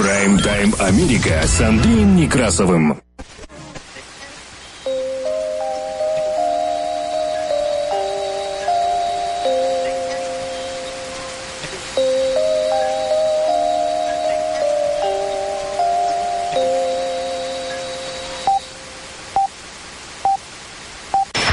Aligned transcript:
Прайм-тайм 0.00 0.74
Америка 0.78 1.42
с 1.44 1.60
Андреем 1.60 2.16
Некрасовым. 2.16 3.02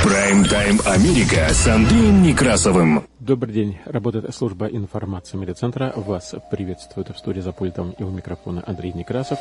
Прайм-тайм 0.04 0.82
Америка 0.86 1.50
с 1.52 1.68
Андреем 1.68 2.24
Некрасовым. 2.24 3.07
Добрый 3.28 3.54
день. 3.54 3.78
Работает 3.84 4.34
служба 4.34 4.68
информации 4.68 5.36
медиацентра. 5.36 5.92
Вас 5.98 6.34
приветствует 6.50 7.10
в 7.10 7.18
студии 7.18 7.42
за 7.42 7.52
пультом 7.52 7.92
и 8.00 8.04
у 8.04 8.10
микрофона 8.10 8.64
Андрей 8.66 8.94
Некрасов. 8.94 9.38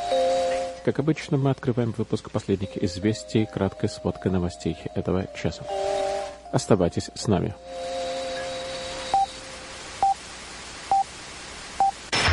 Как 0.83 0.99
обычно, 0.99 1.37
мы 1.37 1.51
открываем 1.51 1.95
выпуск 1.97 2.29
последних 2.29 2.75
известий, 2.83 3.45
краткой 3.45 3.87
сводкой 3.87 4.33
новостей 4.33 4.75
этого 4.93 5.27
часа. 5.41 5.63
Оставайтесь 6.51 7.11
с 7.15 7.27
нами. 7.27 7.55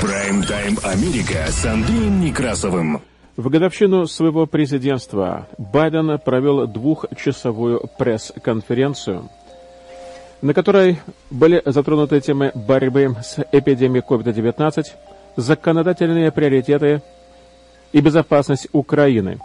Прайм-тайм 0.03 0.77
Америка 0.83 1.47
с 1.47 1.65
Андреем 1.65 2.21
Некрасовым. 2.21 3.01
В 3.37 3.49
годовщину 3.49 4.09
своего 4.09 4.47
президентства 4.47 5.47
Байден 5.57 6.19
провел 6.19 6.67
двухчасовую 6.67 7.89
пресс-конференцию– 7.97 9.31
на 10.43 10.55
которой 10.55 10.99
были 11.31 11.63
затронуты 11.65 12.21
темы 12.21 12.53
борьбы 12.55 13.17
с 13.23 13.45
эпидемией 13.53 14.05
COVID-19, 14.09 14.87
законодательные 15.37 16.31
приоритеты 16.31 17.03
и 17.93 18.01
безопасность 18.01 18.69
Украины. 18.73 19.39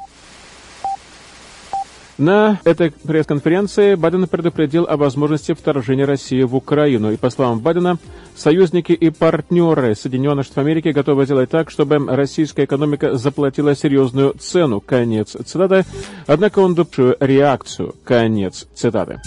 На 2.20 2.60
этой 2.66 2.92
пресс-конференции 2.92 3.96
Байден 3.96 4.28
предупредил 4.28 4.86
о 4.90 4.98
возможности 4.98 5.54
вторжения 5.54 6.04
России 6.04 6.44
в 6.44 6.54
Украину. 6.54 7.14
И, 7.14 7.16
по 7.16 7.30
словам 7.30 7.62
Байдена, 7.62 7.98
союзники 8.36 8.92
и 8.92 9.10
партнеры 9.10 9.96
Соединенных 9.96 10.44
Штатов 10.44 10.66
Америки 10.66 10.90
готовы 10.90 11.24
сделать 11.24 11.50
так, 11.50 11.72
чтобы 11.72 11.98
российская 12.14 12.66
экономика 12.66 13.16
заплатила 13.16 13.74
серьезную 13.74 14.34
цену. 14.38 14.82
Конец 14.82 15.38
цитаты. 15.46 15.86
Однако 16.28 16.60
он 16.60 16.76
допустил 16.76 17.16
реакцию. 17.22 17.96
Конец 18.04 18.68
цитаты. 18.76 19.22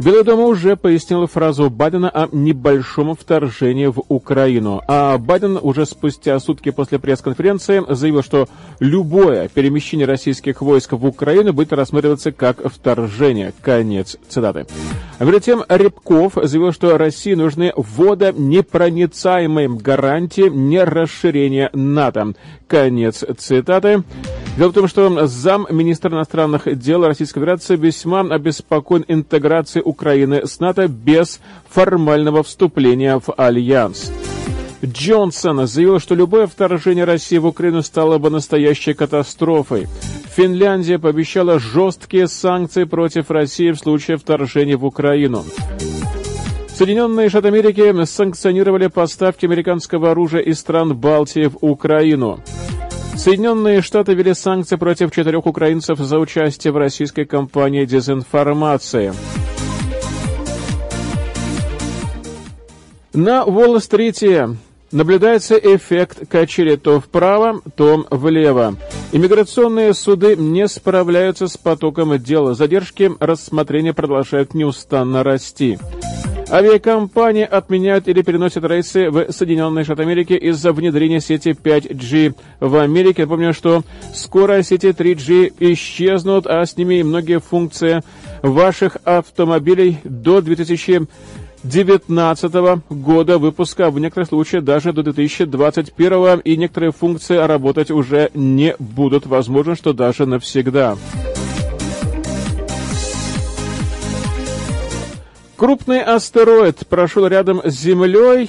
Белый 0.00 0.22
дом 0.22 0.38
уже 0.40 0.76
пояснил 0.76 1.26
фразу 1.26 1.70
Байдена 1.70 2.08
о 2.08 2.28
небольшом 2.30 3.16
вторжении 3.16 3.86
в 3.86 4.00
Украину. 4.08 4.80
А 4.86 5.18
Байден 5.18 5.58
уже 5.60 5.86
спустя 5.86 6.38
сутки 6.38 6.70
после 6.70 7.00
пресс-конференции 7.00 7.82
заявил, 7.88 8.22
что 8.22 8.48
любое 8.78 9.48
перемещение 9.48 10.06
российских 10.06 10.62
войск 10.62 10.92
в 10.92 11.04
Украину 11.04 11.52
будет 11.52 11.72
рассматриваться 11.72 12.30
как 12.30 12.70
вторжение. 12.72 13.52
Конец 13.60 14.16
цитаты. 14.28 14.66
А 15.18 15.26
перед 15.26 15.42
тем 15.42 15.64
Рябков 15.68 16.34
заявил, 16.44 16.72
что 16.72 16.96
России 16.96 17.34
нужны 17.34 17.72
водонепроницаемые 17.74 19.68
гарантии 19.68 20.48
не 20.48 20.84
расширения 20.84 21.70
НАТО. 21.72 22.34
Конец 22.68 23.24
цитаты. 23.36 24.04
Дело 24.58 24.70
в 24.70 24.74
том, 24.74 24.88
что 24.88 25.26
зам 25.28 25.68
министра 25.70 26.10
иностранных 26.10 26.76
дел 26.76 27.06
Российской 27.06 27.38
Федерации 27.38 27.76
весьма 27.76 28.22
обеспокоен 28.22 29.04
интеграцией 29.06 29.84
Украины 29.84 30.48
с 30.48 30.58
НАТО 30.58 30.88
без 30.88 31.40
формального 31.68 32.42
вступления 32.42 33.20
в 33.20 33.32
альянс. 33.36 34.10
Джонсон 34.84 35.64
заявил, 35.68 36.00
что 36.00 36.16
любое 36.16 36.48
вторжение 36.48 37.04
России 37.04 37.38
в 37.38 37.46
Украину 37.46 37.82
стало 37.82 38.18
бы 38.18 38.30
настоящей 38.30 38.94
катастрофой. 38.94 39.86
Финляндия 40.36 40.98
пообещала 40.98 41.60
жесткие 41.60 42.26
санкции 42.26 42.82
против 42.82 43.30
России 43.30 43.70
в 43.70 43.78
случае 43.78 44.16
вторжения 44.16 44.76
в 44.76 44.84
Украину. 44.84 45.44
Соединенные 46.74 47.28
Штаты 47.28 47.46
Америки 47.46 48.04
санкционировали 48.04 48.88
поставки 48.88 49.46
американского 49.46 50.10
оружия 50.10 50.40
из 50.40 50.58
стран 50.58 50.96
Балтии 50.96 51.46
в 51.46 51.58
Украину. 51.60 52.40
Соединенные 53.18 53.82
Штаты 53.82 54.14
ввели 54.14 54.32
санкции 54.32 54.76
против 54.76 55.10
четырех 55.10 55.44
украинцев 55.44 55.98
за 55.98 56.20
участие 56.20 56.72
в 56.72 56.76
российской 56.76 57.24
кампании 57.24 57.84
дезинформации. 57.84 59.12
На 63.12 63.44
Уолл-стрите 63.44 64.56
наблюдается 64.92 65.56
эффект 65.56 66.28
качели 66.28 66.76
то 66.76 67.00
вправо, 67.00 67.60
то 67.74 68.06
влево. 68.08 68.76
Иммиграционные 69.10 69.94
суды 69.94 70.36
не 70.36 70.68
справляются 70.68 71.48
с 71.48 71.56
потоком 71.56 72.16
дел. 72.18 72.54
Задержки 72.54 73.10
рассмотрения 73.18 73.92
продолжают 73.92 74.54
неустанно 74.54 75.24
расти. 75.24 75.76
Авиакомпании 76.50 77.44
отменяют 77.44 78.08
или 78.08 78.22
переносят 78.22 78.64
рейсы 78.64 79.10
в 79.10 79.30
Соединенные 79.32 79.84
Штаты 79.84 80.02
Америки 80.02 80.32
из-за 80.32 80.72
внедрения 80.72 81.20
сети 81.20 81.50
5G 81.50 82.34
в 82.60 82.76
Америке. 82.76 83.22
Напомню, 83.22 83.52
что 83.52 83.82
скоро 84.14 84.62
сети 84.62 84.88
3G 84.88 85.54
исчезнут, 85.72 86.46
а 86.46 86.64
с 86.64 86.76
ними 86.76 87.00
и 87.00 87.02
многие 87.02 87.40
функции 87.40 88.02
ваших 88.42 88.96
автомобилей 89.04 89.98
до 90.04 90.40
2000 90.40 91.06
2019 91.62 92.82
года 92.88 93.38
выпуска, 93.38 93.90
в 93.90 93.98
некоторых 93.98 94.28
случаях 94.28 94.64
даже 94.64 94.92
до 94.92 95.02
2021, 95.02 96.40
и 96.40 96.56
некоторые 96.56 96.92
функции 96.92 97.36
работать 97.36 97.90
уже 97.90 98.30
не 98.34 98.76
будут, 98.78 99.26
возможно, 99.26 99.74
что 99.74 99.92
даже 99.92 100.24
навсегда. 100.24 100.96
Крупный 105.58 106.02
астероид 106.04 106.86
прошел 106.86 107.26
рядом 107.26 107.60
с 107.64 107.74
Землей, 107.74 108.48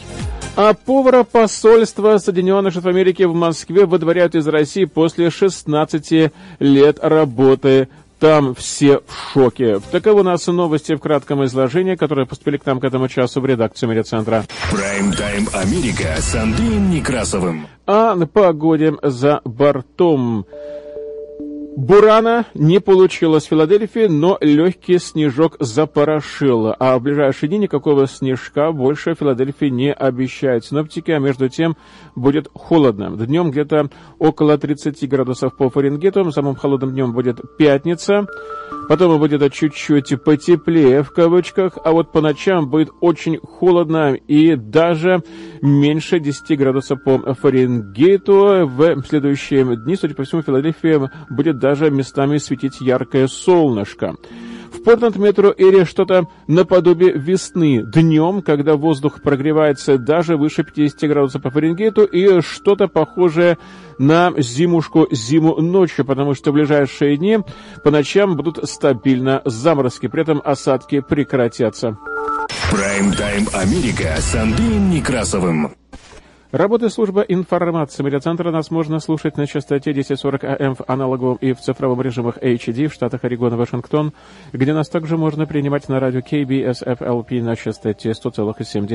а 0.56 0.76
повара 0.76 1.24
посольства 1.24 2.20
Соединенных 2.20 2.72
Штатов 2.72 2.92
Америки 2.92 3.24
в 3.24 3.34
Москве 3.34 3.88
выдворяют 3.88 4.36
из 4.36 4.48
России 4.48 4.86
после 4.86 5.32
16 5.32 6.32
лет 6.60 7.00
работы 7.02 7.88
там 8.20 8.54
все 8.54 9.00
в 9.08 9.34
шоке. 9.34 9.80
Таковы 9.92 10.20
у 10.20 10.24
нас 10.24 10.46
новости 10.46 10.94
в 10.94 11.00
кратком 11.00 11.44
изложении, 11.46 11.96
которые 11.96 12.28
поступили 12.28 12.58
к 12.58 12.66
нам 12.68 12.80
к 12.80 12.84
этому 12.84 13.08
часу 13.08 13.42
в 13.42 13.46
редакцию 13.48 13.90
медиацентра. 13.90 14.46
Прайм-тайм 14.72 15.48
Америка 15.54 16.16
с 16.20 16.36
Андреем 16.36 16.92
Некрасовым. 16.92 17.66
А 17.88 18.14
на 18.14 18.28
погоде 18.28 18.94
за 19.02 19.42
бортом. 19.46 20.46
Бурана 21.80 22.46
не 22.54 22.82
получилось 22.82 23.46
в 23.46 23.48
Филадельфии, 23.48 24.08
но 24.08 24.38
легкий 24.42 25.00
снежок 25.00 25.56
запорошил. 25.62 26.76
А 26.78 27.00
в 27.00 27.02
ближайшие 27.02 27.48
дни 27.48 27.60
никакого 27.60 28.06
снежка 28.06 28.74
больше 28.74 29.16
в 29.16 29.18
Филадельфии 29.18 29.68
не 29.68 29.94
обещают 29.94 30.66
синоптики, 30.66 31.12
а 31.12 31.20
между 31.20 31.48
тем 31.48 31.78
будет 32.16 32.50
холодно. 32.54 33.16
Днем 33.16 33.52
где-то 33.52 33.90
около 34.18 34.58
30 34.58 35.08
градусов 35.08 35.56
по 35.56 35.70
Фаренгейту, 35.70 36.30
самым 36.34 36.56
холодным 36.56 36.92
днем 36.92 37.14
будет 37.14 37.40
пятница. 37.58 38.28
Потом 38.90 39.20
будет 39.20 39.54
чуть-чуть 39.54 40.24
потеплее 40.24 41.04
в 41.04 41.12
кавычках, 41.12 41.78
а 41.84 41.92
вот 41.92 42.12
по 42.12 42.22
ночам 42.22 42.68
будет 42.68 42.90
очень 43.02 43.38
холодно 43.38 44.16
и 44.16 44.56
даже 44.56 45.22
меньше 45.62 46.20
10 46.20 46.58
градусов 46.58 47.04
по 47.04 47.36
Фаренгейту. 47.36 48.66
В 48.66 49.04
следующие 49.08 49.76
дни, 49.76 49.96
судя 49.96 50.16
по 50.16 50.24
всему, 50.24 50.42
в 50.42 50.46
Филадельфии 50.46 51.08
будет 51.30 51.60
даже 51.60 51.92
местами 51.92 52.40
светить 52.40 52.82
яркое 52.82 53.28
солнышко. 53.28 54.16
В 54.80 54.84
Портленд-метро 54.84 55.54
Эре 55.58 55.84
что-то 55.84 56.28
наподобие 56.48 57.12
весны 57.12 57.84
днем, 57.84 58.42
когда 58.42 58.76
воздух 58.76 59.22
прогревается 59.22 59.98
даже 59.98 60.38
выше 60.38 60.64
50 60.64 61.10
градусов 61.10 61.42
по 61.42 61.50
Фаренгейту, 61.50 62.06
и 62.06 62.40
что-то 62.40 62.88
похожее 62.88 63.58
на 63.98 64.32
зимушку 64.38 65.08
зиму 65.12 65.58
ночью, 65.62 66.06
потому 66.06 66.34
что 66.34 66.52
в 66.52 66.54
ближайшие 66.54 67.18
дни 67.18 67.40
по 67.84 67.92
ночам 67.92 68.38
будут 68.38 68.70
стабильно 68.70 69.42
заморозки, 69.44 70.08
при 70.08 70.22
этом 70.22 70.42
осадки 70.46 71.02
прекратятся. 71.02 71.98
Прайм-тайм 72.72 73.48
Америка 73.54 74.16
с 74.18 74.34
Андреем 74.34 74.92
Некрасовым. 74.92 75.74
Работает 76.52 76.92
служба 76.92 77.22
информации 77.22 78.02
медиацентра. 78.02 78.50
Нас 78.50 78.72
можно 78.72 79.00
слушать 79.00 79.38
на 79.38 79.46
частоте 79.46 79.92
1040 79.92 80.44
АМ 80.44 80.76
в 80.76 80.82
аналоговом 80.88 81.38
и 81.42 81.54
в 81.54 81.60
цифровом 81.60 82.02
режимах 82.02 82.40
HD 82.40 82.88
в 82.88 82.94
штатах 82.94 83.24
Орегон 83.24 83.54
и 83.54 83.56
Вашингтон, 83.56 84.14
где 84.52 84.74
нас 84.74 84.90
также 84.90 85.16
можно 85.16 85.46
принимать 85.46 85.88
на 85.90 86.00
радио 86.00 86.22
KBSFLP 86.22 87.44
на 87.44 87.56
частоте 87.56 88.10
100,7 88.10 88.88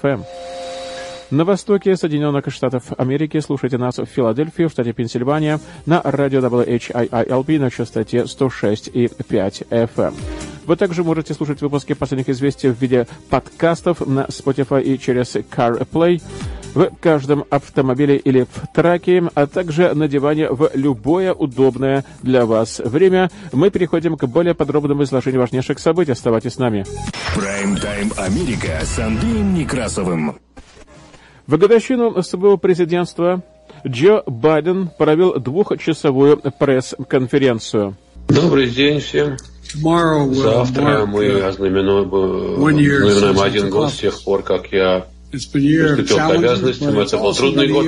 FM. 0.00 0.24
На 1.32 1.44
востоке 1.44 1.96
Соединенных 1.96 2.44
Штатов 2.52 2.92
Америки 2.96 3.40
слушайте 3.40 3.78
нас 3.78 3.98
в 3.98 4.04
Филадельфии, 4.04 4.64
в 4.64 4.70
штате 4.70 4.92
Пенсильвания, 4.92 5.58
на 5.86 6.00
радио 6.04 6.38
WHIILP 6.38 7.58
на 7.58 7.70
частоте 7.70 8.18
106,5 8.18 9.66
FM. 9.68 10.14
Вы 10.66 10.76
также 10.76 11.02
можете 11.02 11.34
слушать 11.34 11.62
выпуски 11.62 11.94
последних 11.94 12.28
известий 12.28 12.68
в 12.68 12.80
виде 12.80 13.08
подкастов 13.28 14.06
на 14.06 14.26
Spotify 14.26 14.82
и 14.82 14.96
через 15.00 15.34
CarPlay. 15.34 16.22
В 16.74 16.90
каждом 17.00 17.44
автомобиле 17.50 18.16
или 18.16 18.44
в 18.44 18.66
траке, 18.74 19.22
а 19.34 19.46
также 19.46 19.94
надевание 19.94 20.50
в 20.50 20.70
любое 20.74 21.32
удобное 21.32 22.04
для 22.22 22.46
вас 22.46 22.78
время. 22.78 23.30
Мы 23.52 23.70
переходим 23.70 24.16
к 24.16 24.26
более 24.26 24.54
подробному 24.54 25.04
изложению 25.04 25.40
важнейших 25.40 25.78
событий. 25.78 26.12
Оставайтесь 26.12 26.54
с 26.54 26.58
нами. 26.58 26.84
Прайм-тайм 27.34 28.12
Америка 28.16 28.80
с 28.82 28.98
Андреем 28.98 29.54
Некрасовым. 29.54 30.38
В 31.46 31.58
годовщину 31.58 32.22
своего 32.22 32.56
президентства 32.56 33.42
Джо 33.86 34.22
Байден 34.26 34.90
провел 34.96 35.38
двухчасовую 35.40 36.40
пресс-конференцию. 36.58 37.96
Добрый 38.28 38.70
день 38.70 39.00
всем. 39.00 39.36
Завтра 39.74 41.06
мы 41.06 41.40
ознаменуем 41.40 43.40
один 43.40 43.70
год 43.70 43.90
с 43.90 43.98
тех 43.98 44.22
пор, 44.22 44.42
как 44.42 44.70
я 44.70 45.06
приступил 45.32 45.96
к 46.16 46.30
обязанностям. 46.30 46.98
Это 46.98 47.18
был 47.18 47.34
трудный 47.34 47.68
год, 47.68 47.86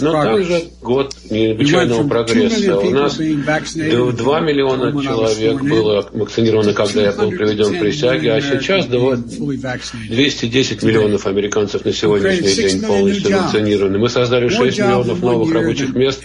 но 0.00 0.12
также 0.12 0.64
год 0.80 1.14
необычайного 1.30 2.08
прогресса. 2.08 2.78
У 2.78 2.90
нас 2.90 3.16
2 3.16 4.40
миллиона 4.40 4.92
человек 5.02 5.62
было 5.62 6.08
вакцинировано, 6.12 6.74
когда 6.74 7.02
я 7.02 7.12
был 7.12 7.30
приведен 7.30 7.76
к 7.76 7.80
присяге, 7.80 8.32
а 8.32 8.40
сейчас 8.40 8.86
210 8.86 10.82
миллионов 10.82 11.26
американцев 11.26 11.84
на 11.84 11.92
сегодняшний 11.92 12.54
день 12.54 12.82
полностью 12.82 13.38
вакцинированы. 13.38 13.98
Мы 13.98 14.08
создали 14.08 14.48
6 14.48 14.78
миллионов 14.78 15.22
новых 15.22 15.52
рабочих 15.52 15.94
мест, 15.94 16.24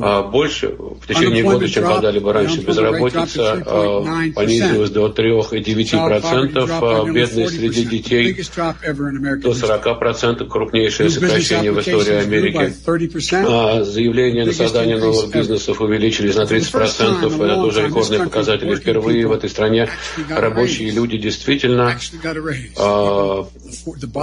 а 0.00 0.22
больше 0.22 0.68
в 0.68 1.06
течение 1.06 1.44
года, 1.44 1.68
чем 1.68 1.84
когда-либо 1.84 2.32
раньше. 2.32 2.60
Безработица 2.60 3.62
а, 3.66 4.02
понизилась 4.34 4.90
до 4.90 5.08
3,9%, 5.08 6.68
а 6.68 7.04
бедность 7.12 7.56
среди 7.56 7.84
детей 7.84 8.34
до 9.44 9.50
40% 9.50 10.48
крупнейшее 10.48 11.10
сокращение 11.10 11.70
в 11.70 11.80
истории 11.80 12.14
Америки. 12.14 12.74
А 13.46 13.84
заявления 13.84 14.44
на 14.44 14.52
создание 14.52 14.96
новых 14.96 15.30
бизнесов 15.30 15.80
увеличились 15.80 16.34
на 16.34 16.42
30%. 16.42 17.44
Это 17.44 17.54
тоже 17.56 17.86
рекордные 17.86 18.20
показатели. 18.24 18.74
Впервые 18.74 19.26
в 19.26 19.32
этой 19.32 19.50
стране 19.50 19.88
рабочие 20.30 20.90
люди 20.90 21.18
действительно 21.18 21.94
а, 22.78 23.46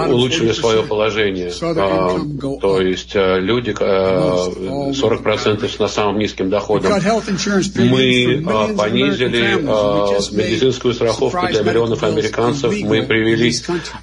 улучшили 0.07 0.51
свое 0.53 0.83
положение. 0.83 1.51
А, 1.61 2.19
то 2.59 2.81
есть 2.81 3.15
а, 3.15 3.37
люди 3.37 3.75
а, 3.79 4.49
40% 4.91 5.69
с 5.69 5.79
на 5.79 5.87
самым 5.87 6.17
низким 6.19 6.49
доходом. 6.49 6.91
Мы 6.91 8.43
а, 8.47 8.73
понизили 8.75 9.59
а, 9.67 10.19
медицинскую 10.31 10.93
страховку 10.93 11.47
для 11.47 11.61
миллионов 11.61 12.01
американцев. 12.03 12.73
Мы 12.81 13.03
привели, 13.03 13.53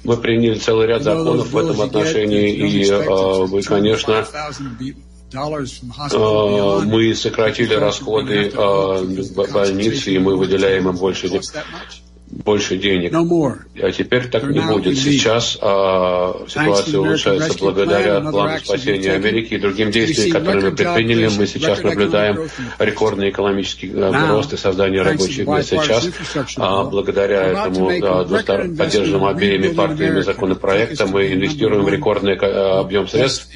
мы 0.03 0.17
приняли 0.17 0.55
целый 0.55 0.87
ряд 0.87 1.03
законов 1.17 1.51
в 1.51 1.57
этом 1.57 1.81
отношении, 1.81 2.53
и 2.53 2.89
а, 2.89 3.45
вы, 3.45 3.61
конечно, 3.61 4.25
а, 6.13 6.79
мы 6.81 7.15
сократили 7.15 7.73
расходы 7.73 8.51
а, 8.55 9.03
больницы, 9.51 10.11
и 10.11 10.19
мы 10.19 10.35
выделяем 10.37 10.89
им 10.89 10.95
больше 10.95 11.29
больше 12.31 12.77
денег. 12.77 13.11
А 13.81 13.91
теперь 13.91 14.27
так 14.27 14.43
не 14.43 14.59
будет. 14.59 14.97
Сейчас 14.97 15.57
а, 15.61 16.45
ситуация 16.47 16.99
улучшается 16.99 17.57
благодаря 17.59 18.21
плану 18.21 18.59
спасения 18.59 19.13
Америки 19.13 19.55
и 19.55 19.57
другим 19.57 19.91
действиям, 19.91 20.31
которые 20.31 20.69
мы 20.69 20.71
предприняли. 20.75 21.29
Мы 21.37 21.47
сейчас 21.47 21.81
наблюдаем 21.81 22.49
рекордный 22.77 23.29
экономический 23.29 23.91
а, 23.95 24.31
рост 24.31 24.53
и 24.53 24.57
создание 24.57 25.01
рабочих 25.01 25.47
мест. 25.47 25.69
Сейчас, 25.69 26.09
а, 26.57 26.83
благодаря 26.83 27.47
этому 27.47 27.89
а, 27.89 28.25
поддержанному 28.25 29.27
обеими 29.27 29.69
партиями 29.69 30.21
законопроекта, 30.21 31.07
мы 31.07 31.33
инвестируем 31.33 31.87
рекордный 31.87 32.37
а, 32.39 32.81
объем 32.81 33.07
средств 33.07 33.47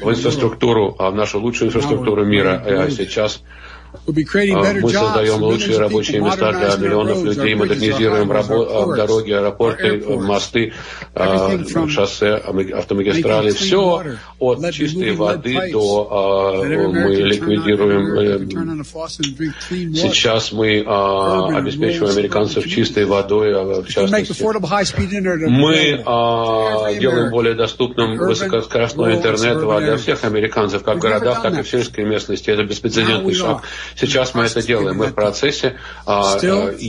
в 0.00 0.10
инфраструктуру, 0.10 0.94
а, 0.98 1.10
в 1.10 1.14
нашу 1.14 1.40
лучшую 1.40 1.68
инфраструктуру 1.68 2.24
мира. 2.24 2.62
А 2.64 2.90
сейчас 2.90 3.42
мы 4.80 4.90
создаем 5.06 5.42
лучшие 5.42 5.78
рабочие 5.78 6.20
места 6.20 6.52
для 6.52 6.76
миллионов 6.76 7.24
людей, 7.24 7.54
модернизируем 7.54 8.30
рабо- 8.32 8.96
дороги, 8.96 9.32
аэропорты, 9.32 10.02
мосты, 10.20 10.72
а, 11.14 11.50
шоссе, 11.88 12.34
автомагистрали. 12.34 13.50
Все 13.50 14.02
от 14.38 14.72
чистой 14.72 15.12
воды 15.12 15.54
до 15.72 16.08
а, 16.10 16.64
мы 16.64 17.14
ликвидируем. 17.14 18.04
Э, 18.18 18.38
сейчас 19.94 20.52
мы 20.52 20.80
обеспечиваем 20.80 22.16
американцев 22.16 22.66
чистой 22.68 23.04
водой, 23.06 23.52
в 23.52 23.86
частности. 23.88 24.32
Мы 25.50 26.02
делаем 27.00 27.30
более 27.30 27.54
доступным 27.54 28.16
высокоскоростной 28.18 29.16
интернет 29.16 29.58
для 29.80 29.96
всех 29.98 30.24
американцев, 30.24 30.82
как 30.82 30.96
в 30.96 31.00
городах, 31.00 31.42
так 31.42 31.58
и 31.58 31.62
в 31.62 31.68
сельской 31.68 32.04
местности. 32.04 32.50
Это 32.50 32.64
беспрецедентный 32.64 33.34
шаг. 33.34 33.62
Сейчас 33.96 34.34
мы 34.34 34.44
это 34.44 34.62
делаем, 34.62 34.96
мы 34.96 35.06
в 35.08 35.14
процессе, 35.14 35.76
а, 36.06 36.36
и 36.36 36.88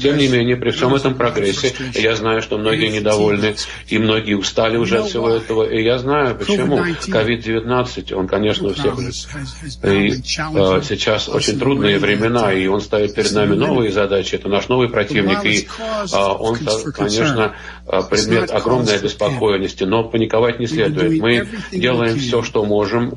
тем 0.00 0.18
не 0.18 0.28
менее, 0.28 0.56
при 0.56 0.70
всем 0.70 0.94
этом 0.94 1.14
прогрессе, 1.14 1.74
я 1.94 2.14
знаю, 2.16 2.42
что 2.42 2.58
многие 2.58 2.88
недовольны, 2.88 3.56
и 3.88 3.98
многие 3.98 4.34
устали 4.34 4.76
уже 4.76 4.98
от 4.98 5.08
всего 5.08 5.30
этого, 5.30 5.64
и 5.64 5.82
я 5.82 5.98
знаю, 5.98 6.36
почему. 6.36 6.76
COVID-19, 6.76 8.14
он, 8.14 8.28
конечно, 8.28 8.68
у 8.68 8.74
всех... 8.74 8.94
И 9.84 10.22
а, 10.38 10.80
сейчас 10.82 11.28
очень 11.28 11.58
трудные 11.58 11.98
времена, 11.98 12.52
и 12.52 12.66
он 12.66 12.80
ставит 12.80 13.14
перед 13.14 13.32
нами 13.32 13.54
новые 13.54 13.92
задачи, 13.92 14.34
это 14.34 14.48
наш 14.48 14.68
новый 14.68 14.88
противник, 14.88 15.44
и 15.44 15.68
а, 16.12 16.34
он, 16.34 16.58
конечно, 16.94 17.54
предмет 18.10 18.50
огромной 18.50 18.96
обеспокоенности, 18.96 19.84
но 19.84 20.04
паниковать 20.04 20.58
не 20.60 20.66
следует. 20.66 21.20
Мы 21.20 21.48
делаем 21.72 22.18
все, 22.18 22.42
что 22.42 22.64
можем, 22.64 23.12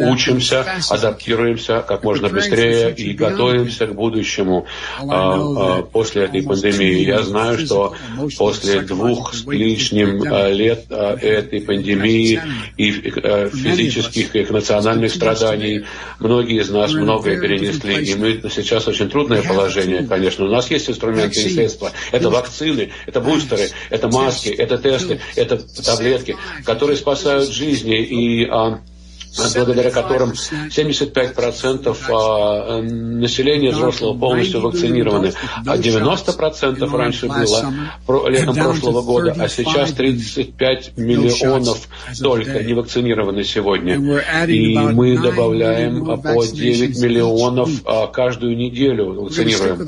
учимся, 0.00 0.66
адаптируемся 0.90 1.84
как 1.86 2.04
можно 2.04 2.28
быстрее 2.28 2.94
и 2.94 3.12
готовимся 3.12 3.86
к 3.86 3.94
будущему. 3.94 4.66
А, 4.98 5.34
а, 5.36 5.82
после 5.82 6.24
этой 6.24 6.42
пандемии. 6.42 7.04
Я 7.04 7.22
знаю, 7.22 7.58
что 7.58 7.94
после 8.36 8.80
двух 8.80 9.34
с 9.34 9.46
лишним 9.46 10.22
а, 10.30 10.50
лет 10.50 10.86
а, 10.90 11.16
этой 11.16 11.60
пандемии 11.60 12.40
и 12.76 13.12
а, 13.22 13.48
физических 13.48 14.34
и 14.34 14.44
национальных 14.52 15.12
страданий 15.12 15.84
многие 16.18 16.60
из 16.60 16.70
нас 16.70 16.92
многое 16.92 17.40
перенесли, 17.40 18.04
и 18.04 18.14
мы 18.14 18.40
сейчас 18.50 18.88
очень 18.88 19.08
трудное 19.08 19.42
положение, 19.42 20.06
конечно. 20.06 20.44
У 20.44 20.48
нас 20.48 20.70
есть 20.70 20.88
инструменты 20.90 21.40
и 21.40 21.48
средства. 21.48 21.92
Это 22.12 22.30
вакцины, 22.30 22.90
это 23.06 23.20
бустеры, 23.20 23.68
это 23.90 24.08
маски, 24.08 24.48
это 24.48 24.78
тесты, 24.78 25.20
это 25.36 25.58
таблетки, 25.82 26.36
которые 26.64 26.96
спасают 26.96 27.48
жизни 27.50 28.02
и 28.02 28.46
а, 28.46 28.80
благодаря 29.36 29.90
которым 29.90 30.32
75% 30.32 31.96
а, 32.10 32.82
населения 32.82 33.70
взрослого 33.70 34.18
полностью 34.18 34.60
вакцинированы, 34.60 35.32
а 35.66 35.76
90% 35.76 36.96
раньше 36.96 37.28
было 37.28 38.28
летом 38.28 38.54
прошлого 38.54 39.02
года, 39.02 39.34
а 39.38 39.48
сейчас 39.48 39.92
35 39.92 40.96
миллионов 40.96 41.88
только 42.20 42.62
не 42.62 42.74
вакцинированы 42.74 43.44
сегодня. 43.44 43.94
И 44.46 44.76
мы 44.76 45.18
добавляем 45.18 46.04
по 46.04 46.44
9 46.44 46.98
миллионов 47.00 47.70
а, 47.84 48.06
каждую 48.06 48.56
неделю 48.56 49.12
вакцинируем. 49.22 49.78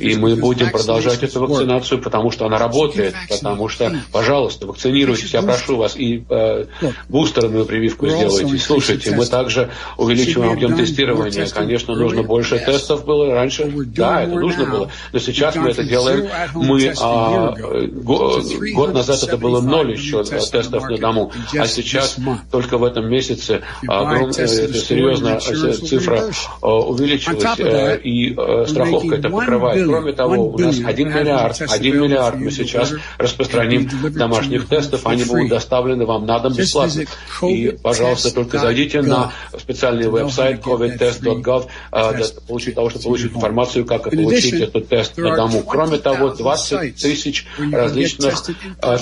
И 0.00 0.16
мы 0.16 0.36
будем 0.36 0.70
продолжать 0.70 1.22
эту 1.22 1.40
вакцинацию, 1.40 2.00
потому 2.00 2.30
что 2.30 2.46
она 2.46 2.58
работает, 2.58 3.14
потому 3.28 3.68
что, 3.68 3.94
пожалуйста, 4.12 4.66
вакцинируйтесь, 4.66 5.32
я 5.32 5.42
прошу 5.42 5.76
вас, 5.76 5.96
и 5.96 6.24
э, 6.28 6.64
бустерную 7.08 7.64
прививку 7.64 8.08
сделайте. 8.08 8.47
Слушайте, 8.58 9.12
мы 9.12 9.26
также 9.26 9.70
увеличиваем 9.96 10.52
объем 10.52 10.76
тестирования. 10.76 11.46
Конечно, 11.48 11.94
нужно 11.94 12.22
больше 12.22 12.58
тестов 12.58 13.04
было 13.04 13.34
раньше. 13.34 13.70
Да, 13.86 14.22
это 14.22 14.34
нужно 14.34 14.66
было. 14.66 14.90
Но 15.12 15.18
сейчас 15.18 15.56
мы 15.56 15.70
это 15.70 15.84
делаем. 15.84 16.28
Мы 16.54 16.92
а, 17.00 17.54
год 17.54 18.94
назад 18.94 19.22
это 19.22 19.36
было 19.36 19.60
ноль 19.60 19.92
еще 19.92 20.24
тестов 20.24 20.88
на 20.88 20.98
дому. 20.98 21.32
А 21.58 21.66
сейчас 21.66 22.16
только 22.50 22.78
в 22.78 22.84
этом 22.84 23.08
месяце 23.08 23.62
огромная 23.86 24.46
серьезная 24.46 25.40
цифра 25.40 26.30
увеличилась. 26.60 27.58
Э, 27.58 27.98
и 27.98 28.34
э, 28.34 28.66
страховка 28.66 29.16
это 29.16 29.30
покрывает. 29.30 29.86
Кроме 29.86 30.12
того, 30.12 30.50
у 30.50 30.58
нас 30.58 30.76
1 30.84 31.08
миллиард, 31.08 31.60
1 31.60 32.00
миллиард 32.00 32.36
мы 32.36 32.50
сейчас 32.50 32.94
распространим 33.16 33.88
домашних 34.12 34.68
тестов. 34.68 35.06
Они 35.06 35.24
будут 35.24 35.48
доставлены 35.48 36.06
вам 36.06 36.26
на 36.26 36.38
дом 36.38 36.54
бесплатно. 36.54 37.04
И, 37.42 37.76
пожалуйста, 37.82 38.30
только 38.38 38.58
зайдите 38.58 39.02
на 39.02 39.32
специальный 39.58 40.08
веб-сайт 40.08 40.60
covidtest.gov 40.62 41.68
для 41.90 42.26
получить 42.46 42.74
того, 42.76 42.90
чтобы 42.90 43.04
получить 43.04 43.32
информацию, 43.32 43.84
как 43.84 44.04
получить 44.04 44.54
этот 44.54 44.88
тест 44.88 45.16
на 45.16 45.34
дому. 45.36 45.62
Кроме 45.62 45.98
того, 45.98 46.30
20 46.30 46.94
тысяч 46.94 47.46
различных 47.72 48.44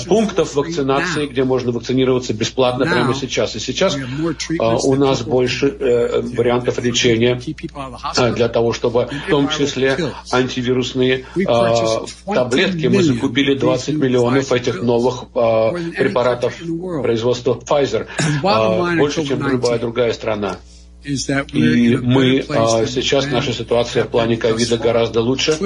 пунктов 0.09 0.55
вакцинации, 0.55 1.27
где 1.27 1.45
можно 1.45 1.73
вакцинироваться 1.73 2.33
бесплатно 2.33 2.87
прямо 2.87 3.15
сейчас. 3.15 3.57
И 3.57 3.61
сейчас 3.61 3.97
у 4.59 4.95
нас 4.95 5.23
больше 5.23 5.67
э, 5.69 6.23
вариантов 6.23 6.79
лечения 6.79 7.41
для 8.35 8.49
того, 8.49 8.73
чтобы 8.73 9.09
в 9.27 9.31
том 9.31 9.49
числе 9.49 10.15
антивирусные 10.33 11.27
таблетки. 12.25 12.87
Мы 12.87 13.03
закупили 13.03 13.55
20 13.55 13.95
миллионов 13.97 14.51
этих 14.53 14.83
новых 14.83 15.29
препаратов 15.29 16.55
производства 17.03 17.55
Pfizer, 17.55 18.07
больше, 18.97 19.26
чем 19.27 19.47
любая 19.47 19.79
другая 19.79 20.13
страна. 20.13 20.57
И 21.05 21.97
мы 22.03 22.45
а, 22.49 22.85
сейчас, 22.87 23.27
наша 23.27 23.53
ситуация 23.53 24.05
в 24.05 24.09
плане 24.09 24.37
ковида 24.37 24.77
гораздо 24.77 25.21
лучше, 25.21 25.57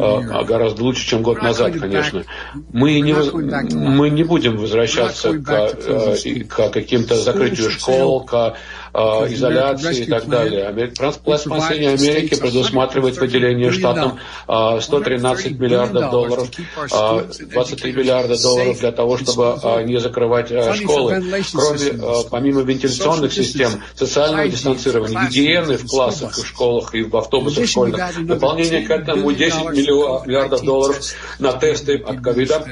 а, 0.00 0.42
гораздо 0.42 0.82
лучше, 0.82 1.06
чем 1.06 1.22
год 1.22 1.42
назад, 1.42 1.76
конечно. 1.78 2.24
Мы 2.72 3.00
не, 3.00 3.14
мы 3.14 4.10
не 4.10 4.24
будем 4.24 4.56
возвращаться 4.56 5.38
к, 5.38 5.48
а, 5.48 6.16
к 6.48 6.70
каким-то 6.70 7.14
закрытию 7.14 7.70
школ, 7.70 8.24
к 8.24 8.34
а, 8.34 8.56
изоляции 8.92 10.04
и 10.04 10.06
так 10.06 10.26
далее. 10.28 10.90
План 11.24 11.38
спасения 11.38 11.90
Америки 11.90 12.38
предусматривает 12.38 13.16
выделение 13.18 13.70
штатам 13.70 14.18
113 14.46 15.58
миллиардов 15.58 16.10
долларов, 16.10 16.48
23 16.50 17.92
миллиарда 17.92 18.40
долларов 18.40 18.78
для 18.80 18.92
того, 18.92 19.16
чтобы 19.18 19.58
не 19.84 19.98
закрывать 20.00 20.48
школы. 20.76 21.22
Кроме, 21.52 22.24
помимо 22.30 22.62
вентиляционных 22.62 23.32
систем, 23.32 23.70
социального 23.94 24.48
дистанцирования, 24.48 25.28
гигиены 25.28 25.76
в 25.76 25.86
классах, 25.86 26.32
в 26.34 26.46
школах 26.46 26.94
и 26.94 27.02
в 27.02 27.16
автобусах 27.16 27.66
школьных, 27.68 28.26
дополнение 28.26 28.86
к 28.86 28.90
этому 28.90 29.32
10 29.32 29.70
миллиардов 29.70 30.62
долларов 30.62 30.98
на 31.38 31.52
тесты 31.52 31.96
от 31.96 32.20
ковида 32.20 32.66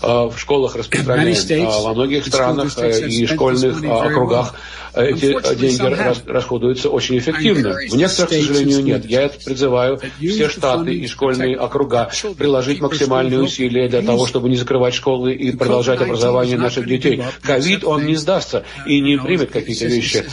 в 0.00 0.34
школах 0.36 0.76
распространяем. 0.76 1.68
Во 1.82 1.92
многих 1.94 2.26
странах 2.26 2.76
и 2.78 3.26
школьных 3.26 3.82
округах 3.84 4.54
эти 4.98 5.56
деньги 5.56 6.30
расходуются 6.30 6.90
очень 6.90 7.18
эффективно. 7.18 7.74
В 7.90 7.96
некоторых, 7.96 8.30
к 8.30 8.34
сожалению, 8.34 8.82
нет. 8.82 9.04
Я 9.06 9.22
это 9.22 9.38
призываю 9.44 10.00
все 10.18 10.48
штаты 10.48 10.94
и 10.94 11.06
школьные 11.06 11.56
округа 11.56 12.10
приложить 12.36 12.80
максимальные 12.80 13.40
усилия 13.40 13.88
для 13.88 14.02
того, 14.02 14.26
чтобы 14.26 14.48
не 14.48 14.56
закрывать 14.56 14.94
школы 14.94 15.34
и 15.34 15.56
продолжать 15.56 16.00
образование 16.00 16.58
наших 16.58 16.86
детей. 16.86 17.22
Ковид, 17.42 17.84
он 17.84 18.06
не 18.06 18.16
сдастся 18.16 18.64
и 18.86 19.00
не 19.00 19.18
примет 19.18 19.50
какие-то 19.50 19.86
вещи. 19.86 20.24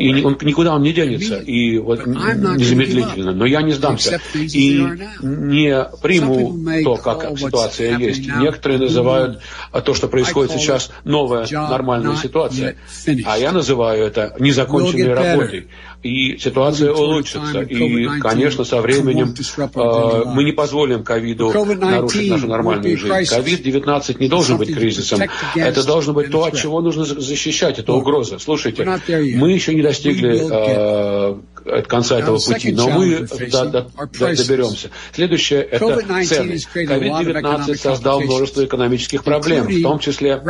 И 0.00 0.22
он, 0.22 0.36
никуда 0.42 0.74
он 0.74 0.82
не 0.82 0.92
денется. 0.92 1.38
И 1.38 1.78
вот 1.78 2.06
незамедлительно. 2.06 3.32
Но 3.32 3.46
я 3.46 3.62
не 3.62 3.72
сдамся. 3.72 4.20
И 4.34 4.84
не 5.22 5.84
приму 6.02 6.56
то, 6.84 6.96
как 6.96 7.38
ситуация 7.38 7.98
есть. 7.98 8.26
Некоторые 8.26 8.78
называют 8.78 9.40
то, 9.84 9.94
что 9.94 10.08
происходит 10.08 10.52
сейчас, 10.52 10.90
новая 11.04 11.46
нормальная 11.50 12.16
ситуация. 12.16 12.76
А 13.24 13.38
я 13.38 13.52
называю 13.52 13.93
называю 13.94 14.06
это 14.06 14.34
незаконченной 14.38 15.14
работой. 15.14 15.66
И 16.02 16.36
ситуация 16.38 16.92
улучшится. 16.92 17.62
И, 17.62 18.06
конечно, 18.20 18.64
со 18.64 18.80
временем 18.80 19.34
э, 19.74 20.22
мы 20.26 20.44
не 20.44 20.52
позволим 20.52 21.02
ковиду 21.02 21.50
нарушить 21.52 22.30
нашу 22.30 22.46
нормальную 22.46 22.98
жизнь. 22.98 23.34
Ковид-19 23.34 24.16
не 24.20 24.28
должен 24.28 24.58
быть 24.58 24.74
кризисом. 24.74 25.20
Это 25.54 25.84
должно 25.84 26.12
быть 26.12 26.30
то, 26.30 26.44
от 26.44 26.56
чего 26.56 26.80
нужно 26.80 27.04
защищать. 27.04 27.78
Это 27.78 27.92
угроза. 27.92 28.38
Слушайте, 28.38 28.84
мы 28.84 29.52
еще 29.52 29.74
не 29.74 29.82
достигли 29.82 30.40
э, 30.50 31.36
от 31.64 31.86
конца 31.86 32.18
этого 32.18 32.38
пути, 32.38 32.72
но 32.72 32.88
мы 32.90 33.26
до, 33.50 33.64
до, 33.64 33.82
до, 33.82 34.36
доберемся. 34.36 34.90
Следующее– 35.12 35.62
это 35.70 35.96
цены. 36.24 36.58
COVID-19 36.74 37.76
создал 37.76 38.20
множество 38.20 38.64
экономических 38.64 39.24
проблем, 39.24 39.66
в 39.66 39.82
том 39.82 39.98
числе 39.98 40.40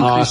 а, 0.00 0.24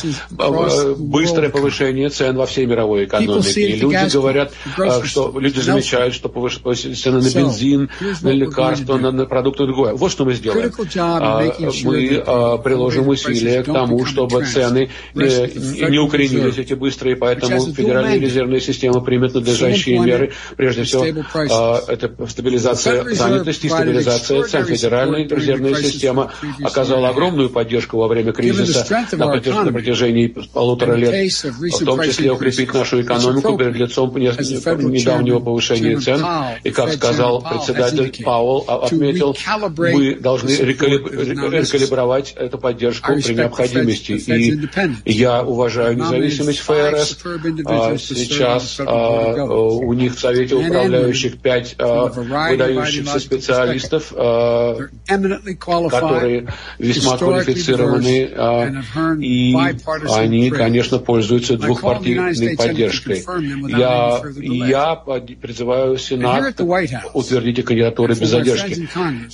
быстрое 0.97 1.49
повышение 1.49 2.09
цен 2.09 2.35
во 2.35 2.45
всей 2.45 2.65
мировой 2.65 3.05
экономике. 3.05 3.61
И 3.61 3.75
люди 3.77 4.11
говорят, 4.11 4.53
а, 4.77 5.03
что 5.03 5.37
люди 5.39 5.59
замечают, 5.59 6.13
что 6.13 6.29
повышаются 6.29 6.93
цены 6.95 7.21
на 7.21 7.29
бензин, 7.29 7.89
на 8.21 8.29
лекарства, 8.29 8.97
на, 8.97 9.11
на 9.11 9.25
продукты 9.25 9.65
другое. 9.65 9.93
Вот 9.93 10.11
что 10.11 10.25
мы 10.25 10.33
сделаем. 10.33 10.71
А, 10.97 11.41
мы 11.83 12.23
а, 12.25 12.57
приложим 12.57 13.07
усилия 13.07 13.63
к 13.63 13.65
тому, 13.65 14.05
чтобы 14.05 14.43
цены 14.45 14.89
не, 15.13 15.89
не 15.89 15.99
укоренились 15.99 16.57
эти 16.57 16.73
быстрые, 16.73 17.15
поэтому 17.15 17.73
Федеральная 17.73 18.19
резервная 18.19 18.59
система 18.59 19.01
примет 19.01 19.33
надлежащие 19.33 20.00
меры. 20.03 20.31
Прежде 20.55 20.83
всего, 20.83 21.05
а, 21.51 21.83
это 21.87 22.11
стабилизация 22.27 23.03
занятости, 23.13 23.67
стабилизация 23.67 24.43
цен. 24.43 24.65
Федеральная 24.65 25.27
резервная 25.27 25.75
система 25.75 26.31
оказала 26.63 27.09
огромную 27.09 27.49
поддержку 27.49 27.97
во 27.97 28.07
время 28.07 28.33
кризиса 28.33 28.85
на 29.13 29.27
протяжении 29.27 30.27
полутора 30.27 30.95
лет, 30.95 31.33
в 31.33 31.85
том 31.85 32.01
числе 32.01 32.31
укрепить 32.31 32.73
нашу 32.73 33.01
экономику 33.01 33.57
перед 33.57 33.75
лицом 33.75 34.15
недавнего 34.15 35.39
повышения 35.39 35.99
цен. 35.99 36.23
И, 36.63 36.71
как 36.71 36.93
сказал 36.93 37.41
председатель 37.41 38.23
Пауэлл, 38.23 38.65
отметил, 38.67 39.35
мы 39.77 40.15
должны 40.15 40.49
рекалибровать 40.51 42.33
эту 42.35 42.57
поддержку 42.57 43.13
при 43.13 43.33
необходимости. 43.33 44.13
И 45.05 45.11
я 45.13 45.43
уважаю 45.43 45.97
независимость 45.97 46.59
ФРС. 46.59 47.17
А, 47.65 47.97
сейчас 47.97 48.79
у 48.79 49.90
них 49.93 50.15
в 50.15 50.19
Совете 50.19 50.55
управляющих 50.55 51.39
пять 51.39 51.75
э, 51.77 51.83
выдающихся 51.85 53.19
специалистов, 53.19 54.13
э, 54.15 54.87
которые 55.89 56.47
весьма 56.77 57.17
квалифицированы, 57.17 58.29
э, 58.31 59.21
и 59.21 59.55
они, 60.09 60.49
конечно, 60.49 60.99
пользуются 60.99 61.57
двухпартийной 61.57 62.55
поддержкой. 62.55 63.23
Я, 63.69 64.21
я 64.37 64.95
призываю 64.95 65.97
Сенат 65.97 66.59
утвердить 67.13 67.63
кандидатуры 67.65 68.15
без 68.15 68.29
задержки. 68.29 68.87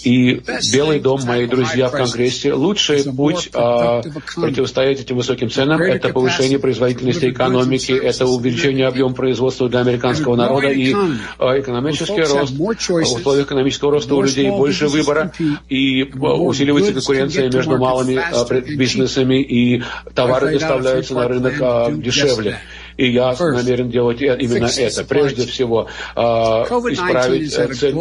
И 0.03 0.41
Белый 0.73 0.99
дом, 0.99 1.21
мои 1.25 1.47
друзья 1.47 1.89
в 1.89 1.91
Конгрессе, 1.91 2.53
лучший 2.53 3.03
путь 3.03 3.49
э, 3.53 4.01
противостоять 4.35 5.01
этим 5.01 5.17
высоким 5.17 5.49
ценам– 5.49 5.81
это 5.81 6.09
повышение 6.09 6.59
производительности 6.59 7.29
экономики, 7.29 7.91
это 7.91 8.25
увеличение 8.25 8.87
объема 8.87 9.13
производства 9.13 9.69
для 9.69 9.81
американского 9.81 10.35
народа 10.35 10.46
и 10.71 10.95
э, 11.39 11.59
экономический 11.59 12.21
рост. 12.21 12.53
В 12.53 13.15
условиях 13.15 13.47
экономического 13.47 13.91
роста 13.91 14.15
у 14.15 14.21
людей 14.21 14.49
больше 14.49 14.87
выбора 14.87 15.31
и 15.69 16.03
э, 16.03 16.17
усиливается 16.17 16.93
конкуренция 16.93 17.51
между 17.51 17.77
малыми 17.77 18.19
э, 18.19 18.75
бизнесами 18.75 19.41
и 19.41 19.83
товары 20.13 20.53
доставляются 20.53 21.13
на 21.13 21.27
рынок 21.27 22.01
дешевле. 22.01 22.59
И 22.97 23.11
я 23.11 23.35
намерен 23.39 23.89
делать 23.89 24.21
именно 24.21 24.65
это. 24.65 25.03
Прежде 25.03 25.45
всего, 25.45 25.87
а, 26.15 26.63
исправить 26.63 27.53
э, 27.53 27.73
цель, 27.73 27.95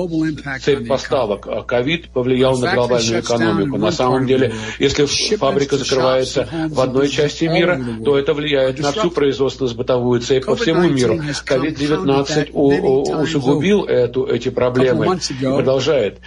цель 0.61 0.87
поставок. 0.87 1.47
А 1.47 1.62
ковид 1.62 2.09
повлиял 2.09 2.57
на 2.59 2.75
глобальную 2.75 3.21
экономику. 3.21 3.76
На 3.76 3.93
самом 3.93 4.26
деле, 4.26 4.55
если 4.79 5.05
фабрика 5.37 5.76
закрывается 5.76 6.49
в 6.71 6.81
одной 6.81 7.09
части 7.09 7.45
мира, 7.45 7.81
то 8.05 8.19
это 8.19 8.33
влияет 8.33 8.79
на 8.81 8.93
всю 8.93 9.11
производственно-бытовую 9.11 10.21
цепь 10.21 10.47
по 10.47 10.57
всему 10.57 10.88
миру. 10.88 11.21
Ковид-19 11.45 12.53
усугубил 12.53 13.85
эту, 13.85 14.25
эти 14.26 14.49
проблемы 14.49 15.19
и 15.31 15.45
продолжает. 15.45 16.19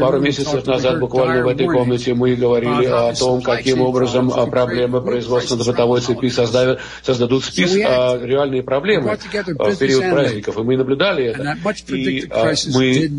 Пару 0.00 0.20
месяцев 0.20 0.64
назад 0.66 1.00
буквально 1.00 1.44
в 1.44 1.48
этой 1.48 1.66
комнате 1.66 2.14
мы 2.14 2.36
говорили 2.36 2.86
о 2.86 3.12
том, 3.14 3.42
каким 3.42 3.80
образом 3.82 4.30
проблемы 4.30 5.00
производственно-бытовой 5.00 6.00
цепи 6.00 6.28
создавят, 6.28 6.80
создадут 7.02 7.44
список 7.44 8.11
реальные 8.20 8.62
проблемы 8.62 9.16
в 9.16 9.78
период 9.78 10.10
праздников, 10.10 10.56
и 10.58 10.62
мы 10.62 10.76
наблюдали 10.76 11.24
это. 11.26 11.56
И 11.88 12.26
а, 12.30 12.52
мы 12.72 13.10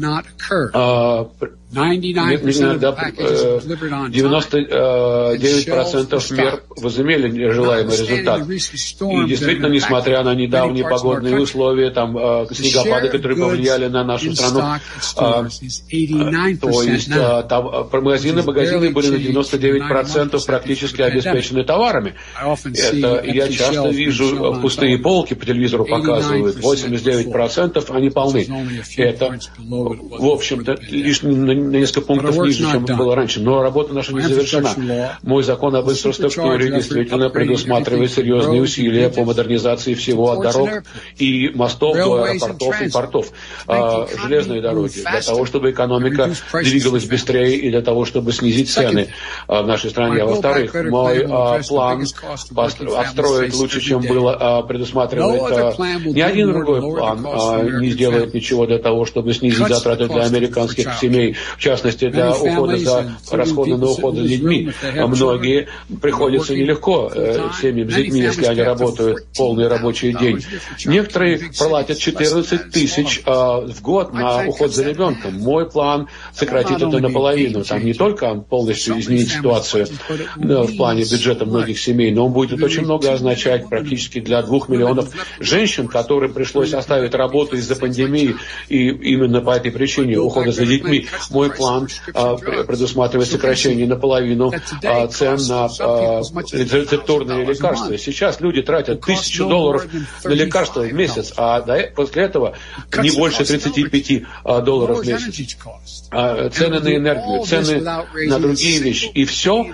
а, 0.73 1.29
99% 5.39 6.31
э, 6.31 6.35
мер 6.35 6.63
возымели 6.77 7.51
желаемый 7.51 7.97
результат. 7.97 8.41
И 8.41 9.27
действительно, 9.27 9.67
несмотря 9.67 10.23
на 10.23 10.35
недавние 10.35 10.87
погодные 10.87 11.39
условия, 11.39 11.89
там 11.89 12.17
э, 12.17 12.45
снегопады, 12.51 13.09
которые 13.09 13.37
повлияли 13.37 13.87
на 13.87 14.03
нашу 14.03 14.35
страну, 14.35 14.61
а, 15.17 15.47
то 16.61 16.81
есть 16.83 17.09
а, 17.11 17.43
там, 17.43 17.89
магазины, 17.91 18.43
магазины 18.43 18.91
были 18.91 19.31
на 19.31 19.39
99% 19.39 20.45
практически 20.45 21.01
обеспечены 21.01 21.63
товарами. 21.63 22.15
Это 22.35 23.23
я 23.25 23.47
часто 23.49 23.89
вижу 23.89 24.59
пустые 24.61 24.97
полки 24.99 25.33
по 25.33 25.45
телевизору 25.45 25.85
показывают, 25.85 26.57
89% 26.57 27.95
они 27.95 28.09
полны. 28.09 28.47
Это, 28.97 29.39
в 29.57 30.25
общем-то, 30.27 30.77
лишь 30.89 31.23
на 31.71 31.77
несколько 31.77 32.01
пунктов 32.01 32.37
ниже, 32.37 32.69
чем 32.71 32.85
было 32.85 33.15
раньше. 33.15 33.41
Но 33.41 33.61
работа 33.61 33.93
наша 33.93 34.13
не 34.13 34.21
завершена. 34.21 35.17
Мой 35.23 35.43
закон 35.43 35.75
об 35.75 35.89
инфраструктуре 35.89 36.71
действительно 36.71 37.29
предусматривает 37.29 38.11
серьезные 38.11 38.61
усилия 38.61 39.09
по 39.09 39.23
модернизации 39.23 39.93
всего 39.93 40.31
от 40.31 40.41
дорог 40.41 40.69
и 41.17 41.49
мостов 41.53 41.95
до 41.95 42.23
аэропортов 42.23 42.81
и 42.81 42.89
портов. 42.89 43.27
А, 43.67 44.07
железные 44.23 44.61
дороги 44.61 45.01
для 45.01 45.21
того, 45.21 45.45
чтобы 45.45 45.71
экономика 45.71 46.31
двигалась 46.53 47.05
быстрее 47.05 47.55
и 47.57 47.69
для 47.69 47.81
того, 47.81 48.05
чтобы 48.05 48.31
снизить 48.31 48.69
цены 48.69 49.09
в 49.47 49.65
нашей 49.65 49.89
стране. 49.89 50.21
А 50.21 50.25
во-вторых, 50.25 50.73
мой 50.73 51.25
а, 51.29 51.61
план 51.67 52.05
отстроить 52.55 53.53
лучше, 53.53 53.81
чем 53.81 54.01
было 54.01 54.63
предусматривает 54.67 55.79
ни 56.05 56.21
один 56.21 56.53
другой 56.53 56.81
план 56.81 57.23
не 57.79 57.89
сделает 57.89 58.33
ничего 58.33 58.65
для 58.65 58.79
того, 58.79 59.05
чтобы 59.05 59.33
снизить 59.33 59.67
затраты 59.67 60.07
для 60.07 60.23
американских 60.23 60.93
семей, 60.99 61.35
в 61.57 61.59
частности, 61.59 62.09
для 62.09 62.31
ухода 62.31 62.77
за 62.77 63.15
расходы 63.31 63.77
на 63.77 63.87
уход 63.87 64.15
за 64.15 64.23
детьми. 64.23 64.71
Многие 64.95 65.67
приходится 66.01 66.55
нелегко 66.55 67.11
э, 67.13 67.49
семьям 67.61 67.89
с 67.89 67.95
детьми, 67.95 68.21
если 68.21 68.45
они 68.45 68.61
работают 68.61 69.25
полный 69.35 69.67
рабочий 69.67 70.13
день. 70.13 70.43
Некоторые 70.85 71.51
платят 71.57 71.97
14 71.97 72.71
тысяч 72.71 73.21
э, 73.25 73.31
в 73.31 73.81
год 73.81 74.13
на 74.13 74.45
уход 74.47 74.73
за 74.73 74.83
ребенком. 74.83 75.39
Мой 75.39 75.69
план 75.69 76.07
сократить 76.33 76.77
это 76.77 76.99
наполовину. 76.99 77.63
Там 77.63 77.83
не 77.83 77.93
только 77.93 78.35
полностью 78.35 78.99
изменить 78.99 79.31
ситуацию 79.31 79.87
в 80.35 80.77
плане 80.77 81.03
бюджета 81.03 81.45
многих 81.45 81.79
семей, 81.79 82.11
но 82.11 82.25
он 82.27 82.33
будет 82.33 82.61
очень 82.61 82.83
много 82.83 83.11
означать 83.11 83.69
практически 83.69 84.19
для 84.19 84.41
двух 84.41 84.69
миллионов 84.69 85.09
женщин, 85.39 85.87
которым 85.87 86.33
пришлось 86.33 86.73
оставить 86.73 87.13
работу 87.13 87.55
из-за 87.57 87.75
пандемии 87.75 88.35
и 88.69 88.89
именно 88.89 89.41
по 89.41 89.51
этой 89.51 89.71
причине 89.71 90.17
ухода 90.19 90.51
за 90.51 90.65
детьми. 90.65 91.07
Мой 91.29 91.42
план 91.51 91.87
а, 92.13 92.35
предусматривает 92.35 93.29
сокращение 93.29 93.87
наполовину 93.87 94.51
а, 94.83 95.07
цен 95.07 95.37
на 95.47 95.65
а, 95.79 96.21
рецептурные 96.51 97.45
лекарства. 97.45 97.97
Сейчас 97.97 98.39
люди 98.41 98.61
тратят 98.61 99.01
тысячу 99.01 99.47
долларов 99.47 99.87
на 100.23 100.29
лекарства 100.29 100.81
в 100.81 100.93
месяц, 100.93 101.33
а 101.37 101.61
до, 101.61 101.91
после 101.95 102.23
этого 102.23 102.55
не 103.01 103.11
больше 103.11 103.45
35 103.45 104.23
а, 104.43 104.61
долларов 104.61 104.99
в 104.99 105.07
месяц. 105.07 105.57
А, 106.11 106.49
цены 106.49 106.79
на 106.79 106.95
энергию, 106.95 107.43
цены 107.45 107.81
на 107.81 108.39
другие 108.39 108.79
вещи. 108.79 109.05
И 109.13 109.25
все 109.25 109.73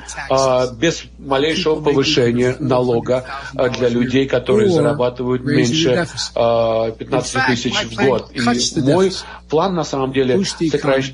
без 0.78 1.04
малейшего 1.18 1.82
повышения 1.82 2.56
налога 2.60 3.26
для 3.54 3.90
людей, 3.90 4.28
которые 4.28 4.70
зарабатывают 4.70 5.44
меньше 5.44 6.08
а, 6.36 6.92
15 6.92 7.46
тысяч 7.48 7.74
в 7.74 7.96
год. 7.96 8.32
И 8.34 8.42
мой 8.82 9.12
план, 9.50 9.76
на 9.76 9.84
самом 9.84 10.14
деле, 10.14 10.44
сокращ... 10.44 11.12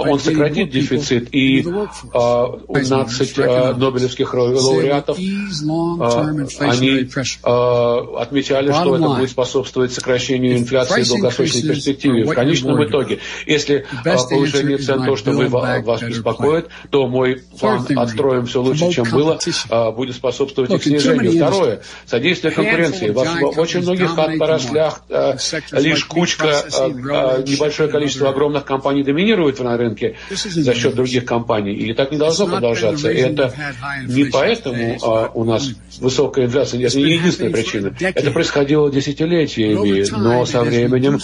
он 0.00 0.18
сократит 0.18 0.70
дефицит, 0.70 1.34
и 1.34 1.66
а, 2.14 2.58
15 2.72 3.38
а, 3.38 3.74
нобелевских 3.74 4.34
лауреатов, 4.34 5.18
а, 6.00 6.28
они 6.60 7.08
а, 7.42 8.22
отмечали, 8.22 8.72
что 8.72 8.96
это 8.96 9.08
будет 9.08 9.30
способствовать 9.30 9.92
сокращению 9.92 10.58
инфляции 10.58 11.02
в 11.02 11.08
долгосрочной 11.08 11.62
перспективе. 11.62 12.24
В 12.24 12.34
конечном 12.34 12.84
итоге, 12.84 13.18
если 13.46 13.86
а, 14.04 14.16
повышение 14.28 14.78
цен 14.78 15.04
то, 15.04 15.16
что 15.16 15.32
вы, 15.32 15.48
вас 15.48 16.02
беспокоит, 16.02 16.68
то 16.90 17.06
мой 17.06 17.42
план 17.58 17.86
«Отстроим 17.96 18.46
все 18.46 18.62
лучше, 18.62 18.90
чем 18.90 19.10
было» 19.10 19.38
а, 19.70 19.90
будет 19.90 20.16
способствовать 20.16 20.70
их 20.70 20.82
снижению. 20.82 21.32
Второе, 21.32 21.82
содействие 22.06 22.52
конкуренции. 22.52 23.10
В, 23.10 23.54
в 23.54 23.58
очень 23.58 23.80
многих 23.80 24.16
отраслях 24.16 25.02
а, 25.10 25.36
лишь 25.72 26.04
кучка, 26.04 26.62
а, 26.72 26.84
а, 26.84 27.42
небольшое 27.42 27.88
количество 27.88 28.30
огромных 28.30 28.64
компаний 28.64 29.02
доминирует 29.02 29.60
на 29.72 29.76
рынке 29.78 30.16
за 30.30 30.74
счет 30.74 30.94
других 30.94 31.24
компаний. 31.24 31.74
И 31.74 31.94
так 31.94 32.12
не 32.12 32.18
должно 32.18 32.46
продолжаться. 32.46 33.10
И 33.10 33.18
это 33.18 33.52
не 34.06 34.24
поэтому 34.24 34.98
а, 35.02 35.30
у 35.34 35.44
нас 35.44 35.70
высокая 35.98 36.46
инфляция, 36.46 36.86
это 36.86 36.98
не 36.98 37.14
единственная 37.14 37.52
причина. 37.52 37.94
Это 38.00 38.30
происходило 38.30 38.90
десятилетиями, 38.90 40.04
но 40.10 40.44
со 40.46 40.62
временем 40.62 41.20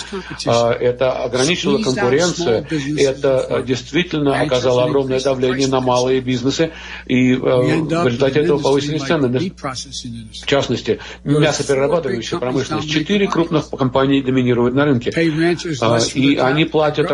а, 0.47 0.73
это 0.73 1.13
ограничило 1.25 1.83
конкуренцию, 1.83 2.67
это 2.97 3.41
а, 3.41 3.63
действительно 3.63 4.41
оказало 4.41 4.85
огромное 4.85 5.21
давление 5.21 5.69
на 5.69 5.81
малые 5.81 6.21
бизнесы, 6.21 6.71
и 7.07 7.35
а, 7.35 7.37
в 7.39 8.07
результате 8.07 8.41
этого 8.41 8.59
повысились 8.59 9.03
цены. 9.03 9.29
В 9.29 10.47
частности, 10.47 10.99
мясоперерабатывающая 11.25 12.39
промышленность. 12.39 12.91
Четыре 12.91 13.29
крупных 13.29 13.69
компании 13.71 14.23
доминируют 14.23 14.75
на 14.75 14.85
рынке, 14.85 15.13
а, 15.15 15.99
и 16.15 16.37
они 16.37 16.65
платят 16.65 17.11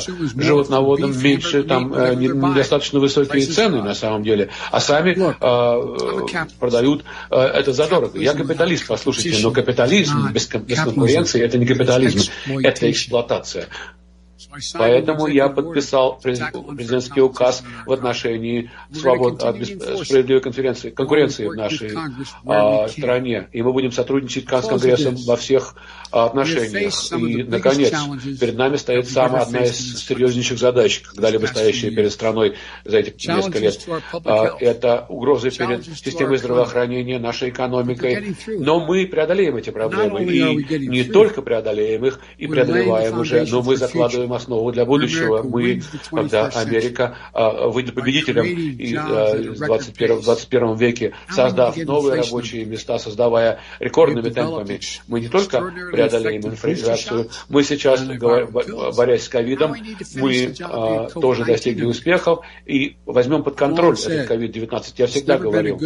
животноводам 0.00 1.18
меньше, 1.22 1.62
там 1.62 1.92
э, 1.94 2.14
недостаточно 2.14 3.00
высокие 3.00 3.46
цены 3.46 3.82
на 3.82 3.94
самом 3.94 4.22
деле, 4.22 4.50
а 4.70 4.80
сами 4.80 5.16
э, 5.16 6.46
продают 6.58 7.04
э, 7.30 7.36
это 7.36 7.72
задорого. 7.72 8.18
Я 8.18 8.34
капиталист, 8.34 8.86
послушайте, 8.86 9.42
но 9.42 9.50
капитализм 9.50 10.30
без, 10.32 10.46
без 10.48 10.80
конкуренции 10.80 11.42
это 11.42 11.58
не 11.58 11.66
капитализм, 11.66 12.30
это 12.62 12.90
эксплуатация. 12.90 13.68
Поэтому 14.74 15.26
я 15.26 15.48
подписал 15.48 16.18
президентский 16.18 17.20
указ 17.20 17.62
в 17.86 17.92
отношении 17.92 18.70
свобод, 18.92 19.42
от 19.42 19.56
справедливой 19.56 20.40
конференции, 20.40 20.90
конкуренции 20.90 21.46
в 21.46 21.54
нашей 21.54 21.92
а, 22.46 22.88
стране. 22.88 23.48
И 23.52 23.62
мы 23.62 23.72
будем 23.72 23.92
сотрудничать 23.92 24.44
с 24.44 24.66
Конгрессом 24.66 25.16
во 25.26 25.36
всех 25.36 25.74
а, 25.76 25.99
отношениях. 26.10 26.94
И, 27.12 27.42
наконец, 27.42 27.92
перед 28.38 28.56
нами 28.56 28.76
стоит 28.76 29.08
самая 29.08 29.42
одна 29.42 29.60
из 29.60 30.04
серьезнейших 30.06 30.58
задач, 30.58 31.00
когда-либо 31.00 31.46
стоящая 31.46 31.90
перед 31.90 32.12
страной 32.12 32.56
за 32.84 32.98
эти 32.98 33.28
несколько 33.28 33.58
лет. 33.58 33.86
А, 34.24 34.56
это 34.60 35.06
угрозы 35.08 35.50
перед 35.50 35.84
системой 35.84 36.38
здравоохранения, 36.38 37.18
нашей 37.18 37.50
экономикой. 37.50 38.36
Но 38.46 38.80
мы 38.80 39.06
преодолеем 39.06 39.56
эти 39.56 39.70
проблемы. 39.70 40.24
И 40.24 40.86
не 40.86 41.04
только 41.04 41.42
преодолеем 41.42 42.04
их, 42.06 42.20
и 42.38 42.46
преодолеваем 42.46 43.18
уже, 43.18 43.46
но 43.46 43.62
мы 43.62 43.76
закладываем 43.76 44.32
основу 44.32 44.72
для 44.72 44.84
будущего. 44.84 45.42
Мы, 45.42 45.82
когда 46.10 46.46
Америка 46.48 47.16
а, 47.32 47.68
выйдет 47.68 47.94
победителем 47.94 48.98
а, 48.98 49.36
в 49.36 49.58
21, 49.58 50.20
21 50.20 50.74
веке, 50.76 51.14
создав 51.28 51.76
новые 51.76 52.22
рабочие 52.22 52.64
места, 52.64 52.98
создавая 52.98 53.60
рекордными 53.78 54.30
темпами, 54.30 54.80
мы 55.06 55.20
не 55.20 55.28
только 55.28 55.60
преодолеем 56.08 56.46
инфляцию, 56.46 57.30
мы 57.48 57.62
сейчас, 57.64 58.02
борясь 58.96 59.24
с 59.24 59.28
ковидом, 59.28 59.74
мы 60.16 60.54
а, 60.62 61.08
тоже 61.08 61.44
достигли 61.44 61.84
успехов. 61.84 62.40
И 62.66 62.96
возьмем 63.06 63.42
под 63.42 63.56
контроль 63.56 63.96
этот 63.98 64.28
ковид-19. 64.28 64.94
Я 64.96 65.06
всегда 65.06 65.38
говорил, 65.38 65.80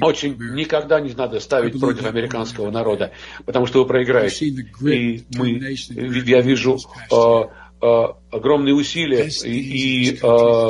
очень 0.00 0.36
никогда 0.54 1.00
не 1.00 1.12
надо 1.12 1.40
ставить 1.40 1.78
против 1.78 2.06
американского 2.06 2.70
народа, 2.70 3.12
потому 3.44 3.66
что 3.66 3.80
вы 3.80 3.86
проиграете. 3.86 4.46
И 4.46 5.24
мы, 5.34 5.76
я 5.90 6.40
вижу 6.40 6.78
э, 7.10 7.42
огромные 7.80 8.74
усилия, 8.74 9.28
и, 9.44 10.10
и, 10.10 10.18
э, 10.20 10.68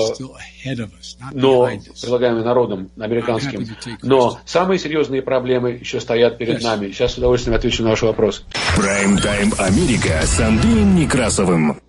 но 1.32 1.70
предлагаемые 2.00 2.44
народом 2.44 2.90
американским. 2.98 3.66
Но 4.02 4.38
самые 4.44 4.78
серьезные 4.78 5.22
проблемы 5.22 5.70
еще 5.72 6.00
стоят 6.00 6.38
перед 6.38 6.62
нами. 6.62 6.90
Сейчас 6.90 7.14
с 7.14 7.18
удовольствием 7.18 7.56
отвечу 7.56 7.82
на 7.82 7.90
ваш 7.90 8.02
вопрос. 8.02 8.44
Прайм-тайм 8.76 9.52
Америка 9.58 10.20
с 10.22 10.40
Андреем 10.40 10.96
Некрасовым. 10.96 11.80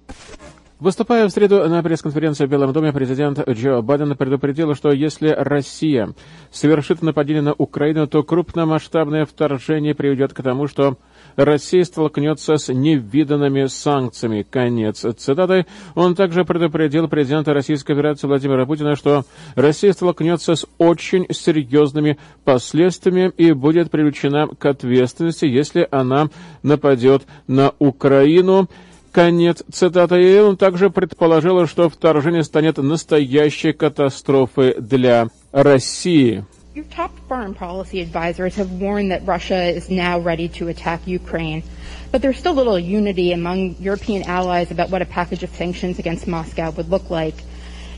Выступая 0.80 1.28
в 1.28 1.32
среду 1.32 1.68
на 1.68 1.84
пресс-конференции 1.84 2.46
в 2.46 2.50
Белом 2.50 2.72
доме, 2.72 2.94
президент 2.94 3.38
Джо 3.50 3.82
Байден 3.82 4.16
предупредил, 4.16 4.76
что 4.76 4.94
если 4.94 5.28
Россия 5.28 6.14
совершит 6.52 7.02
нападение 7.02 7.42
на 7.42 7.54
Украину, 7.54 8.08
то 8.08 8.24
крупномасштабное 8.24 9.26
вторжение 9.26 9.94
приведет 9.94 10.34
к 10.34 10.42
тому, 10.42 10.68
что 10.68 10.98
Россия 11.40 11.86
столкнется 11.86 12.58
с 12.58 12.68
невиданными 12.74 13.68
санкциями. 13.68 14.46
Конец 14.50 15.06
цитаты. 15.18 15.66
Он 15.96 16.14
также 16.14 16.44
предупредил 16.44 17.08
президента 17.08 17.54
Российской 17.54 17.94
Федерации 17.94 18.28
Владимира 18.28 18.66
Путина, 18.66 18.98
что 18.98 19.24
Россия 19.56 19.94
столкнется 19.94 20.56
с 20.56 20.68
очень 20.78 21.26
серьезными 21.32 22.18
последствиями 22.44 23.32
и 23.38 23.54
будет 23.54 23.90
привлечена 23.90 24.48
к 24.48 24.66
ответственности, 24.66 25.46
если 25.46 25.88
она 25.90 26.28
нападет 26.62 27.24
на 27.48 27.72
Украину. 27.80 28.68
Конец 29.14 29.64
цитаты. 29.72 30.22
И 30.22 30.40
он 30.40 30.58
также 30.58 30.90
предположил, 30.90 31.66
что 31.68 31.88
вторжение 31.88 32.44
станет 32.44 32.78
настоящей 32.80 33.72
катастрофой 33.72 34.76
для 34.78 35.30
России. 35.54 36.46
Your 36.80 36.88
top 36.88 37.12
foreign 37.28 37.56
policy 37.56 38.00
advisors 38.00 38.56
have 38.56 38.72
warned 38.72 39.12
that 39.12 39.28
Russia 39.28 39.64
is 39.64 39.90
now 39.90 40.18
ready 40.18 40.48
to 40.48 40.70
attack 40.70 41.06
Ukraine, 41.06 41.62
but 42.10 42.22
there's 42.22 42.38
still 42.38 42.54
little 42.54 42.80
unity 42.80 43.34
among 43.34 43.76
European 43.82 44.24
allies 44.24 44.72
about 44.72 44.90
what 44.90 45.02
a 45.02 45.06
package 45.06 45.44
of 45.44 45.50
sanctions 45.50 46.00
against 46.00 46.26
Moscow 46.26 46.72
would 46.72 46.90
look 46.90 47.10
like. 47.10 47.36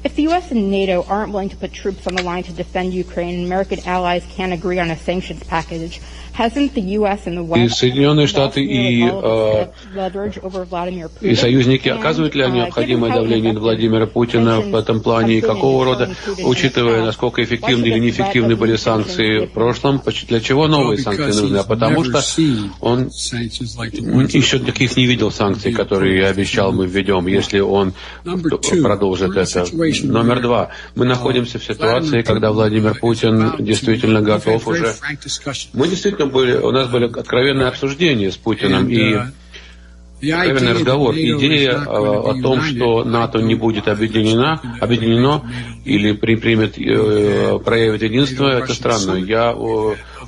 If 0.04 0.15
the 0.15 0.24
U.S. 0.24 0.50
and 0.50 0.72
NATO 0.72 1.04
aren't 1.04 1.32
willing 1.32 1.50
to 1.50 1.58
put 1.58 1.74
troops 1.74 2.08
on 2.08 2.15
the 2.15 2.24
line 2.24 2.41
to 2.41 2.54
defend 2.54 2.96
Ukraine 2.96 3.46
American 3.46 3.88
allies 3.88 4.26
can't 4.32 4.52
agree 4.52 4.80
on 4.80 4.89
a 4.89 4.98
sanctions 4.98 5.44
package, 5.44 6.02
и 7.58 7.70
Соединенные 7.70 8.28
Штаты 8.28 8.63
и, 8.63 9.06
э, 9.06 9.67
и 11.22 11.36
союзники 11.36 11.89
оказывают 11.89 12.36
ли 12.36 12.50
необходимое 12.52 13.13
давление 13.13 13.54
на 13.54 13.60
Владимира 13.60 14.08
Путина 14.08 14.62
в 14.62 14.76
этом 14.76 15.02
плане 15.02 15.38
и 15.38 15.41
какого 15.41 15.86
рода, 15.86 16.10
учитывая, 16.44 17.04
насколько 17.04 17.44
эффективны 17.44 17.86
или 17.86 18.00
неэффективны 18.00 18.56
были 18.56 18.76
санкции 18.76 19.46
в 19.46 19.52
прошлом, 19.52 20.02
для 20.28 20.39
чего 20.39 20.67
новые 20.67 20.98
санкции 20.98 21.41
нужны? 21.41 21.58
А 21.58 21.63
потому 21.63 22.04
что 22.04 22.22
он 22.80 23.08
еще 23.08 24.60
таких 24.60 24.98
не 24.98 25.06
видел 25.06 25.32
санкций, 25.32 25.74
которые 25.74 26.20
я 26.20 26.28
обещал 26.28 26.72
мы 26.72 26.88
введем, 26.88 27.28
если 27.28 27.60
он 27.60 27.94
продолжит 28.82 29.36
это. 29.36 29.65
Номер 30.04 30.41
два. 30.41 30.70
Мы 30.96 31.06
находимся 31.06 31.60
в 31.60 31.63
ситуации, 31.63 32.22
когда 32.22 32.52
Владимир 32.52 32.96
Путин 33.00 33.56
действительно 33.60 34.22
готов 34.22 34.67
уже. 34.67 34.94
Мы 35.74 35.88
действительно 35.88 36.21
были, 36.26 36.58
у 36.58 36.72
нас 36.72 36.88
были 36.90 37.06
откровенные 37.06 37.68
обсуждения 37.68 38.32
с 38.32 38.38
Путиным, 38.38 38.88
и 38.88 40.30
откровенный 40.30 40.74
разговор. 40.74 41.16
Идея 41.16 41.84
о, 41.86 42.32
о 42.32 42.42
том, 42.42 42.62
что 42.62 43.04
НАТО 43.04 43.40
не 43.40 43.56
будет 43.56 43.88
объединена, 43.88 44.62
объединено 44.80 45.44
или 45.84 46.14
при, 46.14 46.36
примет, 46.36 46.78
э, 46.78 47.60
проявит 47.64 48.04
единство, 48.04 48.48
это 48.48 48.74
странно. 48.74 49.16
Я, 49.16 49.54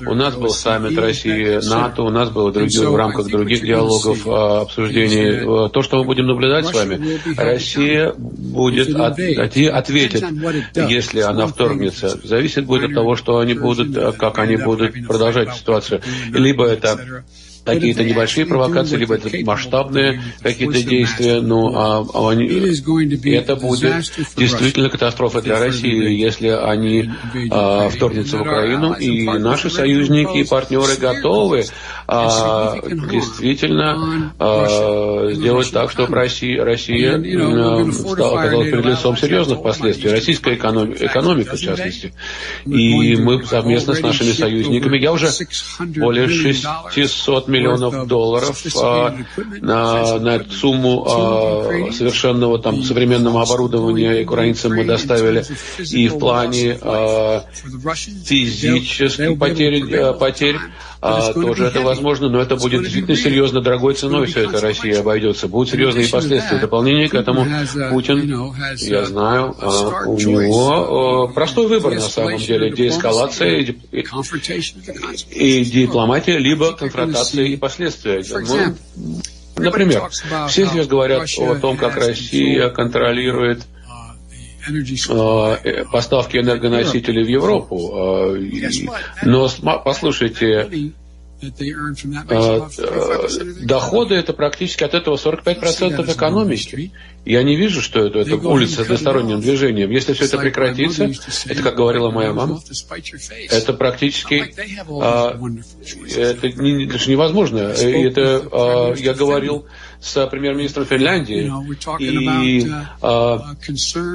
у, 0.08 0.16
нас 0.16 0.36
был 0.36 0.50
саммит 0.50 0.98
России 0.98 1.60
НАТО, 1.68 2.04
у 2.04 2.10
нас 2.10 2.30
было 2.30 2.52
другие, 2.52 2.90
в 2.90 2.96
рамках 2.96 3.28
других 3.28 3.62
диалогов, 3.62 4.28
обсуждений. 4.28 5.70
То, 5.70 5.82
что 5.82 5.98
мы 5.98 6.06
будем 6.06 6.28
наблюдать 6.28 6.68
с 6.68 6.74
вами, 6.74 7.20
Россия 7.38 8.14
будет 8.18 8.96
от, 8.96 9.20
ответит, 9.20 10.24
если 10.76 11.22
она 11.22 11.48
вторгнется. 11.48 12.20
Зависит 12.24 12.66
будет 12.66 12.90
от 12.90 12.96
того, 12.96 13.16
что 13.16 13.40
они 13.40 13.54
будут, 13.54 14.18
как 14.18 14.40
они 14.40 14.58
будут 14.58 15.08
продолжать 15.08 15.56
ситуацию. 15.56 16.02
Либо 16.32 16.66
это 16.66 17.24
какие-то 17.66 18.04
небольшие 18.04 18.46
провокации, 18.46 18.98
либо 18.98 19.16
это 19.16 19.30
масштабные 19.44 20.22
какие-то 20.42 20.84
действия, 20.84 21.42
ну, 21.42 21.76
а, 21.76 22.06
а 22.14 22.30
они, 22.32 22.48
это 22.48 23.56
будет 23.56 24.12
действительно 24.36 24.90
катастрофа 24.90 25.42
для 25.42 25.60
России, 25.60 26.14
если 26.14 26.50
они 26.50 27.10
а, 27.52 27.90
вторгнутся 27.90 28.38
в 28.38 28.42
Украину, 28.42 28.94
и 28.94 29.24
наши 29.24 29.70
союзники 29.70 30.40
и 30.40 30.44
партнеры 30.48 30.96
готовы 30.98 31.66
а, 32.08 32.78
действительно 32.82 34.34
а, 34.40 34.68
сделать 35.32 35.72
так, 35.72 35.92
чтобы 35.92 36.16
Россия, 36.16 36.64
Россия 36.64 37.18
а, 37.18 37.92
стала, 37.92 38.42
оказалась 38.42 38.70
перед 38.70 38.86
лицом 38.86 39.18
серьезных 39.18 39.62
последствий, 39.62 40.12
российская 40.12 40.56
экономика, 40.56 41.06
экономика 41.06 41.56
в 41.56 41.60
частности. 41.60 42.14
И 42.66 43.16
мы 43.16 43.44
совместно 43.46 43.94
с 43.94 44.02
нашими 44.02 44.32
союзниками, 44.32 44.98
я 44.98 45.12
уже 45.12 45.30
более 45.80 46.28
600 46.28 47.48
миллионов 47.48 48.08
долларов 48.08 48.62
а, 48.82 49.16
на, 49.62 50.20
на 50.20 50.36
эту 50.36 50.52
сумму 50.52 51.06
а, 51.08 51.92
совершенного 51.92 52.60
там 52.60 52.84
современного 52.84 53.42
оборудования 53.44 54.24
украинцам 54.24 54.76
мы 54.76 54.86
доставили. 54.86 55.44
И 55.92 56.08
в 56.08 56.20
плане 56.20 56.78
а, 56.82 57.44
физических 58.26 59.38
потерь, 59.38 59.96
а, 59.96 60.14
потерь 60.14 60.58
а, 61.06 61.34
тоже 61.34 61.66
это 61.66 61.82
возможно, 61.82 62.30
но 62.30 62.40
это 62.40 62.56
будет 62.56 62.82
действительно 62.82 63.18
серьезно 63.18 63.60
дорогой 63.60 63.94
ценой 63.94 64.26
все 64.26 64.46
это 64.46 64.62
Россия 64.62 65.02
обойдется. 65.02 65.50
Будут 65.50 65.70
серьезные 65.70 66.08
последствия. 66.08 66.60
Дополнение 66.60 67.10
к 67.10 67.14
этому 67.14 67.46
Путин, 67.90 68.54
я 68.78 69.04
знаю, 69.04 69.54
а, 69.60 70.06
у 70.06 70.18
него 70.18 71.26
а, 71.26 71.34
простой 71.34 71.68
выбор 71.68 71.96
на 71.96 72.02
самом 72.02 72.38
деле. 72.38 72.72
Деэскалация 72.72 73.76
и, 75.32 75.66
дипломатия, 75.66 76.38
либо 76.38 76.72
конфронтация 76.72 77.46
и 77.46 77.58
последствия. 77.58 78.24
Ну, 78.32 79.62
например, 79.62 80.04
все 80.48 80.66
сейчас 80.68 80.88
говорят 80.88 81.28
о 81.38 81.56
том, 81.56 81.76
как 81.76 81.98
Россия 81.98 82.70
контролирует 82.70 83.64
поставки 85.92 86.38
энергоносителей 86.38 87.24
в 87.24 87.28
Европу. 87.28 87.92
А, 87.96 88.38
но 89.24 89.50
послушайте, 89.84 90.70
а, 92.30 92.70
доходы 93.62 94.16
это 94.16 94.34
практически 94.34 94.84
от 94.84 94.94
этого 94.94 95.16
45% 95.16 96.12
экономики. 96.12 96.92
Я 97.26 97.44
не 97.44 97.56
вижу, 97.56 97.82
что 97.82 98.06
это, 98.06 98.20
это 98.20 98.36
улица 98.36 98.76
с 98.76 98.80
односторонним 98.80 99.40
движением. 99.40 99.90
Если 99.92 100.14
все 100.14 100.26
это 100.26 100.38
прекратится, 100.38 101.10
это, 101.46 101.64
как 101.64 101.76
говорила 101.76 102.12
моя 102.12 102.34
мама, 102.34 102.62
это 103.50 103.74
практически 103.74 104.54
а, 105.02 105.38
это 106.16 106.50
не, 106.50 106.86
это 106.86 107.10
невозможно. 107.10 107.60
Это 107.60 108.48
а, 108.52 108.94
я 108.96 109.14
говорил 109.14 109.66
с 110.04 110.28
премьер-министром 110.28 110.86
Финляндии, 110.86 111.50
и 112.00 112.68
э, 113.02 113.38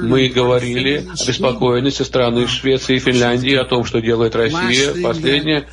мы 0.03 0.27
говорили 0.29 1.07
о 1.09 1.27
беспокоенности 1.27 2.03
страны 2.03 2.47
Швеции 2.47 2.97
и 2.97 2.99
Финляндии 2.99 3.55
о 3.55 3.65
том, 3.65 3.83
что 3.85 3.99
делает 3.99 4.35
Россия. 4.35 4.93
Последнее, 5.01 5.67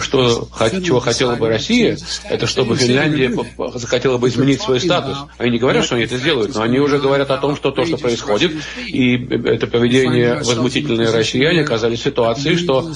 что, 0.00 0.48
чего 0.84 1.00
хотела 1.00 1.34
бы 1.34 1.48
Россия, 1.48 1.98
это 2.24 2.46
чтобы 2.46 2.76
Финляндия 2.76 3.34
захотела 3.74 4.18
бы 4.18 4.28
изменить 4.28 4.60
свой 4.62 4.80
статус. 4.80 5.18
Они 5.38 5.50
не 5.50 5.58
говорят, 5.58 5.84
что 5.84 5.96
они 5.96 6.04
это 6.04 6.16
сделают, 6.16 6.54
но 6.54 6.62
они 6.62 6.78
уже 6.78 6.98
говорят 6.98 7.30
о 7.30 7.38
том, 7.38 7.56
что 7.56 7.72
то, 7.72 7.84
что 7.84 7.96
происходит, 7.96 8.52
и 8.86 9.16
это 9.16 9.66
поведение 9.66 10.34
возмутительной 10.36 11.10
россияне 11.10 11.62
оказались 11.62 12.00
в 12.00 12.04
ситуации, 12.04 12.54
что 12.54 12.92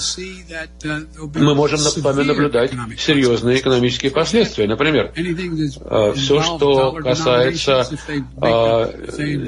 мы 1.35 1.55
можем 1.55 1.79
наблюдать 2.25 2.71
серьезные 2.97 3.59
экономические 3.59 4.11
последствия. 4.11 4.65
Например, 4.65 5.11
Э, 5.88 5.88
все, 6.15 6.41
что 6.41 6.91
касается 6.93 7.87
э, 8.07 9.07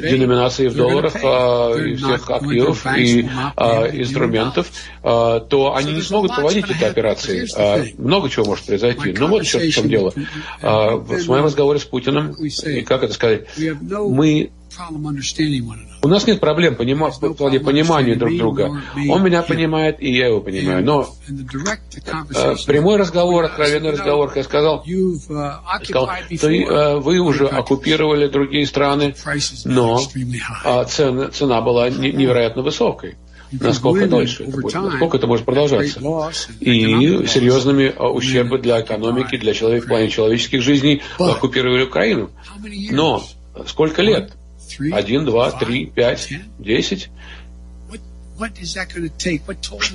деноминации 0.09 0.67
в 0.67 0.75
долларах 0.75 1.15
э, 1.15 1.89
и 1.89 1.95
всех 1.95 2.29
активов 2.29 2.85
и 2.97 3.21
инструментов, 3.21 4.67
то 5.01 5.73
они 5.75 5.93
не 5.93 6.01
смогут 6.01 6.35
проводить 6.35 6.69
эти 6.69 6.83
операции. 6.83 7.47
Много 8.01 8.29
чего 8.29 8.45
может 8.45 8.65
произойти. 8.65 9.13
Ну 9.17 9.27
вот 9.27 9.45
в 9.45 9.71
чем 9.71 9.87
дело. 9.87 10.13
В 10.61 11.27
моем 11.27 11.45
разговоре 11.45 11.79
с 11.79 11.85
Путиным, 11.85 12.31
и 12.33 12.81
как 12.81 13.03
это 13.03 13.13
сказать, 13.13 13.45
мы 13.89 14.51
у 16.03 16.07
нас 16.07 16.25
нет 16.25 16.39
проблем 16.39 16.75
понима, 16.75 17.11
в 17.11 17.33
плане 17.33 17.59
понимания 17.59 18.15
друг 18.15 18.35
друга. 18.37 18.81
Он 19.09 19.23
меня 19.23 19.43
понимает, 19.43 20.01
и 20.01 20.11
я 20.11 20.27
его 20.27 20.41
понимаю. 20.41 20.83
Но 20.83 21.09
э, 21.27 22.55
прямой 22.65 22.97
разговор, 22.97 23.45
откровенный 23.45 23.91
разговор, 23.91 24.29
как 24.29 24.37
я 24.37 24.43
сказал, 24.43 24.83
uh, 24.87 25.59
сказал 25.83 26.09
ты, 26.29 26.63
э, 26.63 26.97
вы 26.97 27.19
уже 27.19 27.47
оккупировали 27.47 28.27
другие 28.27 28.65
страны, 28.65 29.13
но 29.65 30.01
э, 30.65 30.85
цена, 30.85 31.29
цена 31.29 31.61
была 31.61 31.89
невероятно 31.89 32.63
высокой 32.63 33.15
насколько 33.51 34.07
дальше 34.07 34.43
это 34.43 34.61
будет, 34.61 34.73
насколько 34.73 35.17
это 35.17 35.27
может 35.27 35.45
продолжаться. 35.45 35.99
И 36.61 37.27
серьезными 37.27 37.93
а, 37.95 38.09
ущербы 38.09 38.59
для 38.59 38.81
экономики, 38.81 39.37
для 39.37 39.53
человек, 39.53 39.85
в 39.85 39.87
плане 39.87 40.09
человеческих 40.09 40.61
жизней 40.61 41.01
оккупировали 41.19 41.83
Украину. 41.83 42.29
Но 42.91 43.23
сколько 43.67 44.01
лет? 44.01 44.31
Один, 44.91 45.25
два, 45.25 45.51
три, 45.51 45.85
пять, 45.85 46.29
десять. 46.59 47.09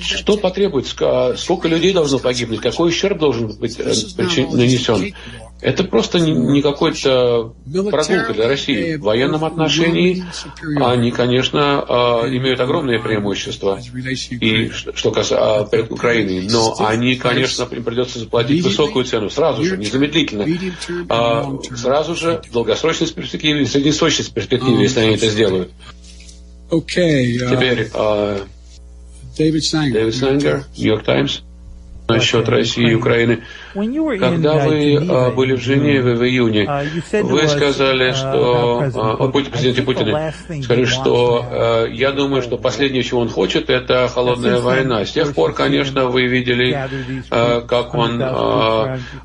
Что 0.01 0.37
потребуется? 0.37 1.35
Сколько 1.37 1.67
людей 1.67 1.91
должно 1.93 2.19
погибнуть? 2.19 2.61
Какой 2.61 2.89
ущерб 2.89 3.19
должен 3.19 3.47
быть 3.57 3.77
э, 3.77 3.83
нанесен? 4.53 5.13
Это 5.61 5.83
просто 5.83 6.19
не 6.19 6.61
какой-то 6.61 7.53
прогулка 7.89 8.33
для 8.33 8.47
России. 8.47 8.95
В 8.95 9.01
военном 9.01 9.43
отношении 9.43 10.23
они, 10.79 11.11
конечно, 11.11 11.83
а, 11.87 12.27
имеют 12.27 12.59
огромные 12.59 12.99
преимущества, 12.99 13.79
и 14.29 14.69
что 14.69 15.11
касается 15.11 15.61
а, 15.61 15.65
перед 15.65 15.91
Украиной, 15.91 16.47
но 16.49 16.75
они, 16.79 17.15
конечно, 17.15 17.67
им 17.71 17.83
придется 17.83 18.19
заплатить 18.19 18.63
высокую 18.63 19.05
цену 19.05 19.29
сразу 19.29 19.63
же, 19.63 19.77
незамедлительно, 19.77 20.45
а, 21.09 21.59
сразу 21.75 22.15
же 22.15 22.41
в 22.47 22.51
долгосрочной 22.51 23.07
перспективе, 23.07 23.63
в 23.65 23.69
среднесрочной 23.69 24.25
перспективе, 24.25 24.83
если 24.83 24.99
они 24.99 25.15
это 25.15 25.29
сделают. 25.29 25.71
Uh, 26.69 26.81
Теперь 27.49 27.89
Дэвид 29.93 30.15
Сангер, 30.15 30.65
Нью-Йорк 30.75 31.03
Таймс. 31.05 31.39
Насчет 32.07 32.47
России 32.49 32.91
и 32.91 32.95
Украины. 32.95 33.39
Когда 33.73 34.65
вы 34.65 34.97
а, 34.97 35.31
были 35.31 35.53
в 35.53 35.61
Женеве 35.61 36.15
в 36.15 36.23
июне, 36.23 36.63
uh, 36.63 37.23
вы 37.23 37.47
сказали, 37.47 38.11
uh, 38.11 38.13
что 38.13 39.27
uh, 39.29 39.51
президент 39.51 39.85
Путин 39.85 40.63
сказали, 40.63 40.85
что 40.85 41.87
я 41.91 42.11
думаю, 42.11 42.41
что 42.41 42.57
последнее, 42.57 43.03
чего 43.03 43.21
он 43.21 43.29
хочет, 43.29 43.69
это 43.69 44.07
холодная 44.07 44.59
война. 44.59 45.05
С 45.05 45.11
тех 45.11 45.33
пор, 45.33 45.53
конечно, 45.53 46.07
вы 46.07 46.27
видели, 46.27 46.77
как 47.29 47.93
он 47.93 48.23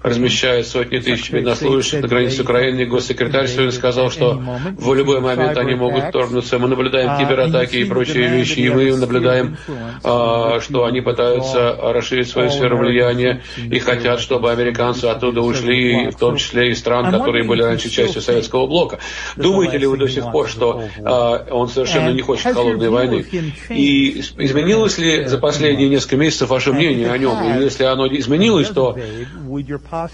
размещает 0.03 0.67
сотни 0.67 0.99
тысяч 0.99 1.31
военнослужащих 1.31 2.03
на 2.03 2.09
границе 2.09 2.43
Украины. 2.43 2.85
Госсекретарь 2.87 3.47
сегодня 3.47 3.73
сказал, 3.73 4.11
что 4.11 4.43
в 4.77 4.95
любой 4.95 5.21
момент 5.21 5.57
они 5.57 5.75
могут 5.75 6.05
вторгнуться. 6.05 6.59
Мы 6.59 6.69
наблюдаем 6.69 7.19
кибератаки 7.19 7.77
и 7.77 7.85
прочие 7.85 8.29
вещи, 8.29 8.61
и 8.61 8.69
мы 8.69 8.97
наблюдаем, 8.97 9.57
что 10.03 10.85
они 10.85 11.01
пытаются 11.01 11.77
расширить 11.81 12.29
свою 12.29 12.51
сферу 12.51 12.72
влияния 12.75 13.43
и 13.57 13.79
хотят, 13.79 14.21
чтобы 14.21 14.51
американцы 14.51 15.07
оттуда 15.07 15.41
ушли, 15.41 16.11
в 16.11 16.17
том 16.17 16.37
числе 16.37 16.71
и 16.71 16.75
стран, 16.75 17.11
которые 17.11 17.45
были 17.45 17.63
раньше 17.63 17.91
частью 17.91 18.23
Советского 18.23 18.67
блока. 18.67 18.99
Думаете 19.37 19.79
ли 19.79 19.87
вы 19.87 19.97
до 19.97 20.09
сих 20.09 20.31
пор, 20.31 20.49
что 20.49 20.83
э, 20.83 21.51
он 21.51 21.69
совершенно 21.69 22.11
не 22.11 22.23
хочет 22.23 22.55
холодной 22.55 22.91
войны? 22.91 23.25
И 23.71 24.21
изменилось 24.21 24.99
ли 24.99 25.27
за 25.27 25.39
последние 25.39 25.89
несколько 25.89 26.17
месяцев 26.17 26.49
ваше 26.51 26.73
мнение 26.73 27.11
о 27.11 27.19
нем? 27.19 27.43
И 27.43 27.63
если 27.63 27.85
оно 27.85 28.07
изменилось, 28.07 28.69
то 28.69 28.97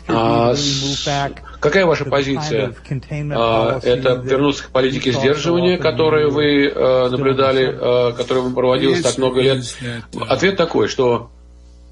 а, 0.09 0.55
с, 0.55 1.09
какая 1.61 1.87
ваша 1.87 2.05
позиция? 2.05 2.75
А, 3.35 3.81
это 3.83 4.15
вернуться 4.15 4.65
к 4.65 4.71
политике 4.71 5.13
сдерживания, 5.13 5.79
которую 5.79 6.31
вы 6.31 6.73
а, 6.75 7.09
наблюдали, 7.09 7.69
а, 7.71 8.13
которая 8.13 8.51
проводилась 8.51 9.03
так 9.03 9.19
много 9.19 9.41
лет? 9.41 9.65
Ответ 10.29 10.57
такой, 10.57 10.89
что 10.89 11.31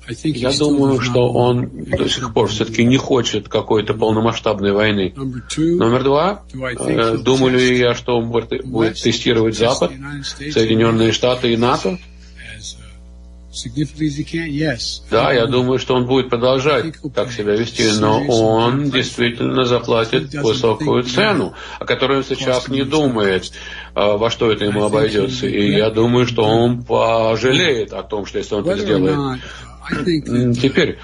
я 0.09 0.53
думаю, 0.53 1.01
что 1.01 1.33
он 1.33 1.69
до 1.87 2.09
сих 2.09 2.33
пор 2.33 2.49
все-таки 2.49 2.85
не 2.85 2.97
хочет 2.97 3.49
какой-то 3.49 3.95
полномасштабной 3.95 4.73
войны. 4.73 5.12
Номер 5.77 6.05
два, 6.05 6.42
э, 6.53 7.16
думаю 7.19 7.57
ли 7.59 7.79
я, 7.79 7.95
что 7.95 8.19
он 8.19 8.31
будет 8.31 9.01
тестировать 9.01 9.57
Запад, 9.57 9.92
Соединенные 10.53 11.12
Штаты 11.12 11.53
и 11.53 11.57
НАТО? 11.57 11.99
Да, 15.11 15.33
я 15.33 15.47
думаю, 15.47 15.79
что 15.79 15.95
он 15.95 16.05
будет 16.07 16.29
продолжать 16.29 16.95
так 17.14 17.33
себя 17.33 17.55
вести, 17.55 17.88
но 17.99 18.23
он 18.29 18.90
действительно 18.90 19.64
заплатит 19.64 20.31
высокую 20.35 21.05
цену, 21.05 21.55
о 21.81 21.87
которой 21.87 22.19
он 22.19 22.25
сейчас 22.25 22.69
не 22.69 22.85
думает, 22.85 23.51
а, 23.95 24.19
во 24.19 24.29
что 24.29 24.53
это 24.53 24.66
ему 24.66 24.85
обойдется. 24.85 25.47
И 25.47 25.71
я 25.71 25.88
думаю, 25.88 26.27
что 26.27 26.42
он 26.42 26.83
пожалеет 26.85 27.95
о 27.95 28.03
том, 28.03 28.27
что 28.27 28.37
если 28.38 28.57
он 28.57 28.69
это 28.69 28.79
сделает. 28.79 29.40
Теперь, 29.88 30.99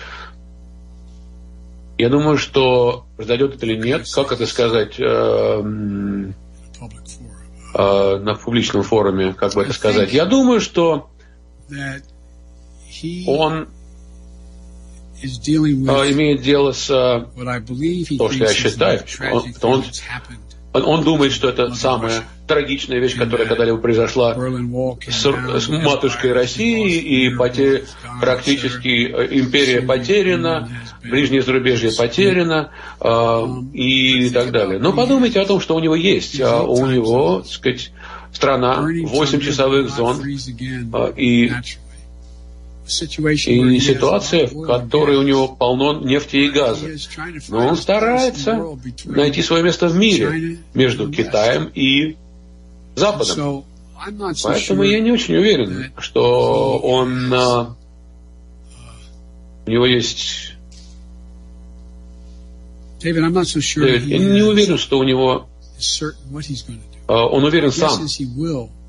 я 1.98 2.08
думаю, 2.08 2.38
что 2.38 3.06
произойдет 3.16 3.54
это 3.54 3.66
или 3.66 3.76
нет, 3.76 4.06
как 4.14 4.32
это 4.32 4.46
сказать, 4.46 4.98
э, 4.98 5.62
э, 7.74 8.18
на 8.18 8.34
публичном 8.34 8.82
форуме, 8.82 9.34
как 9.34 9.54
бы 9.54 9.62
это 9.62 9.72
сказать. 9.72 10.12
Я 10.12 10.24
думаю, 10.26 10.60
что 10.60 11.10
он 13.26 13.68
э, 15.22 16.12
имеет 16.12 16.42
дело 16.42 16.72
с 16.72 16.88
то, 16.88 17.28
что 18.30 18.44
я 18.44 18.52
считаю, 18.52 19.00
он, 19.32 19.54
он 19.62 19.84
он, 20.72 20.84
он 20.84 21.04
думает, 21.04 21.32
что 21.32 21.48
это 21.48 21.74
самая 21.74 22.22
трагичная 22.46 22.98
вещь, 22.98 23.16
которая 23.16 23.46
когда-либо 23.46 23.78
произошла 23.78 24.34
с, 24.34 25.22
с 25.22 25.68
матушкой 25.68 26.32
России, 26.32 26.98
и 26.98 27.30
поте, 27.34 27.84
практически 28.20 29.06
э, 29.06 29.28
империя 29.38 29.82
потеряна, 29.82 30.68
ближнее 31.02 31.42
зарубежье 31.42 31.92
потеряно, 31.92 32.70
э, 33.00 33.46
и 33.74 34.30
так 34.30 34.50
далее. 34.50 34.78
Но 34.78 34.92
подумайте 34.92 35.40
о 35.40 35.46
том, 35.46 35.60
что 35.60 35.76
у 35.76 35.80
него 35.80 35.94
есть. 35.94 36.40
А 36.40 36.62
у 36.62 36.86
него, 36.86 37.40
так 37.40 37.50
сказать, 37.50 37.92
страна, 38.32 38.82
8 38.82 39.40
часовых 39.40 39.90
зон, 39.90 40.22
э, 40.24 41.12
и 41.16 41.52
и 43.00 43.80
ситуация, 43.80 44.46
в 44.46 44.66
которой 44.66 45.16
у 45.16 45.22
него 45.22 45.48
полно 45.48 46.00
нефти 46.00 46.36
и 46.36 46.50
газа. 46.50 46.86
Но 47.48 47.68
он 47.68 47.76
старается 47.76 48.64
найти 49.04 49.42
свое 49.42 49.62
место 49.62 49.88
в 49.88 49.96
мире 49.96 50.58
между 50.74 51.10
Китаем 51.10 51.70
и 51.74 52.16
Западом. 52.94 53.64
Поэтому 54.42 54.82
я 54.82 55.00
не 55.00 55.12
очень 55.12 55.36
уверен, 55.36 55.92
что 55.98 56.78
он... 56.78 57.32
А, 57.32 57.76
у 59.66 59.70
него 59.70 59.86
есть... 59.86 60.54
Дэвид, 63.86 64.06
я 64.06 64.18
не 64.18 64.42
уверен, 64.42 64.78
что 64.78 64.98
у 64.98 65.04
него... 65.04 65.48
А, 67.06 67.26
он 67.26 67.44
уверен 67.44 67.70
сам, 67.70 68.08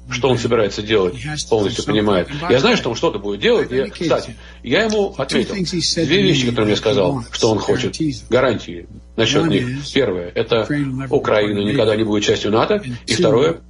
что 0.09 0.29
он 0.29 0.37
собирается 0.37 0.81
делать, 0.81 1.15
полностью 1.49 1.85
понимает. 1.85 2.27
Я 2.49 2.59
знаю, 2.59 2.77
что 2.77 2.89
он 2.89 2.95
что-то 2.95 3.19
будет 3.19 3.39
делать. 3.39 3.71
Я, 3.71 3.89
кстати, 3.89 4.35
я 4.63 4.83
ему 4.83 5.13
ответил 5.17 5.55
две 5.55 6.21
вещи, 6.21 6.47
которые 6.47 6.67
мне 6.67 6.75
сказал, 6.75 7.23
что 7.31 7.51
он 7.51 7.59
хочет. 7.59 7.95
Гарантии 8.29 8.87
насчет 9.15 9.47
них. 9.47 9.67
Первое, 9.93 10.31
это 10.33 10.67
Украина 11.09 11.59
никогда 11.59 11.95
не 11.95 12.03
будет 12.03 12.23
частью 12.23 12.51
НАТО. 12.51 12.83
И 13.05 13.13
второе, 13.13 13.61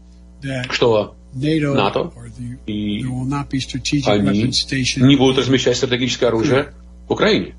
что 0.69 1.15
НАТО 1.33 2.11
и 2.65 3.05
они 4.05 4.51
не 4.97 5.15
будут 5.15 5.37
размещать 5.39 5.77
стратегическое 5.77 6.27
оружие 6.27 6.73
в 7.07 7.13
Украине. 7.13 7.55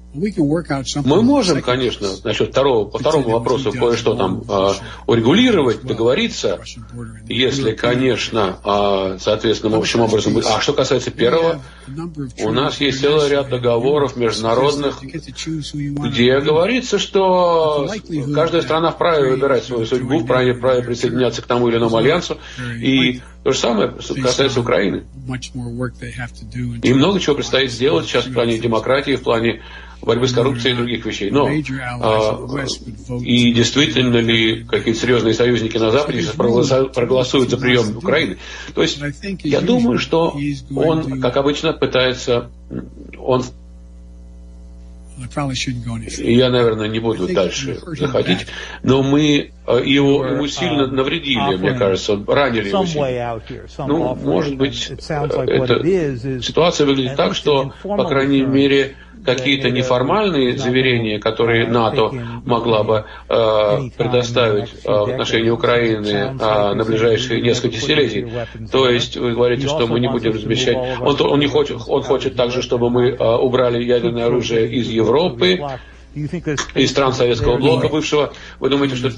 Мы 1.04 1.22
можем, 1.22 1.60
конечно, 1.60 2.08
насчет 2.22 2.50
второго, 2.50 2.88
по 2.88 2.98
второму 2.98 3.30
вопросу 3.30 3.72
кое-что 3.72 4.14
там 4.14 4.42
э, 4.48 4.72
урегулировать, 5.06 5.82
договориться, 5.82 6.60
если, 7.28 7.72
конечно, 7.72 8.58
э, 8.64 9.18
соответственно, 9.20 9.76
общим 9.76 10.00
образом. 10.00 10.38
А 10.38 10.60
что 10.60 10.72
касается 10.72 11.10
первого, 11.10 11.60
у 12.38 12.50
нас 12.52 12.80
есть 12.80 13.00
целый 13.00 13.28
ряд 13.28 13.48
договоров 13.48 14.16
международных, 14.16 15.02
где 15.02 16.40
говорится, 16.40 16.98
что 16.98 17.88
каждая 18.34 18.62
страна 18.62 18.92
вправе 18.92 19.30
выбирать 19.30 19.64
свою 19.64 19.84
судьбу, 19.84 20.20
вправе, 20.20 20.54
вправе 20.54 20.82
присоединяться 20.82 21.42
к 21.42 21.46
тому 21.46 21.68
или 21.68 21.76
иному 21.76 21.96
альянсу, 21.96 22.38
и 22.80 23.20
то 23.42 23.52
же 23.52 23.58
самое 23.58 23.90
касается 24.22 24.60
Украины. 24.60 25.04
И 26.82 26.94
много 26.94 27.20
чего 27.20 27.34
предстоит 27.36 27.70
сделать 27.70 28.06
сейчас 28.06 28.26
в 28.26 28.32
плане 28.32 28.58
демократии, 28.58 29.16
в 29.16 29.22
плане 29.22 29.60
борьбы 30.04 30.28
с 30.28 30.32
коррупцией 30.32 30.74
и 30.74 30.76
других 30.76 31.04
вещей. 31.04 31.30
Но 31.30 31.48
а, 32.00 32.46
и 33.20 33.52
действительно 33.52 34.18
ли 34.18 34.64
какие-то 34.64 35.00
серьезные 35.00 35.34
союзники 35.34 35.76
на 35.76 35.90
Западе 35.90 36.22
сейчас 36.22 36.34
проголосуют 36.34 37.50
за 37.50 37.56
прием 37.56 37.96
Украины? 37.96 38.38
То 38.74 38.82
есть 38.82 39.00
я 39.42 39.60
думаю, 39.60 39.98
что 39.98 40.36
он, 40.74 41.20
как 41.20 41.36
обычно, 41.36 41.72
пытается, 41.72 42.50
он 43.18 43.44
я, 46.18 46.50
наверное, 46.50 46.88
не 46.88 46.98
буду 46.98 47.32
дальше 47.32 47.78
заходить, 47.96 48.46
но 48.82 49.02
мы 49.02 49.52
а, 49.64 49.78
его, 49.78 50.26
ему 50.26 50.46
сильно 50.48 50.88
навредили, 50.88 51.56
мне 51.56 51.74
кажется, 51.74 52.18
ранили 52.26 52.68
его 52.68 52.84
сильно. 52.84 53.40
Ну, 53.86 54.14
может 54.16 54.56
быть, 54.56 54.90
это, 54.90 56.42
ситуация 56.42 56.86
выглядит 56.86 57.16
так, 57.16 57.36
что, 57.36 57.72
по 57.82 58.04
крайней 58.08 58.42
мере, 58.42 58.96
какие-то 59.24 59.70
неформальные 59.70 60.56
заверения, 60.58 61.18
которые 61.18 61.66
НАТО 61.66 62.10
могла 62.44 62.82
бы 62.82 63.04
э, 63.28 63.90
предоставить 63.96 64.70
э, 64.84 64.88
в 64.88 65.10
отношении 65.10 65.50
Украины 65.50 66.06
э, 66.06 66.74
на 66.74 66.84
ближайшие 66.84 67.40
несколько 67.40 67.76
десятилетий. 67.76 68.28
То 68.70 68.88
есть 68.88 69.16
вы 69.16 69.32
говорите, 69.32 69.66
что 69.66 69.86
мы 69.86 70.00
не 70.00 70.08
будем 70.08 70.32
размещать. 70.32 70.76
Он, 71.00 71.16
он 71.20 71.40
не 71.40 71.46
хочет, 71.46 71.78
он 71.86 72.02
хочет 72.02 72.36
также, 72.36 72.62
чтобы 72.62 72.90
мы 72.90 73.10
э, 73.10 73.36
убрали 73.36 73.82
ядерное 73.82 74.26
оружие 74.26 74.70
из 74.72 74.88
Европы, 74.88 75.60
из 76.14 76.90
стран 76.90 77.12
Советского 77.12 77.56
блока 77.56 77.88
бывшего. 77.88 78.32
Вы 78.60 78.68
думаете, 78.68 78.96
что 78.96 79.10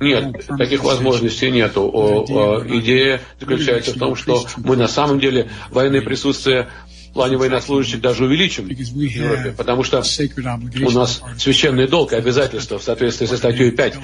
нет, 0.00 0.46
таких 0.58 0.82
возможностей 0.82 1.50
нету. 1.50 1.82
О, 1.82 2.24
о, 2.28 2.64
идея 2.66 3.20
заключается 3.38 3.92
в 3.92 3.98
том, 3.98 4.16
что 4.16 4.44
мы 4.56 4.76
на 4.76 4.88
самом 4.88 5.20
деле 5.20 5.48
военное 5.70 6.02
присутствие 6.02 6.68
в 7.14 7.16
плане 7.16 7.36
военнослужащих 7.36 8.00
даже 8.00 8.24
увеличим 8.24 8.64
в 8.64 8.70
Европе, 8.70 9.54
потому 9.56 9.84
что 9.84 9.98
у 9.98 10.90
нас 10.90 11.22
священный 11.38 11.86
долг 11.86 12.12
и 12.12 12.16
обязательства 12.16 12.76
в 12.80 12.82
соответствии 12.82 13.26
со 13.26 13.36
статьей 13.36 13.70
5, 13.70 13.94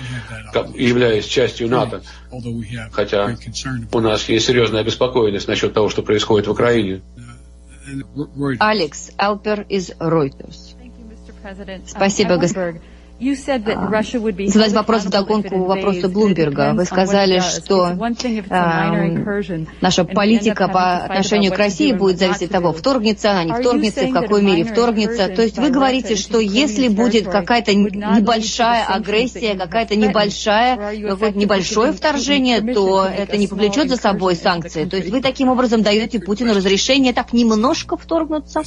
являясь 0.77 1.25
частью 1.25 1.69
НАТО, 1.69 2.03
хотя 2.93 3.37
у 3.91 3.99
нас 3.99 4.29
есть 4.29 4.47
серьезная 4.47 4.83
обеспокоенность 4.83 5.49
насчет 5.49 5.75
того, 5.75 5.89
что 5.89 6.03
происходит 6.03 6.47
в 6.47 6.53
Украине. 6.53 7.03
Алекс 8.61 9.11
Алпер 9.17 9.63
из 9.63 9.91
Reuters. 9.91 10.77
Спасибо, 11.87 12.37
господин. 12.37 12.81
Задать 14.49 14.73
вопрос 14.73 15.05
в 15.05 15.11
догонку 15.11 15.65
вопроса 15.65 16.09
Блумберга. 16.09 16.73
Вы 16.75 16.85
сказали, 16.85 17.41
что 17.41 17.89
э, 17.89 19.65
наша 19.81 20.05
политика 20.05 20.69
по 20.69 20.97
отношению 20.97 21.53
к 21.53 21.59
России 21.59 21.93
будет 21.93 22.19
зависеть 22.19 22.45
от 22.45 22.53
того, 22.53 22.73
вторгнется 22.73 23.31
она, 23.33 23.45
не 23.45 23.53
вторгнется, 23.53 24.07
в 24.07 24.13
какой 24.13 24.43
мере 24.43 24.65
вторгнется. 24.65 25.29
То 25.29 25.43
есть 25.43 25.59
вы 25.59 25.71
говорите, 25.71 26.17
что 26.17 26.41
если 26.41 26.89
будет 26.89 27.29
какая-то 27.29 27.75
небольшая 27.75 28.85
агрессия, 28.87 29.55
какая-то 29.55 29.97
небольшая, 29.97 30.77
какое-то 31.09 31.39
небольшое 31.39 31.93
вторжение, 31.93 32.61
то 32.61 33.07
это 33.07 33.37
не 33.37 33.47
повлечет 33.47 33.89
за 33.89 33.97
собой 33.97 34.35
санкции. 34.35 34.85
То 34.85 34.97
есть 34.97 35.11
вы 35.11 35.21
таким 35.21 35.49
образом 35.49 35.83
даете 35.83 36.21
Путину 36.21 36.55
разрешение 36.55 37.13
так 37.13 37.33
немножко 37.33 37.97
вторгнуться? 37.97 38.63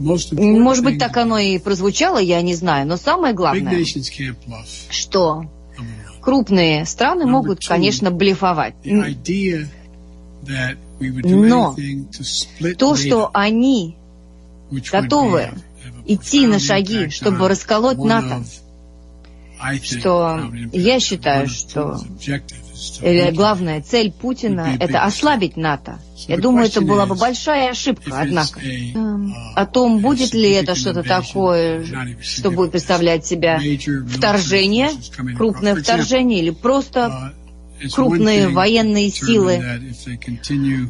Может 0.00 0.84
быть, 0.84 0.98
так 0.98 1.16
оно 1.16 1.38
и 1.38 1.58
прозвучало, 1.58 2.18
я 2.18 2.40
не 2.42 2.54
знаю. 2.54 2.86
Но 2.86 2.96
самое 2.96 3.34
главное, 3.34 3.84
что 4.90 5.44
крупные 6.20 6.86
страны 6.86 7.26
могут, 7.26 7.66
конечно, 7.66 8.10
блефовать. 8.10 8.74
Но 10.42 11.76
то, 12.78 12.96
что 12.96 13.30
они 13.34 13.96
готовы 14.90 15.50
идти 16.06 16.46
на 16.46 16.58
шаги, 16.58 17.10
чтобы 17.10 17.48
расколоть 17.48 17.98
НАТО, 17.98 18.42
что 19.82 20.50
я 20.72 20.98
считаю, 20.98 21.46
что 21.48 22.00
главная 23.32 23.82
цель 23.82 24.12
Путина– 24.12 24.76
это 24.80 25.04
ослабить 25.04 25.56
НАТО. 25.56 25.98
Я 26.28 26.38
думаю, 26.38 26.66
это 26.66 26.80
была 26.80 27.06
бы 27.06 27.14
большая 27.14 27.70
ошибка, 27.70 28.12
однако. 28.20 28.60
О 29.54 29.66
том, 29.66 30.00
будет 30.00 30.34
ли 30.34 30.50
это 30.50 30.74
что-то 30.74 31.02
такое, 31.02 31.84
что 32.22 32.50
будет 32.50 32.72
представлять 32.72 33.26
себя 33.26 33.60
вторжение, 34.08 34.90
крупное 35.36 35.74
вторжение, 35.76 36.40
или 36.40 36.50
просто 36.50 37.32
крупные 37.92 38.48
военные 38.48 39.10
силы 39.10 39.62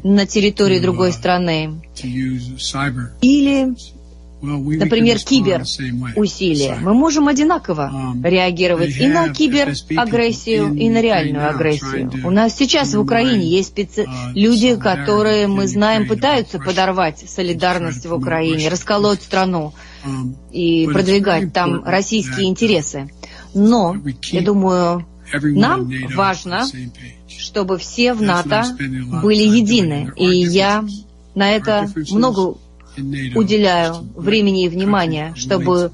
на 0.03 0.27
территории 0.27 0.81
другой 0.81 1.13
страны. 1.13 1.81
Или 2.03 3.75
например, 4.43 5.19
киберусилия, 5.19 6.77
мы 6.81 6.95
можем 6.95 7.29
одинаково 7.29 7.91
um, 7.93 8.29
реагировать 8.29 8.97
и 8.97 9.07
на 9.07 9.29
киберагрессию, 9.29 10.75
и 10.75 10.89
на 10.89 11.01
реальную 11.01 11.49
агрессию. 11.49 12.11
У 12.25 12.31
нас 12.31 12.57
сейчас 12.57 12.95
в 12.95 13.01
Украине 13.01 13.47
есть 13.47 13.71
специ... 13.71 14.03
Uh, 14.03 14.33
люди, 14.35 14.77
которые, 14.77 15.47
мы 15.47 15.67
знаем, 15.67 16.09
пытаются 16.09 16.59
подорвать 16.59 17.25
солидарность 17.29 18.07
в 18.07 18.15
Украине, 18.15 18.69
расколоть 18.69 19.23
страну 19.23 19.73
um, 20.05 20.35
и 20.53 20.87
продвигать 20.87 21.53
там 21.53 21.85
российские 21.85 22.49
интересы. 22.49 23.11
Но, 23.55 23.97
я 24.31 24.43
думаю, 24.43 25.07
нам 25.43 25.91
важно, 26.15 26.67
чтобы 27.29 27.79
все 27.79 28.15
в 28.15 28.23
НАТО 28.23 28.65
были 29.23 29.43
едины. 29.43 30.13
И 30.17 30.27
я 30.27 30.85
на 31.35 31.51
это 31.51 31.89
много 32.11 32.57
уделяю 32.97 34.07
времени 34.17 34.65
и 34.65 34.69
внимания, 34.69 35.33
чтобы 35.37 35.93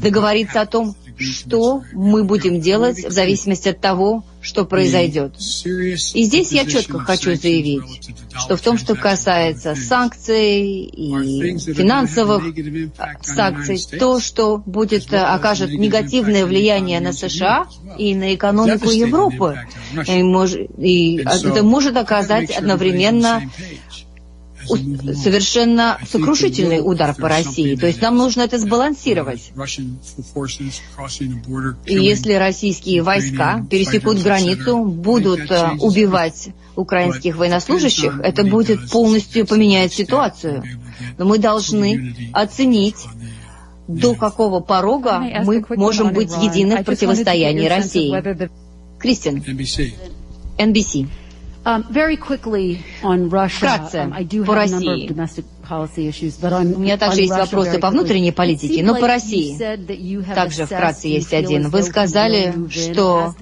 договориться 0.00 0.60
о 0.60 0.66
том, 0.66 0.94
что 1.18 1.82
мы 1.92 2.24
будем 2.24 2.60
делать 2.60 3.04
в 3.04 3.10
зависимости 3.10 3.68
от 3.68 3.80
того, 3.80 4.24
что 4.40 4.64
произойдет. 4.64 5.34
И 5.38 6.24
здесь 6.24 6.52
я 6.52 6.64
четко 6.66 6.98
хочу 6.98 7.34
заявить, 7.34 7.82
что 8.36 8.56
в 8.56 8.60
том, 8.60 8.78
что 8.78 8.94
касается 8.94 9.74
санкций 9.74 10.84
и 10.84 11.58
финансовых 11.58 12.42
санкций, 13.22 13.78
то, 13.98 14.20
что 14.20 14.58
будет, 14.58 15.12
окажет 15.12 15.70
негативное 15.70 16.46
влияние 16.46 17.00
на 17.00 17.12
США 17.12 17.66
и 17.96 18.14
на 18.14 18.34
экономику 18.34 18.90
Европы, 18.90 19.58
и, 20.06 20.22
мож, 20.22 20.54
и 20.54 21.16
это 21.16 21.62
может 21.62 21.96
оказать 21.96 22.50
одновременно 22.50 23.42
совершенно 24.66 25.98
сокрушительный 26.08 26.80
удар 26.80 27.14
по 27.14 27.28
России. 27.28 27.76
То 27.76 27.86
есть 27.86 28.00
нам 28.00 28.16
нужно 28.16 28.42
это 28.42 28.58
сбалансировать. 28.58 29.52
И 31.86 31.94
если 31.94 32.32
российские 32.34 33.02
войска 33.02 33.64
пересекут 33.70 34.22
границу, 34.22 34.84
будут 34.84 35.50
э, 35.50 35.70
убивать 35.80 36.48
украинских 36.76 37.36
военнослужащих, 37.36 38.20
это 38.22 38.44
будет 38.44 38.90
полностью 38.90 39.46
поменять 39.46 39.92
ситуацию. 39.92 40.62
Но 41.18 41.24
мы 41.24 41.38
должны 41.38 42.14
оценить, 42.32 43.06
до 43.86 44.14
какого 44.14 44.60
порога 44.60 45.22
мы 45.44 45.64
можем 45.76 46.12
быть 46.12 46.30
едины 46.42 46.82
в 46.82 46.84
противостоянии 46.84 47.68
России. 47.68 48.48
Кристин, 48.98 49.44
NBC. 50.56 51.08
Вкратце, 53.48 54.12
по 54.46 54.54
России. 54.54 55.10
У 55.10 56.78
меня 56.78 56.98
также 56.98 57.22
есть 57.22 57.32
вопросы 57.32 57.78
по 57.78 57.88
внутренней 57.90 58.32
политике, 58.32 58.82
но 58.82 58.94
по 58.96 59.06
России 59.06 59.56
также 60.34 60.66
вкратце 60.66 61.08
есть 61.08 61.32
один. 61.32 61.70
Вы 61.70 61.82
сказали, 61.82 62.54
что 62.70 63.34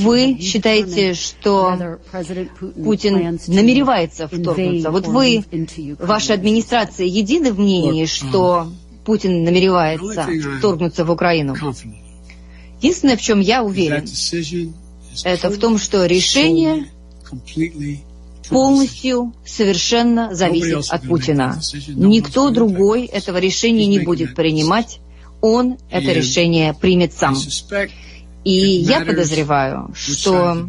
вы 0.00 0.38
считаете, 0.40 1.12
что 1.12 1.98
Путин 2.82 3.38
намеревается 3.48 4.28
вторгнуться. 4.28 4.90
Вот 4.90 5.06
вы, 5.06 5.44
ваша 5.98 6.34
администрация, 6.34 7.06
едины 7.06 7.52
в 7.52 7.58
мнении, 7.58 8.06
что 8.06 8.68
Путин 9.04 9.44
намеревается 9.44 10.26
вторгнуться 10.58 11.04
в 11.04 11.10
Украину? 11.10 11.54
Единственное, 12.80 13.16
в 13.16 13.20
чем 13.20 13.40
я 13.40 13.62
уверен, 13.62 14.06
это 15.24 15.50
в 15.50 15.58
том, 15.58 15.78
что 15.78 16.06
решение 16.06 16.86
полностью, 18.48 19.32
совершенно 19.46 20.34
зависит 20.34 20.90
от 20.90 21.02
Путина. 21.06 21.60
Никто 21.88 22.50
другой 22.50 23.06
этого 23.06 23.38
решения 23.38 23.86
не 23.86 24.00
будет 24.00 24.34
принимать. 24.34 25.00
Он 25.40 25.78
это 25.90 26.12
решение 26.12 26.74
примет 26.74 27.12
сам. 27.12 27.36
И 28.44 28.52
я 28.52 29.00
подозреваю, 29.04 29.90
что, 29.94 30.68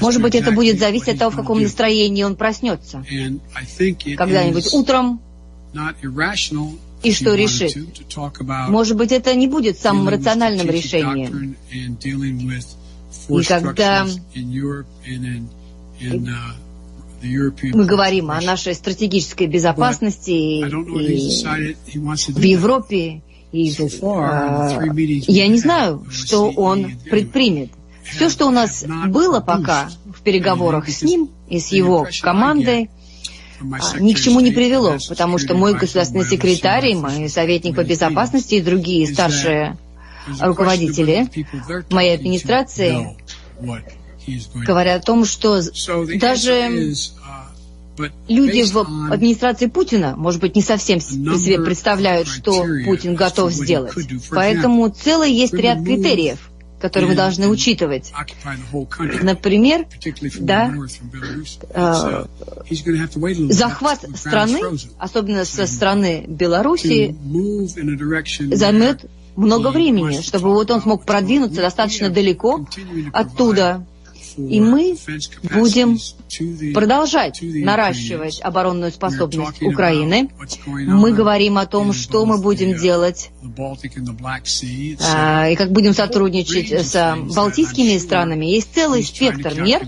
может 0.00 0.22
быть, 0.22 0.34
это 0.34 0.52
будет 0.52 0.78
зависеть 0.78 1.08
от 1.08 1.18
того, 1.18 1.30
в 1.30 1.36
каком 1.36 1.62
настроении 1.62 2.22
он 2.22 2.36
проснется. 2.36 3.04
Когда-нибудь 4.16 4.72
утром 4.72 5.20
и 7.02 7.12
что 7.12 7.34
решит. 7.34 7.76
Может 8.68 8.96
быть, 8.96 9.12
это 9.12 9.34
не 9.34 9.46
будет 9.46 9.78
самым 9.78 10.08
рациональным 10.08 10.68
решением. 10.68 11.56
И 13.28 13.42
когда 13.44 14.06
мы 17.72 17.84
говорим 17.86 18.30
о 18.30 18.40
нашей 18.40 18.74
стратегической 18.74 19.46
безопасности 19.46 20.30
и 20.30 20.64
в 20.64 22.42
Европе, 22.42 23.22
и, 23.52 23.70
э, 23.70 23.88
я 25.28 25.46
не 25.46 25.58
знаю, 25.58 26.04
что 26.10 26.50
он 26.50 26.90
предпримет. 27.08 27.70
Все, 28.02 28.28
что 28.28 28.46
у 28.46 28.50
нас 28.50 28.84
было 29.08 29.40
пока 29.40 29.90
в 30.04 30.22
переговорах 30.22 30.88
с 30.88 31.02
ним 31.02 31.30
и 31.48 31.60
с 31.60 31.68
его 31.68 32.06
командой, 32.20 32.90
а, 33.60 34.00
ни 34.00 34.12
к 34.12 34.20
чему 34.20 34.40
не 34.40 34.50
привело, 34.50 34.98
потому 35.08 35.38
что 35.38 35.54
мой 35.54 35.74
государственный 35.74 36.24
секретарь, 36.24 36.94
мой 36.96 37.28
советник 37.28 37.76
по 37.76 37.84
безопасности 37.84 38.56
и 38.56 38.60
другие 38.60 39.06
старшие 39.06 39.78
руководители 40.40 41.28
моей 41.90 42.14
администрации 42.14 43.16
говорят 44.66 45.02
о 45.02 45.04
том, 45.04 45.24
что 45.24 45.60
даже 46.18 46.94
люди 48.28 48.62
в 48.72 49.12
администрации 49.12 49.66
Путина, 49.66 50.14
может 50.16 50.40
быть, 50.40 50.56
не 50.56 50.62
совсем 50.62 51.00
себе 51.00 51.60
представляют, 51.60 52.28
что 52.28 52.64
Путин 52.84 53.14
готов 53.14 53.52
сделать. 53.52 53.94
Поэтому 54.30 54.88
целый 54.88 55.32
есть 55.32 55.54
ряд 55.54 55.82
критериев, 55.84 56.50
которые 56.80 57.10
мы 57.10 57.16
должны 57.16 57.48
учитывать. 57.48 58.12
Например, 59.22 59.86
да, 60.40 60.74
э, 61.70 62.24
захват 63.50 64.04
страны, 64.16 64.60
особенно 64.98 65.44
со 65.44 65.66
стороны 65.66 66.24
Белоруссии, 66.26 67.16
займет 68.54 69.06
много 69.36 69.68
времени, 69.68 70.20
чтобы 70.20 70.50
вот 70.52 70.70
он 70.70 70.80
смог 70.82 71.04
продвинуться 71.04 71.60
достаточно 71.60 72.10
далеко 72.10 72.66
оттуда. 73.12 73.86
И 74.36 74.60
мы 74.60 74.96
будем 75.54 75.96
продолжать 76.74 77.38
наращивать 77.40 78.40
оборонную 78.40 78.90
способность 78.90 79.62
Украины. 79.62 80.28
Мы 80.66 81.12
говорим 81.12 81.56
о 81.56 81.66
том, 81.66 81.92
что 81.92 82.26
мы 82.26 82.38
будем 82.38 82.76
делать 82.76 83.30
а, 85.04 85.48
и 85.48 85.54
как 85.54 85.70
будем 85.70 85.94
сотрудничать 85.94 86.72
с 86.72 87.16
балтийскими 87.32 87.96
странами. 87.98 88.46
Есть 88.46 88.74
целый 88.74 89.04
спектр 89.04 89.60
мер, 89.60 89.86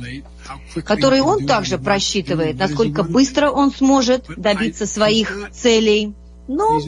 которые 0.84 1.24
он 1.24 1.44
также 1.44 1.76
просчитывает, 1.76 2.56
насколько 2.56 3.02
быстро 3.02 3.50
он 3.50 3.72
сможет 3.72 4.26
добиться 4.36 4.86
своих 4.86 5.50
целей 5.52 6.14
но, 6.48 6.80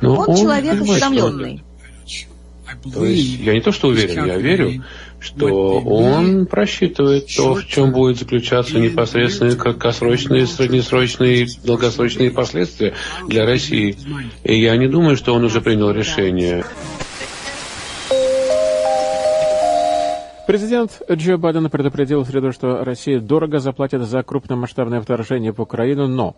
но 0.00 0.14
он, 0.14 0.30
он 0.30 0.36
человек 0.36 0.80
осведомленный. 0.80 1.62
То 2.92 3.04
есть 3.04 3.40
я 3.40 3.54
не 3.54 3.60
то 3.60 3.72
что 3.72 3.88
уверен, 3.88 4.26
я 4.26 4.36
верю, 4.36 4.84
что 5.20 5.80
он 5.80 6.46
просчитывает 6.46 7.26
то, 7.34 7.54
в 7.54 7.66
чем 7.66 7.92
будет 7.92 8.18
заключаться 8.18 8.78
непосредственно 8.78 9.56
краткосрочные, 9.56 10.46
среднесрочные, 10.46 11.48
долгосрочные 11.64 12.30
последствия 12.30 12.94
для 13.26 13.44
России. 13.44 13.96
И 14.44 14.60
я 14.60 14.76
не 14.76 14.88
думаю, 14.88 15.16
что 15.16 15.34
он 15.34 15.44
уже 15.44 15.60
принял 15.60 15.90
решение. 15.90 16.64
Президент 20.48 21.02
Джо 21.12 21.36
Байден 21.36 21.68
предупредил 21.68 22.22
в 22.22 22.26
среду, 22.26 22.52
что 22.52 22.82
Россия 22.82 23.20
дорого 23.20 23.58
заплатит 23.58 24.00
за 24.00 24.22
крупномасштабное 24.22 25.02
вторжение 25.02 25.52
в 25.52 25.60
Украину, 25.60 26.06
но 26.06 26.36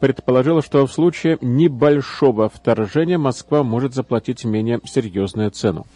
предположил, 0.00 0.62
что 0.62 0.86
в 0.86 0.90
случае 0.90 1.36
небольшого 1.42 2.48
вторжения 2.48 3.18
Москва 3.18 3.62
может 3.62 3.92
заплатить 3.92 4.46
менее 4.46 4.80
серьезную 4.86 5.50
цену. 5.50 5.86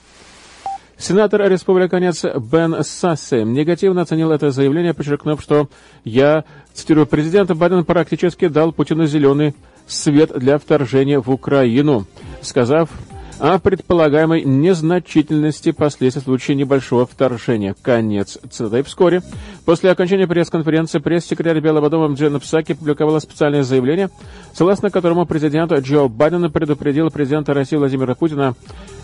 Сенатор-республиканец 0.98 2.26
Бен 2.38 2.84
Сасси 2.84 3.44
негативно 3.44 4.02
оценил 4.02 4.30
это 4.30 4.50
заявление, 4.50 4.92
подчеркнув, 4.92 5.40
что 5.40 5.70
я, 6.04 6.44
цитирую, 6.74 7.06
президент 7.06 7.50
Байден 7.50 7.86
практически 7.86 8.48
дал 8.48 8.72
Путину 8.72 9.06
зеленый 9.06 9.54
свет 9.86 10.38
для 10.38 10.58
вторжения 10.58 11.18
в 11.18 11.30
Украину, 11.30 12.04
сказав, 12.42 12.90
о 13.38 13.58
предполагаемой 13.58 14.44
незначительности 14.44 15.72
последствий 15.72 16.20
в 16.20 16.24
случае 16.24 16.56
небольшого 16.56 17.06
вторжения. 17.06 17.74
Конец 17.82 18.38
цитаты. 18.50 18.82
Вскоре, 18.82 19.22
после 19.64 19.90
окончания 19.90 20.26
пресс-конференции, 20.26 20.98
пресс-секретарь 20.98 21.60
Белого 21.60 21.90
дома 21.90 22.14
Джен 22.14 22.38
Псаки 22.40 22.74
публиковала 22.74 23.18
специальное 23.18 23.62
заявление, 23.62 24.10
согласно 24.52 24.90
которому 24.90 25.26
президент 25.26 25.72
Джо 25.72 26.08
Байден 26.08 26.50
предупредил 26.50 27.10
президента 27.10 27.54
России 27.54 27.76
Владимира 27.76 28.14
Путина 28.14 28.54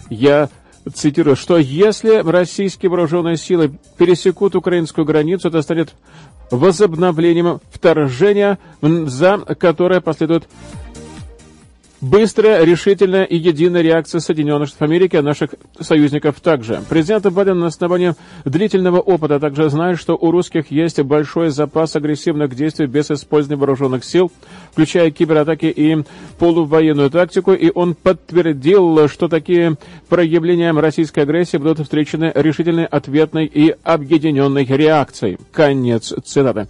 «Я 0.09 0.49
цитирую, 0.95 1.37
что 1.37 1.59
если 1.59 2.17
российские 2.17 2.91
вооруженные 2.91 3.37
силы 3.37 3.73
пересекут 3.99 4.55
украинскую 4.55 5.05
границу, 5.05 5.49
это 5.49 5.63
станет 5.63 5.95
возобновлением 6.51 7.61
вторжения, 7.71 8.59
за 8.81 9.39
которое 9.39 10.01
последует 10.01 10.49
Быстрая, 12.01 12.65
решительная 12.65 13.25
и 13.25 13.37
единая 13.37 13.83
реакция 13.83 14.21
Соединенных 14.21 14.69
Штатов 14.69 14.89
Америки, 14.89 15.17
а 15.17 15.23
наших 15.23 15.51
союзников 15.79 16.41
также. 16.41 16.83
Президент 16.89 17.27
Байден 17.27 17.59
на 17.59 17.67
основании 17.67 18.15
длительного 18.47 19.01
опыта 19.01 19.39
также 19.39 19.69
знает, 19.69 19.99
что 19.99 20.17
у 20.17 20.31
русских 20.31 20.71
есть 20.71 20.99
большой 21.03 21.51
запас 21.51 21.97
агрессивных 21.97 22.55
действий 22.55 22.87
без 22.87 23.11
использования 23.11 23.59
вооруженных 23.59 24.05
сил, 24.05 24.33
включая 24.73 25.11
кибератаки 25.11 25.67
и 25.67 26.03
полувоенную 26.39 27.11
тактику, 27.11 27.53
и 27.53 27.71
он 27.75 27.95
подтвердил, 27.95 29.07
что 29.09 29.29
такие 29.29 29.77
проявления 30.09 30.73
российской 30.73 31.21
агрессии 31.21 31.59
будут 31.59 31.81
встречены 31.81 32.33
решительной, 32.35 32.87
ответной 32.87 33.45
и 33.45 33.77
объединенной 33.83 34.65
реакцией. 34.65 35.39
Конец 35.53 36.15
цитаты. 36.25 36.67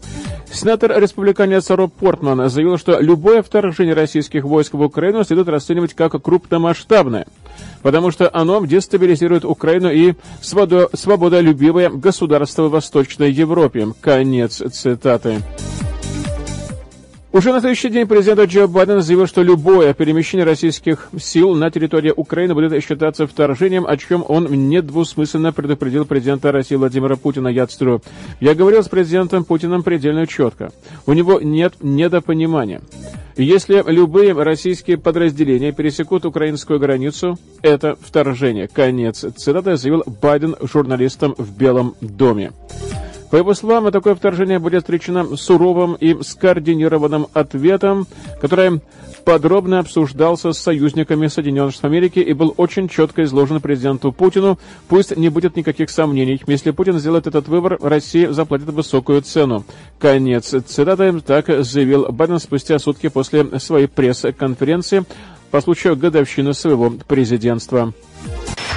Сенатор-республиканец 0.52 1.70
Роб 1.70 1.92
Портман 1.94 2.50
заявил, 2.50 2.76
что 2.76 2.98
любое 2.98 3.40
вторжение 3.42 3.94
российских 3.94 4.42
войск 4.42 4.74
в 4.74 4.80
Украину 4.80 5.19
следует 5.24 5.48
расценивать 5.48 5.94
как 5.94 6.20
крупномасштабное, 6.22 7.26
потому 7.82 8.10
что 8.10 8.30
оно 8.32 8.64
дестабилизирует 8.64 9.44
Украину 9.44 9.90
и 9.90 10.14
свободолюбивое 10.40 11.90
государство 11.90 12.64
в 12.64 12.70
Восточной 12.70 13.30
Европе. 13.30 13.88
Конец 14.00 14.62
цитаты. 14.72 15.42
Уже 17.32 17.52
на 17.52 17.60
следующий 17.60 17.90
день 17.90 18.08
президент 18.08 18.50
Джо 18.50 18.66
Байден 18.66 19.02
заявил, 19.02 19.28
что 19.28 19.44
любое 19.44 19.94
перемещение 19.94 20.44
российских 20.44 21.08
сил 21.16 21.54
на 21.54 21.70
территории 21.70 22.12
Украины 22.14 22.54
будет 22.54 22.82
считаться 22.82 23.28
вторжением, 23.28 23.86
о 23.86 23.96
чем 23.96 24.24
он 24.26 24.68
недвусмысленно 24.68 25.52
предупредил 25.52 26.04
президента 26.06 26.50
России 26.50 26.74
Владимира 26.74 27.14
Путина. 27.14 27.46
Я 27.46 27.68
цитирую. 27.68 28.02
«Я 28.40 28.56
говорил 28.56 28.82
с 28.82 28.88
президентом 28.88 29.44
Путиным 29.44 29.84
предельно 29.84 30.26
четко. 30.26 30.72
У 31.06 31.12
него 31.12 31.40
нет 31.40 31.74
недопонимания. 31.80 32.82
Если 33.36 33.80
любые 33.86 34.32
российские 34.32 34.98
подразделения 34.98 35.70
пересекут 35.70 36.24
украинскую 36.24 36.80
границу, 36.80 37.38
это 37.62 37.96
вторжение». 38.00 38.66
Конец 38.66 39.24
цитаты 39.36 39.76
заявил 39.76 40.02
Байден 40.20 40.56
журналистам 40.62 41.36
в 41.38 41.56
Белом 41.56 41.94
доме. 42.00 42.50
По 43.30 43.36
его 43.36 43.54
словам, 43.54 43.90
такое 43.92 44.14
вторжение 44.14 44.58
будет 44.58 44.82
встречено 44.82 45.36
суровым 45.36 45.94
и 45.94 46.20
скоординированным 46.20 47.28
ответом, 47.32 48.08
который 48.40 48.80
подробно 49.24 49.78
обсуждался 49.78 50.52
с 50.52 50.58
союзниками 50.58 51.28
Соединенных 51.28 51.72
Штатов 51.72 51.90
Америки 51.92 52.18
и 52.18 52.32
был 52.32 52.54
очень 52.56 52.88
четко 52.88 53.22
изложен 53.22 53.60
президенту 53.60 54.10
Путину. 54.10 54.58
Пусть 54.88 55.16
не 55.16 55.28
будет 55.28 55.56
никаких 55.56 55.90
сомнений. 55.90 56.42
Если 56.46 56.72
Путин 56.72 56.98
сделает 56.98 57.28
этот 57.28 57.46
выбор, 57.46 57.78
Россия 57.80 58.32
заплатит 58.32 58.66
высокую 58.70 59.22
цену. 59.22 59.64
Конец 60.00 60.52
цитаты. 60.66 61.20
Так 61.20 61.46
заявил 61.64 62.10
Байден 62.10 62.40
спустя 62.40 62.78
сутки 62.78 63.08
после 63.08 63.60
своей 63.60 63.86
пресс-конференции 63.86 65.04
по 65.50 65.60
случаю 65.60 65.96
годовщины 65.96 66.54
своего 66.54 66.90
президентства. 67.06 67.92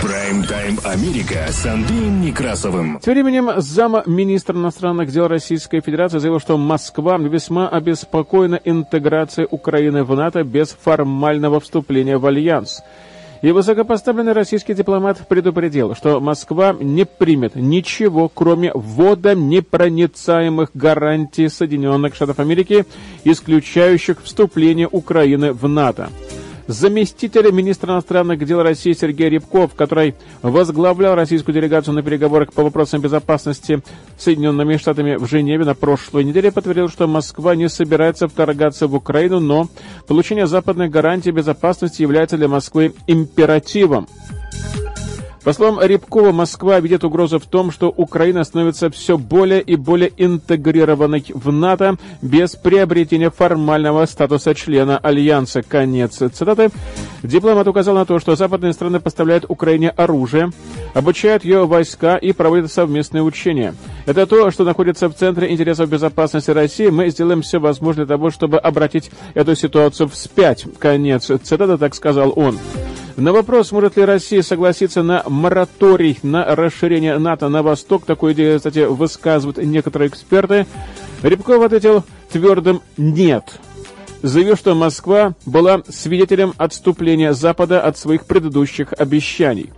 Прайм-тайм 0.03 0.79
Америка 0.83 1.45
с 1.49 1.65
Андреем 1.65 2.19
Некрасовым. 2.19 2.99
Тем 2.99 3.13
временем 3.13 3.49
зама 3.61 4.03
министра 4.05 4.53
иностранных 4.53 5.09
дел 5.09 5.29
Российской 5.29 5.79
Федерации 5.79 6.17
заявил, 6.19 6.41
что 6.41 6.57
Москва 6.57 7.17
весьма 7.17 7.69
обеспокоена 7.69 8.59
интеграцией 8.65 9.47
Украины 9.49 10.03
в 10.03 10.13
НАТО 10.13 10.43
без 10.43 10.75
формального 10.77 11.61
вступления 11.61 12.17
в 12.17 12.25
альянс. 12.25 12.81
И 13.41 13.53
высокопоставленный 13.53 14.33
российский 14.33 14.73
дипломат 14.73 15.25
предупредил, 15.25 15.95
что 15.95 16.19
Москва 16.19 16.75
не 16.77 17.05
примет 17.05 17.55
ничего, 17.55 18.27
кроме 18.27 18.73
ввода 18.73 19.35
непроницаемых 19.35 20.71
гарантий 20.73 21.47
Соединенных 21.47 22.13
Штатов 22.13 22.39
Америки, 22.39 22.85
исключающих 23.23 24.21
вступление 24.21 24.89
Украины 24.91 25.53
в 25.53 25.65
НАТО 25.69 26.09
заместитель 26.67 27.51
министра 27.51 27.93
иностранных 27.93 28.45
дел 28.45 28.61
России 28.61 28.93
Сергей 28.93 29.29
Рябков, 29.29 29.73
который 29.75 30.15
возглавлял 30.41 31.15
российскую 31.15 31.53
делегацию 31.53 31.93
на 31.93 32.03
переговорах 32.03 32.53
по 32.53 32.63
вопросам 32.63 33.01
безопасности 33.01 33.81
Соединенными 34.17 34.77
Штатами 34.77 35.15
в 35.15 35.25
Женеве 35.27 35.65
на 35.65 35.75
прошлой 35.75 36.23
неделе, 36.23 36.51
подтвердил, 36.51 36.89
что 36.89 37.07
Москва 37.07 37.55
не 37.55 37.69
собирается 37.69 38.27
вторгаться 38.27 38.87
в 38.87 38.95
Украину, 38.95 39.39
но 39.39 39.69
получение 40.07 40.47
западных 40.47 40.91
гарантий 40.91 41.31
безопасности 41.31 42.01
является 42.01 42.37
для 42.37 42.47
Москвы 42.47 42.93
императивом. 43.07 44.07
По 45.43 45.51
словам 45.51 45.81
Рябкова, 45.81 46.31
Москва 46.31 46.79
видит 46.79 47.03
угрозу 47.03 47.37
в 47.37 47.45
том, 47.45 47.69
что 47.69 47.89
Украина 47.89 48.45
становится 48.45 48.89
все 48.89 49.17
более 49.17 49.61
и 49.61 49.75
более 49.75 50.11
интегрированной 50.15 51.25
в 51.33 51.51
НАТО 51.51 51.97
без 52.21 52.55
приобретения 52.55 53.29
формального 53.29 54.05
статуса 54.05 54.55
члена 54.55 54.97
Альянса. 54.97 55.61
Конец 55.61 56.15
цитаты. 56.15 56.69
Дипломат 57.23 57.67
указал 57.67 57.95
на 57.95 58.05
то, 58.05 58.19
что 58.19 58.37
западные 58.37 58.71
страны 58.71 59.01
поставляют 59.01 59.45
Украине 59.49 59.89
оружие, 59.89 60.51
обучают 60.93 61.43
ее 61.43 61.65
войска 61.65 62.15
и 62.15 62.31
проводят 62.31 62.71
совместные 62.71 63.23
учения. 63.23 63.75
Это 64.05 64.25
то, 64.25 64.49
что 64.49 64.63
находится 64.63 65.09
в 65.09 65.13
центре 65.13 65.51
интересов 65.51 65.89
безопасности 65.89 66.51
России. 66.51 66.87
Мы 66.87 67.09
сделаем 67.09 67.41
все 67.41 67.59
возможное 67.59 68.05
для 68.05 68.15
того, 68.15 68.29
чтобы 68.29 68.59
обратить 68.59 69.11
эту 69.33 69.55
ситуацию 69.55 70.07
вспять. 70.07 70.65
Конец 70.79 71.25
цитаты, 71.25 71.77
так 71.77 71.95
сказал 71.95 72.31
он. 72.33 72.57
На 73.15 73.31
вопрос, 73.31 73.71
может 73.71 73.95
ли 73.97 74.05
Россия 74.05 74.41
согласиться 74.41 75.03
на 75.03 75.23
мораторий 75.27 76.17
на 76.23 76.55
расширение 76.55 77.17
НАТО 77.19 77.47
на 77.49 77.61
восток, 77.61 78.05
такую 78.05 78.33
идею, 78.33 78.57
кстати, 78.57 78.79
высказывают 78.79 79.57
некоторые 79.57 80.09
эксперты, 80.09 80.65
Рябков 81.21 81.63
ответил 81.63 82.03
твердым 82.31 82.81
«нет» 82.97 83.59
заявил, 84.23 84.55
что 84.55 84.73
Москва 84.73 85.35
была 85.45 85.83
свидетелем 85.87 86.53
отступления 86.57 87.33
Запада 87.33 87.81
от 87.81 87.97
своих 87.97 88.25
предыдущих 88.25 88.93
обещаний. 88.93 89.71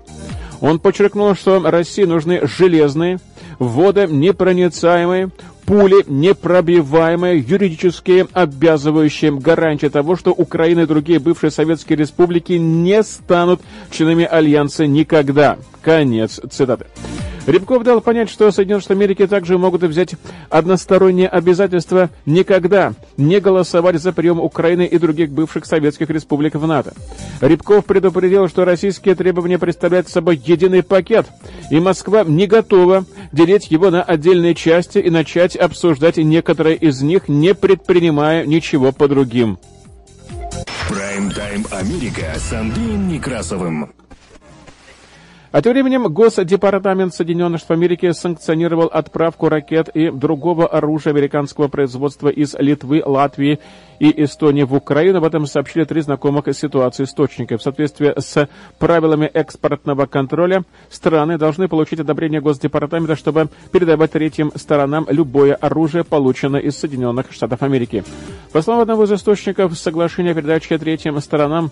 Он 0.62 0.80
подчеркнул, 0.80 1.36
что 1.36 1.60
России 1.60 2.04
нужны 2.04 2.48
железные, 2.48 3.20
водонепроницаемые, 3.60 5.32
пули 5.66 6.04
непробиваемые, 6.08 7.40
юридически 7.40 8.28
обязывающие 8.34 9.32
гарантии 9.32 9.88
того, 9.88 10.16
что 10.16 10.32
Украина 10.32 10.82
и 10.82 10.86
другие 10.86 11.20
бывшие 11.20 11.52
советские 11.52 11.98
республики 11.98 12.54
не 12.54 13.04
станут 13.04 13.62
членами 13.92 14.26
Альянса 14.26 14.86
никогда. 14.86 15.58
Конец 15.82 16.40
цитаты. 16.52 16.86
Рябков 17.48 17.84
дал 17.84 18.02
понять, 18.02 18.30
что 18.30 18.50
Соединенные 18.52 18.82
Штаты 18.82 18.94
Америки 18.96 19.28
также 19.28 19.58
могут 19.58 19.84
взять 19.84 20.16
одностороннее 20.50 21.28
обязательство 21.28 22.10
никогда 22.26 22.94
не 23.18 23.40
голосовать 23.40 24.02
за 24.02 24.14
прием 24.14 24.40
Украины 24.40 24.86
и 24.86 24.98
других 24.98 25.30
бывших 25.30 25.66
советских 25.66 26.10
республик 26.10 26.56
в 26.56 26.66
НАТО. 26.66 26.94
Рябков 27.42 27.86
предупредил, 27.86 28.48
что 28.48 28.66
российские 28.66 29.16
требования 29.16 29.60
представляют 29.60 30.10
собой 30.10 30.42
единый 30.44 30.82
пакет, 30.82 31.28
и 31.70 31.80
Москва 31.80 32.24
не 32.24 32.48
готова 32.48 33.06
делить 33.32 33.70
его 33.70 33.92
на 33.92 34.02
отдельные 34.02 34.56
части 34.56 34.98
и 34.98 35.10
начать 35.10 35.56
обсуждать 35.56 36.18
некоторые 36.18 36.76
из 36.76 37.02
них, 37.02 37.28
не 37.28 37.54
предпринимая 37.54 38.46
ничего 38.46 38.92
по 38.92 39.08
другим. 39.08 39.60
Прайм-тайм 40.90 41.66
Америка 41.72 42.34
с 42.38 42.54
Андреем 42.54 43.08
Некрасовым. 43.08 43.92
А 45.56 45.62
тем 45.62 45.72
временем 45.72 46.12
Госдепартамент 46.12 47.14
Соединенных 47.14 47.62
Штатов 47.62 47.78
Америки 47.78 48.12
санкционировал 48.12 48.88
отправку 48.88 49.48
ракет 49.48 49.88
и 49.88 50.12
другого 50.12 50.68
оружия 50.68 51.14
американского 51.14 51.70
производства 51.70 52.28
из 52.28 52.56
Литвы, 52.56 53.02
Латвии 53.06 53.60
и 54.00 54.26
Эстонии 54.26 54.64
в 54.64 54.74
Украину. 54.74 55.20
Об 55.20 55.24
этом 55.24 55.46
сообщили 55.46 55.86
три 55.86 56.02
знакомых 56.02 56.54
ситуации 56.54 57.06
источника. 57.06 57.58
В 57.58 57.62
соответствии 57.62 58.14
с 58.18 58.50
правилами 58.80 59.28
экспортного 59.28 60.08
контроля 60.08 60.66
страны 60.90 61.38
должны 61.38 61.70
получить 61.70 62.02
одобрение 62.02 62.42
Госдепартамента, 62.42 63.16
чтобы 63.16 63.48
передавать 63.72 64.12
третьим 64.12 64.52
сторонам 64.56 65.08
любое 65.10 65.56
оружие, 65.56 66.04
полученное 66.04 66.60
из 66.60 66.78
Соединенных 66.78 67.32
Штатов 67.32 67.64
Америки. 67.64 68.04
По 68.52 68.62
словам 68.62 68.82
одного 68.82 69.06
из 69.06 69.14
источников, 69.14 69.78
соглашение 69.78 70.34
о 70.34 70.36
передаче 70.36 70.78
третьим 70.78 71.18
сторонам 71.22 71.72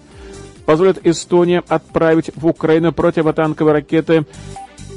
позволит 0.66 1.06
Эстонии 1.06 1.62
отправить 1.68 2.32
в 2.36 2.48
Украину 2.48 2.92
противотанковые 2.92 3.74
ракеты 3.74 4.26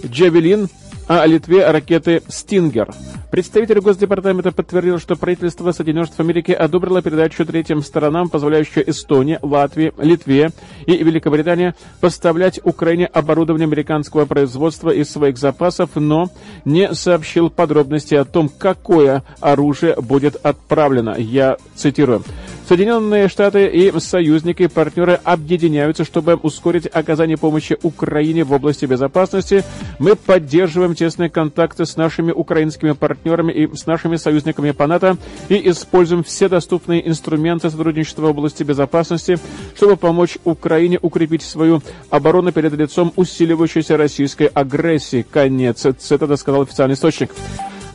«Джавелин», 0.05 0.69
а 1.09 1.25
Литве 1.27 1.69
ракеты 1.71 2.23
«Стингер». 2.29 2.93
Представитель 3.31 3.81
Госдепартамента 3.81 4.51
подтвердил, 4.51 4.99
что 4.99 5.15
правительство 5.15 5.71
Соединенных 5.73 6.07
Штатов 6.07 6.27
Америки 6.27 6.53
одобрило 6.53 7.03
передачу 7.03 7.45
третьим 7.45 7.83
сторонам, 7.83 8.29
позволяющую 8.29 8.89
Эстонии, 8.89 9.39
Латвии, 9.43 9.93
Литве 9.99 10.51
и 10.87 10.97
Великобритании 10.97 11.75
поставлять 12.01 12.61
Украине 12.63 13.07
оборудование 13.07 13.67
американского 13.67 14.25
производства 14.25 14.91
из 14.91 15.11
своих 15.11 15.39
запасов, 15.39 15.91
но 15.97 16.31
не 16.65 16.95
сообщил 16.95 17.51
подробности 17.51 18.15
о 18.15 18.25
том, 18.25 18.49
какое 18.49 19.23
оружие 19.41 19.97
будет 20.01 20.37
отправлено. 20.37 21.17
Я 21.19 21.57
цитирую. 21.75 22.23
Соединенные 22.69 23.29
Штаты 23.29 23.69
и 23.69 23.97
союзники 24.01 24.65
и 24.65 24.67
партнеры 24.67 25.21
объединяются, 25.23 26.05
чтобы 26.05 26.35
ускорить 26.35 26.89
оказание 26.93 27.37
помощи 27.37 27.79
Украине 27.85 28.43
в 28.43 28.51
области 28.53 28.87
безопасности. 28.87 29.63
Мы 30.01 30.17
поддерживаем 30.17 30.97
тесные 30.97 31.31
контакты 31.31 31.87
с 31.87 31.97
нашими 31.97 32.33
украинскими 32.33 32.91
партнерами 32.91 33.53
и 33.53 33.77
с 33.77 33.87
нашими 33.87 34.17
союзниками 34.17 34.73
по 34.73 34.89
НАТО 34.89 35.17
и 35.49 35.71
используем 35.71 36.25
все 36.25 36.49
доступные 36.49 37.07
инструменты 37.09 37.71
сотрудничества 37.71 38.23
в 38.23 38.31
области 38.31 38.65
безопасности, 38.65 39.39
чтобы 39.77 39.97
помочь 39.97 40.37
Украине 40.43 40.99
укрепить 41.01 41.43
свою 41.43 41.83
оборону 42.11 42.51
перед 42.51 42.73
лицом 42.73 43.13
усиливающейся 43.15 43.97
российской 43.97 44.49
агрессии. 44.49 45.25
Конец 45.31 45.87
цитата 45.99 46.35
сказал 46.35 46.63
официальный 46.63 46.95
источник. 46.95 47.31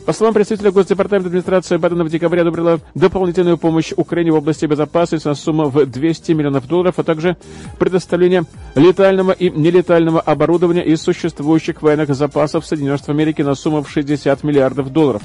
По 0.04 0.12
словам 0.12 0.34
представителя 0.34 0.72
Госдепартамента 0.72 1.28
администрации 1.28 1.76
Байдена 1.76 2.02
в 2.02 2.08
декабре 2.08 2.40
одобрила 2.40 2.80
дополнительную 2.94 3.56
помощь 3.56 3.92
Украине 3.96 4.32
в 4.32 4.34
области 4.34 4.66
безопасности 4.66 5.28
на 5.28 5.34
сумму 5.34 5.68
в 5.68 5.86
200 5.86 6.32
миллионов 6.32 6.66
долларов, 6.66 6.98
а 6.98 7.04
также 7.04 7.36
предоставление 7.78 8.42
летального 8.74 9.30
и 9.30 9.48
нелетального 9.50 10.20
оборудования 10.20 10.84
из 10.84 11.00
существующих 11.02 11.82
военных 11.82 12.12
запасов 12.16 12.66
Соединенных 12.66 12.98
Штатов 12.98 13.14
Америки 13.14 13.42
на 13.42 13.54
сумму 13.54 13.82
в 13.82 13.90
60 13.90 14.42
миллиардов 14.42 14.92
долларов. 14.92 15.22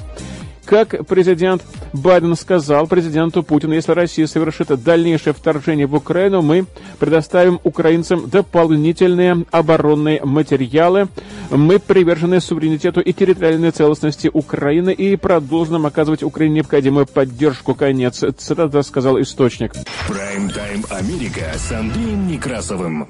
Как 0.68 1.06
президент 1.06 1.62
Байден 1.94 2.36
сказал 2.36 2.86
президенту 2.86 3.42
Путину, 3.42 3.72
если 3.72 3.92
Россия 3.92 4.26
совершит 4.26 4.68
дальнейшее 4.82 5.32
вторжение 5.32 5.86
в 5.86 5.94
Украину, 5.94 6.42
мы 6.42 6.66
предоставим 6.98 7.58
украинцам 7.64 8.28
дополнительные 8.28 9.46
оборонные 9.50 10.22
материалы. 10.22 11.08
Мы 11.50 11.78
привержены 11.78 12.42
суверенитету 12.42 13.00
и 13.00 13.14
территориальной 13.14 13.70
целостности 13.70 14.28
Украины 14.30 14.92
и 14.92 15.16
продолжим 15.16 15.86
оказывать 15.86 16.22
Украине 16.22 16.56
необходимую 16.56 17.06
поддержку. 17.06 17.74
Конец 17.74 18.22
цитата 18.36 18.82
сказал 18.82 19.18
источник. 19.22 19.72
Прайм-тайм 20.06 20.84
Америка 20.90 21.50
с 21.56 21.72
Андреем 21.72 22.26
Некрасовым. 22.26 23.08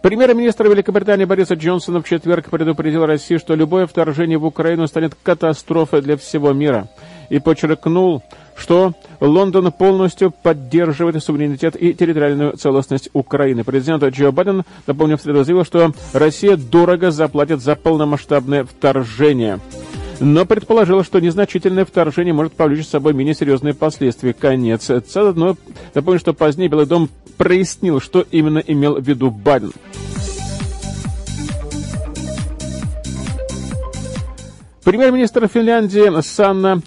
Премьер-министр 0.00 0.68
Великобритании 0.68 1.24
Бориса 1.24 1.54
Джонсона 1.54 2.00
в 2.00 2.08
четверг 2.08 2.50
предупредил 2.50 3.04
Россию, 3.04 3.40
что 3.40 3.56
любое 3.56 3.86
вторжение 3.88 4.38
в 4.38 4.44
Украину 4.44 4.86
станет 4.86 5.16
катастрофой 5.20 6.02
для 6.02 6.16
всего 6.16 6.52
мира, 6.52 6.88
и 7.30 7.40
подчеркнул, 7.40 8.22
что 8.56 8.92
Лондон 9.20 9.72
полностью 9.72 10.30
поддерживает 10.30 11.22
суверенитет 11.22 11.74
и 11.74 11.94
территориальную 11.94 12.56
целостность 12.56 13.10
Украины. 13.12 13.64
Президент 13.64 14.04
Джо 14.04 14.30
Байден, 14.30 14.62
напомню, 14.86 15.18
заявил, 15.18 15.64
что 15.64 15.92
Россия 16.12 16.56
дорого 16.56 17.10
заплатит 17.10 17.60
за 17.60 17.74
полномасштабное 17.74 18.64
вторжение 18.64 19.58
но 20.20 20.44
предположила, 20.44 21.04
что 21.04 21.20
незначительное 21.20 21.84
вторжение 21.84 22.34
может 22.34 22.52
повлечь 22.52 22.86
с 22.86 22.90
собой 22.90 23.12
менее 23.12 23.34
серьезные 23.34 23.74
последствия. 23.74 24.32
Конец 24.32 24.84
цитаты. 24.84 25.38
Но 25.38 25.56
напомню, 25.94 26.18
что 26.18 26.32
позднее 26.32 26.68
Белый 26.68 26.86
дом 26.86 27.08
прояснил, 27.36 28.00
что 28.00 28.24
именно 28.30 28.58
имел 28.58 28.96
в 28.96 29.06
виду 29.06 29.30
Байден. 29.30 29.72
Премьер-министр 34.84 35.48
Финляндии 35.48 36.20
Санна 36.22 36.80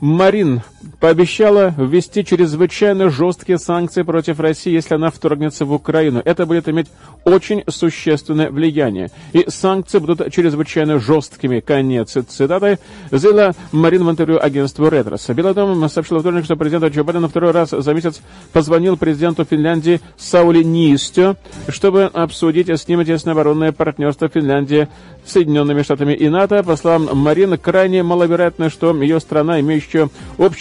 Марин 0.00 0.62
пообещала 1.00 1.74
ввести 1.76 2.24
чрезвычайно 2.24 3.10
жесткие 3.10 3.58
санкции 3.58 4.02
против 4.02 4.40
России, 4.40 4.72
если 4.72 4.94
она 4.94 5.10
вторгнется 5.10 5.64
в 5.64 5.72
Украину. 5.72 6.22
Это 6.24 6.46
будет 6.46 6.68
иметь 6.68 6.88
очень 7.24 7.62
существенное 7.68 8.50
влияние. 8.50 9.10
И 9.32 9.44
санкции 9.48 9.98
будут 9.98 10.32
чрезвычайно 10.32 10.98
жесткими. 10.98 11.60
Конец 11.60 12.16
цитаты 12.28 12.78
заявила 13.10 13.54
Марин 13.72 14.04
в 14.04 14.10
интервью 14.10 14.38
агентству 14.40 14.88
«Ретрос». 14.88 15.28
Белый 15.30 15.54
дом 15.54 15.88
сообщил 15.88 16.20
вторник, 16.20 16.44
что 16.44 16.56
президент 16.56 16.94
Джо 16.94 17.04
Байден 17.04 17.28
второй 17.28 17.52
раз 17.52 17.70
за 17.70 17.94
месяц 17.94 18.20
позвонил 18.52 18.96
президенту 18.96 19.44
Финляндии 19.44 20.00
Саули 20.16 20.62
Нистю, 20.62 21.36
чтобы 21.68 22.04
обсудить 22.04 22.68
с 22.68 22.88
ним 22.88 23.04
тесное 23.04 23.32
оборонное 23.32 23.72
партнерство 23.72 24.28
Финляндии 24.28 24.88
с 25.24 25.32
Соединенными 25.32 25.82
Штатами 25.82 26.14
и 26.14 26.28
НАТО. 26.28 26.62
По 26.62 26.76
словам 26.76 27.10
Марин, 27.12 27.56
крайне 27.58 28.02
маловероятно, 28.02 28.70
что 28.70 28.94
ее 29.02 29.20
страна, 29.20 29.60
имеющая 29.60 30.08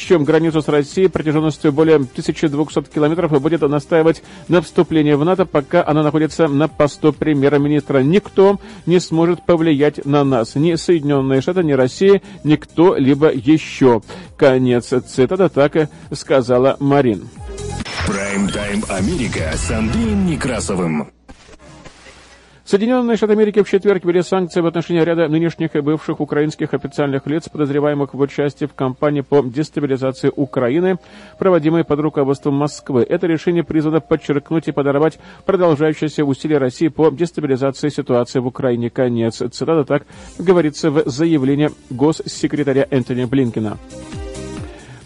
общую 0.08 0.24
границу 0.24 0.62
с 0.62 0.70
Россией 0.70 1.10
протяженностью 1.10 1.74
более 1.74 1.98
1200 1.98 2.94
километров, 2.94 3.42
будет 3.42 3.62
настаивать 3.62 4.24
на 4.48 4.62
вступлении 4.62 5.12
в 5.14 5.26
НАТО, 5.26 5.46
пока 5.46 5.86
она 5.86 6.02
находится 6.02 6.48
на 6.48 6.70
посту 6.70 7.12
премьер-министра. 7.12 8.00
Никто 8.00 8.58
не 8.86 9.02
сможет 9.02 9.46
повлиять 9.46 10.06
на 10.06 10.24
нас. 10.24 10.56
Ни 10.56 10.76
Соединенные 10.76 11.42
Штаты, 11.42 11.64
ни 11.64 11.74
Россия, 11.74 12.22
ни 12.46 12.56
кто-либо 12.56 13.34
еще. 13.34 14.02
Конец 14.38 14.94
цитата 15.08 15.50
так 15.50 15.76
и 15.76 15.88
сказала 16.14 16.78
Марин. 16.80 17.28
Прайм-тайм 18.08 18.86
Америка 18.88 19.52
с 19.56 19.70
Андреем 19.72 20.26
Некрасовым. 20.26 21.17
Соединенные 22.68 23.16
Штаты 23.16 23.32
Америки 23.32 23.64
в 23.64 23.70
четверг 23.70 24.04
ввели 24.04 24.22
санкции 24.22 24.60
в 24.60 24.66
отношении 24.66 25.00
ряда 25.00 25.30
нынешних 25.30 25.74
и 25.78 25.80
бывших 25.80 26.20
украинских 26.20 26.74
официальных 26.74 27.26
лиц, 27.26 27.48
подозреваемых 27.48 28.14
в 28.14 28.20
участии 28.20 28.66
в 28.66 28.74
кампании 28.74 29.22
по 29.22 29.42
дестабилизации 29.42 30.30
Украины, 30.36 30.98
проводимой 31.40 31.86
под 31.86 32.02
руководством 32.02 32.56
Москвы. 32.56 33.06
Это 33.08 33.26
решение 33.26 33.64
призвано 33.64 34.02
подчеркнуть 34.02 34.68
и 34.68 34.74
подорвать 34.74 35.18
продолжающиеся 35.46 36.26
усилия 36.26 36.58
России 36.58 36.90
по 36.90 37.10
дестабилизации 37.10 37.88
ситуации 37.88 38.40
в 38.40 38.48
Украине. 38.48 38.90
Конец 38.90 39.38
цитата 39.38 39.86
так 39.86 40.04
говорится 40.38 40.92
в 40.92 41.08
заявлении 41.08 41.70
госсекретаря 41.90 42.86
Энтони 42.92 43.24
Блинкина. 43.24 43.78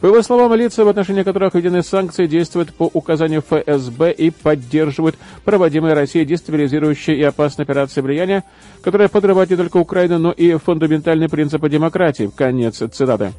По 0.01 0.07
его 0.07 0.23
словам, 0.23 0.55
лица, 0.55 0.83
в 0.83 0.87
отношении 0.87 1.21
которых 1.21 1.53
введены 1.53 1.83
санкции, 1.83 2.25
действуют 2.25 2.73
по 2.73 2.89
указанию 2.91 3.43
ФСБ 3.47 4.11
и 4.11 4.31
поддерживают 4.31 5.15
проводимые 5.45 5.93
Россией 5.93 6.25
дестабилизирующие 6.25 7.17
и 7.17 7.23
опасные 7.23 7.63
операции 7.63 8.01
влияния, 8.01 8.43
которые 8.81 9.09
подрывают 9.09 9.51
не 9.51 9.57
только 9.57 9.77
Украину, 9.77 10.17
но 10.17 10.31
и 10.31 10.55
фундаментальные 10.55 11.29
принципы 11.29 11.69
демократии. 11.69 12.31
Конец 12.35 12.81
цитаты. 12.91 13.31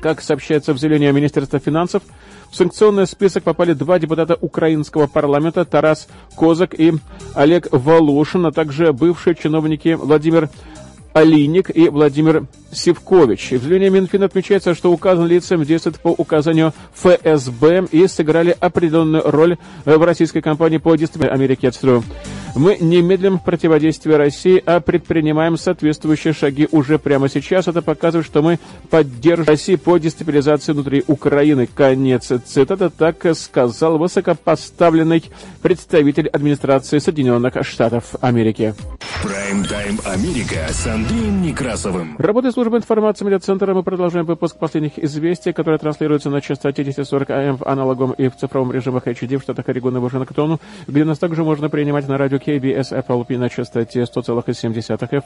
Как 0.00 0.22
сообщается 0.22 0.74
в 0.74 0.78
заявлении 0.78 1.12
Министерства 1.12 1.60
финансов, 1.60 2.02
в 2.50 2.56
санкционный 2.56 3.06
список 3.06 3.44
попали 3.44 3.72
два 3.72 4.00
депутата 4.00 4.36
украинского 4.40 5.06
парламента 5.06 5.64
Тарас 5.64 6.08
Козак 6.36 6.74
и 6.76 6.94
Олег 7.34 7.68
Волошин, 7.70 8.44
а 8.46 8.50
также 8.50 8.92
бывшие 8.92 9.36
чиновники 9.36 9.94
Владимир 9.94 10.48
Алиник 11.12 11.70
и 11.74 11.88
Владимир 11.88 12.46
Севкович. 12.72 13.52
В 13.52 13.62
заявлении 13.62 13.88
Минфин 13.88 14.22
отмечается, 14.22 14.74
что 14.74 14.92
указан 14.92 15.26
лицам 15.26 15.64
действует 15.64 15.98
по 16.00 16.08
указанию 16.08 16.72
ФСБ 16.94 17.86
и 17.90 18.06
сыграли 18.06 18.56
определенную 18.58 19.28
роль 19.30 19.56
в 19.84 20.04
российской 20.04 20.40
кампании 20.40 20.78
по 20.78 20.94
дисциплине 20.94 21.32
Америки. 21.32 21.68
Цитирую. 21.68 22.04
Мы 22.54 22.78
не 22.80 23.00
медлим 23.00 23.38
в 23.38 23.44
противодействии 23.44 24.12
России, 24.12 24.62
а 24.66 24.80
предпринимаем 24.80 25.56
соответствующие 25.56 26.32
шаги 26.32 26.68
уже 26.72 26.98
прямо 26.98 27.28
сейчас. 27.28 27.68
Это 27.68 27.80
показывает, 27.80 28.26
что 28.26 28.42
мы 28.42 28.58
поддерживаем 28.90 29.48
Россию 29.48 29.78
по 29.78 29.98
дестабилизации 29.98 30.72
внутри 30.72 31.04
Украины. 31.06 31.68
Конец 31.72 32.32
цитата. 32.44 32.90
Так 32.90 33.24
сказал 33.36 33.98
высокопоставленный 33.98 35.24
представитель 35.62 36.28
администрации 36.28 36.98
Соединенных 36.98 37.54
Штатов 37.64 38.16
Америки. 38.20 38.74
Прайм-тайм 39.22 40.00
Америка 40.04 40.66
Андреем 41.00 41.40
Некрасовым. 41.40 42.16
Работает 42.18 42.52
служба 42.52 42.76
информации 42.76 43.24
медиацентра. 43.24 43.72
Мы 43.72 43.82
продолжаем 43.82 44.26
выпуск 44.26 44.58
последних 44.58 44.98
известий, 44.98 45.54
которые 45.54 45.78
транслируются 45.78 46.28
на 46.28 46.42
частоте 46.42 46.82
1040 46.82 47.30
АМ 47.30 47.56
в 47.56 47.66
аналогом 47.66 48.12
и 48.12 48.28
в 48.28 48.36
цифровом 48.36 48.70
режимах 48.70 49.06
HD 49.06 49.38
в 49.38 49.42
штатах 49.42 49.66
Орегон 49.70 49.96
и 49.96 50.00
Вашингтону, 50.00 50.60
где 50.86 51.04
нас 51.04 51.18
также 51.18 51.42
можно 51.42 51.70
принимать 51.70 52.06
на 52.06 52.18
радио 52.18 52.36
KBS 52.36 53.06
FLP 53.06 53.38
на 53.38 53.48
частоте 53.48 54.02
100,7 54.02 54.74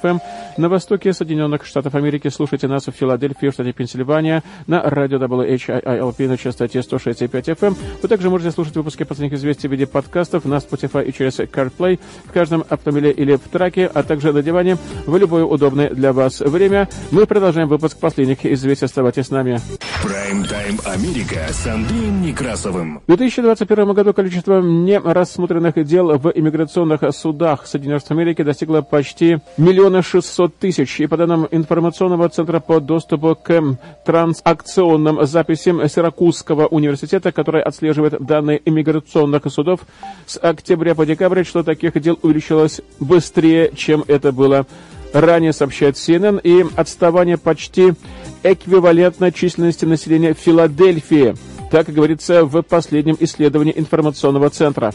FM. 0.00 0.20
На 0.56 0.68
востоке 0.68 1.12
Соединенных 1.12 1.66
Штатов 1.66 1.96
Америки 1.96 2.28
слушайте 2.28 2.68
нас 2.68 2.86
в 2.86 2.92
Филадельфии, 2.92 3.48
в 3.48 3.52
штате 3.52 3.72
Пенсильвания, 3.72 4.44
на 4.68 4.80
радио 4.80 5.18
WHILP 5.18 6.28
на 6.28 6.36
частоте 6.36 6.78
106,5 6.78 7.28
FM. 7.28 7.76
Вы 8.00 8.08
также 8.08 8.30
можете 8.30 8.52
слушать 8.52 8.76
выпуски 8.76 9.02
последних 9.02 9.36
известий 9.36 9.66
в 9.66 9.72
виде 9.72 9.88
подкастов 9.88 10.44
на 10.44 10.58
Spotify 10.58 11.04
и 11.04 11.12
через 11.12 11.40
CarPlay 11.40 11.98
в 12.26 12.32
каждом 12.32 12.64
автомобиле 12.68 13.10
или 13.10 13.34
в 13.34 13.48
траке, 13.50 13.90
а 13.92 14.04
также 14.04 14.32
на 14.32 14.40
диване 14.40 14.76
в 15.06 15.16
любое 15.16 15.42
удобное 15.42 15.63
для 15.70 16.12
вас 16.12 16.40
время. 16.40 16.88
Мы 17.10 17.26
продолжаем 17.26 17.68
выпуск 17.68 17.98
последних 17.98 18.44
известий. 18.44 18.84
Оставайтесь 18.84 19.26
с 19.26 19.30
нами. 19.30 19.60
Прайм-тайм 20.02 20.80
Америка 20.84 21.46
с 21.50 21.66
Андреем 21.66 22.22
Некрасовым. 22.22 23.00
В 23.06 23.06
2021 23.06 23.92
году 23.92 24.12
количество 24.12 24.60
нерассмотренных 24.60 25.82
дел 25.84 26.18
в 26.18 26.30
иммиграционных 26.34 27.00
судах 27.14 27.66
Соединенных 27.66 28.00
Штатов 28.00 28.18
Америки 28.18 28.42
достигло 28.42 28.82
почти 28.82 29.38
миллиона 29.56 30.02
шестьсот 30.02 30.56
тысяч. 30.56 31.00
И 31.00 31.06
по 31.06 31.16
данным 31.16 31.48
информационного 31.50 32.28
центра 32.28 32.60
по 32.60 32.80
доступу 32.80 33.34
к 33.34 33.76
трансакционным 34.04 35.24
записям 35.26 35.88
Сиракузского 35.88 36.66
университета, 36.66 37.32
который 37.32 37.62
отслеживает 37.62 38.24
данные 38.24 38.60
иммиграционных 38.64 39.42
судов, 39.50 39.80
с 40.26 40.38
октября 40.38 40.94
по 40.94 41.06
декабрь 41.06 41.44
число 41.44 41.62
таких 41.62 42.00
дел 42.00 42.18
увеличилось 42.22 42.80
быстрее, 43.00 43.72
чем 43.74 44.04
это 44.06 44.32
было 44.32 44.66
ранее, 45.14 45.52
сообщает 45.52 45.94
CNN, 45.94 46.40
и 46.42 46.66
отставание 46.76 47.38
почти 47.38 47.94
эквивалентно 48.42 49.32
численности 49.32 49.84
населения 49.84 50.34
Филадельфии. 50.34 51.34
Так 51.70 51.88
говорится 51.88 52.44
в 52.44 52.60
последнем 52.62 53.16
исследовании 53.18 53.72
информационного 53.74 54.50
центра. 54.50 54.92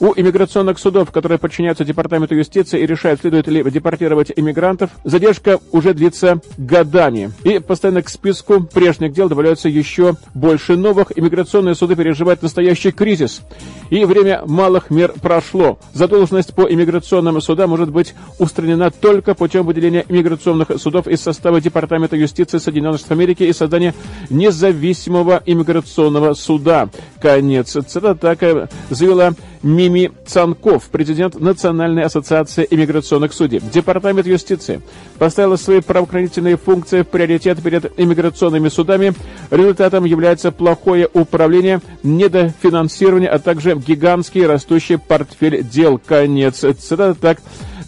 У 0.00 0.14
иммиграционных 0.16 0.78
судов, 0.78 1.10
которые 1.10 1.38
подчиняются 1.38 1.84
Департаменту 1.84 2.34
юстиции 2.34 2.80
и 2.80 2.86
решают, 2.86 3.20
следует 3.20 3.46
ли 3.48 3.62
депортировать 3.70 4.32
иммигрантов, 4.34 4.90
задержка 5.04 5.60
уже 5.72 5.92
длится 5.92 6.40
годами. 6.56 7.32
И 7.44 7.58
постоянно 7.58 8.00
к 8.00 8.08
списку 8.08 8.62
прежних 8.62 9.12
дел 9.12 9.28
добавляются 9.28 9.68
еще 9.68 10.16
больше 10.32 10.76
новых. 10.76 11.12
Иммиграционные 11.14 11.74
суды 11.74 11.96
переживают 11.96 12.40
настоящий 12.40 12.92
кризис. 12.92 13.42
И 13.90 14.06
время 14.06 14.42
малых 14.46 14.88
мер 14.88 15.12
прошло. 15.20 15.78
Задолженность 15.92 16.54
по 16.54 16.62
иммиграционным 16.62 17.38
судам 17.42 17.68
может 17.68 17.90
быть 17.90 18.14
устранена 18.38 18.90
только 18.90 19.34
путем 19.34 19.66
выделения 19.66 20.06
иммиграционных 20.08 20.68
судов 20.78 21.08
из 21.08 21.20
состава 21.20 21.60
Департамента 21.60 22.16
юстиции 22.16 22.56
Соединенных 22.56 23.00
Штатов 23.00 23.18
Америки 23.18 23.42
и 23.42 23.52
создания 23.52 23.94
независимого 24.30 25.42
иммиграционного 25.44 26.32
суда. 26.32 26.88
Конец 27.20 27.72
цитата 27.72 28.14
так 28.14 28.70
заявила 28.88 29.34
Мими 29.62 29.89
Цанков, 30.26 30.88
президент 30.90 31.38
Национальной 31.40 32.04
ассоциации 32.04 32.66
иммиграционных 32.70 33.32
судей. 33.32 33.60
Департамент 33.60 34.26
юстиции 34.26 34.80
поставил 35.18 35.56
свои 35.56 35.80
правоохранительные 35.80 36.56
функции 36.56 37.02
в 37.02 37.08
приоритет 37.08 37.62
перед 37.62 37.98
иммиграционными 37.98 38.68
судами. 38.68 39.14
Результатом 39.50 40.04
является 40.04 40.52
плохое 40.52 41.08
управление, 41.12 41.80
недофинансирование, 42.02 43.28
а 43.28 43.38
также 43.38 43.74
гигантский 43.74 44.46
растущий 44.46 44.98
портфель 44.98 45.62
дел. 45.62 45.98
Конец 45.98 46.58
цитаты 46.60 47.18
так 47.20 47.38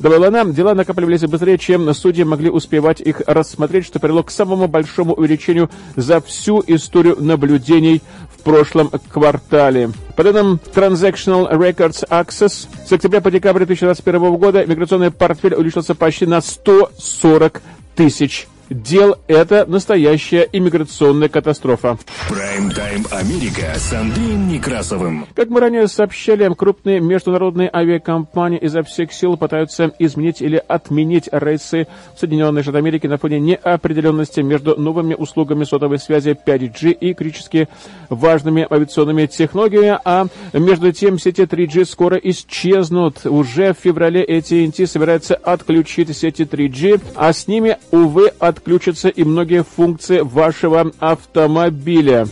добавила 0.03 0.30
нам, 0.30 0.53
дела 0.53 0.74
накапливались 0.74 1.20
быстрее, 1.22 1.57
чем 1.57 1.92
судьи 1.94 2.24
могли 2.24 2.50
успевать 2.50 3.00
их 3.00 3.22
рассмотреть, 3.26 3.86
что 3.86 4.00
привело 4.00 4.22
к 4.22 4.30
самому 4.30 4.66
большому 4.66 5.14
увеличению 5.14 5.70
за 5.96 6.20
всю 6.20 6.62
историю 6.66 7.16
наблюдений 7.20 8.03
в 8.36 8.42
прошлом 8.42 8.90
квартале. 9.09 9.90
По 10.16 10.24
данным 10.24 10.61
Transactional 10.74 11.50
Records 11.53 12.07
Access, 12.09 12.66
с 12.86 12.92
октября 12.92 13.20
по 13.20 13.30
декабрь 13.30 13.64
2021 13.64 14.34
года 14.34 14.66
миграционный 14.66 15.12
портфель 15.12 15.55
увеличился 15.55 15.94
почти 15.94 16.26
на 16.26 16.40
140 16.40 17.62
тысяч 17.94 18.48
дел– 18.72 19.16
это 19.26 19.64
настоящая 19.66 20.48
иммиграционная 20.52 21.28
катастрофа. 21.28 21.98
Прайм-тайм 22.28 23.06
Америка 23.10 23.72
с 23.76 23.92
Андреем 23.92 24.48
Некрасовым. 24.48 25.26
Как 25.34 25.48
мы 25.48 25.60
ранее 25.60 25.88
сообщали, 25.88 26.52
крупные 26.54 27.00
международные 27.00 27.70
авиакомпании 27.72 28.58
изо 28.58 28.82
всех 28.82 29.12
сил 29.12 29.36
пытаются 29.36 29.92
изменить 29.98 30.40
или 30.40 30.62
отменить 30.66 31.28
рейсы 31.30 31.86
в 32.14 32.20
Соединенные 32.20 32.62
Штаты 32.62 32.78
Америки 32.78 33.06
на 33.06 33.18
фоне 33.18 33.40
неопределенности 33.40 34.40
между 34.40 34.80
новыми 34.80 35.14
услугами 35.14 35.64
сотовой 35.64 35.98
связи 35.98 36.36
5G 36.46 36.92
и 36.92 37.14
критически 37.14 37.68
важными 38.08 38.66
авиационными 38.70 39.26
технологиями, 39.26 39.98
а 40.04 40.26
между 40.52 40.92
тем 40.92 41.18
сети 41.18 41.42
3G 41.42 41.84
скоро 41.84 42.16
исчезнут. 42.16 43.26
Уже 43.26 43.74
в 43.74 43.78
феврале 43.78 44.24
AT&T 44.24 44.86
собирается 44.86 45.34
отключить 45.34 46.16
сети 46.16 46.42
3G, 46.42 47.00
а 47.14 47.32
с 47.32 47.48
ними, 47.48 47.76
увы, 47.90 48.32
от 48.38 48.61
отключатся 48.62 49.08
и 49.08 49.24
многие 49.24 49.64
функции 49.64 50.20
вашего 50.20 50.92
автомобиля. 51.00 52.28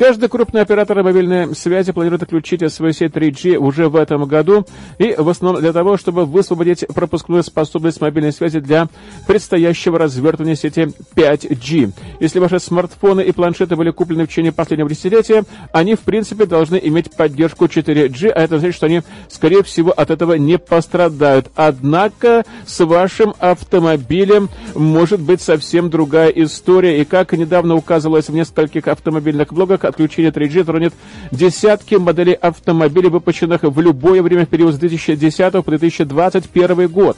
Каждый 0.00 0.30
крупный 0.30 0.62
оператор 0.62 1.02
мобильной 1.02 1.54
связи 1.54 1.92
планирует 1.92 2.22
отключить 2.22 2.62
свою 2.72 2.94
сеть 2.94 3.12
3G 3.12 3.56
уже 3.56 3.90
в 3.90 3.96
этом 3.96 4.24
году, 4.24 4.64
и 4.96 5.14
в 5.14 5.28
основном 5.28 5.60
для 5.60 5.74
того, 5.74 5.98
чтобы 5.98 6.24
высвободить 6.24 6.86
пропускную 6.86 7.42
способность 7.42 8.00
мобильной 8.00 8.32
связи 8.32 8.60
для 8.60 8.88
предстоящего 9.26 9.98
развертывания 9.98 10.54
сети 10.54 10.88
5G. 11.14 11.92
Если 12.18 12.38
ваши 12.38 12.60
смартфоны 12.60 13.20
и 13.20 13.32
планшеты 13.32 13.76
были 13.76 13.90
куплены 13.90 14.24
в 14.24 14.30
течение 14.30 14.52
последнего 14.52 14.88
десятилетия, 14.88 15.44
они 15.70 15.96
в 15.96 16.00
принципе 16.00 16.46
должны 16.46 16.80
иметь 16.82 17.14
поддержку 17.14 17.66
4G, 17.66 18.30
а 18.30 18.40
это 18.40 18.58
значит, 18.58 18.76
что 18.76 18.86
они, 18.86 19.02
скорее 19.28 19.62
всего, 19.62 19.90
от 19.90 20.08
этого 20.08 20.32
не 20.32 20.56
пострадают. 20.56 21.50
Однако 21.54 22.46
с 22.64 22.82
вашим 22.82 23.34
автомобилем 23.38 24.48
может 24.74 25.20
быть 25.20 25.42
совсем 25.42 25.90
другая 25.90 26.30
история, 26.30 27.02
и 27.02 27.04
как 27.04 27.34
недавно 27.34 27.74
указывалось 27.74 28.30
в 28.30 28.32
нескольких 28.32 28.88
автомобильных 28.88 29.52
блогах, 29.52 29.89
отключения 29.90 30.30
3G 30.30 30.64
тронет 30.64 30.94
десятки 31.30 31.96
моделей 31.96 32.34
автомобилей, 32.34 33.08
выпущенных 33.08 33.62
в 33.62 33.80
любое 33.80 34.22
время 34.22 34.46
в 34.46 34.48
период 34.48 34.74
с 34.74 34.78
2010 34.78 35.52
по 35.52 35.62
2021 35.62 36.88
год. 36.88 37.16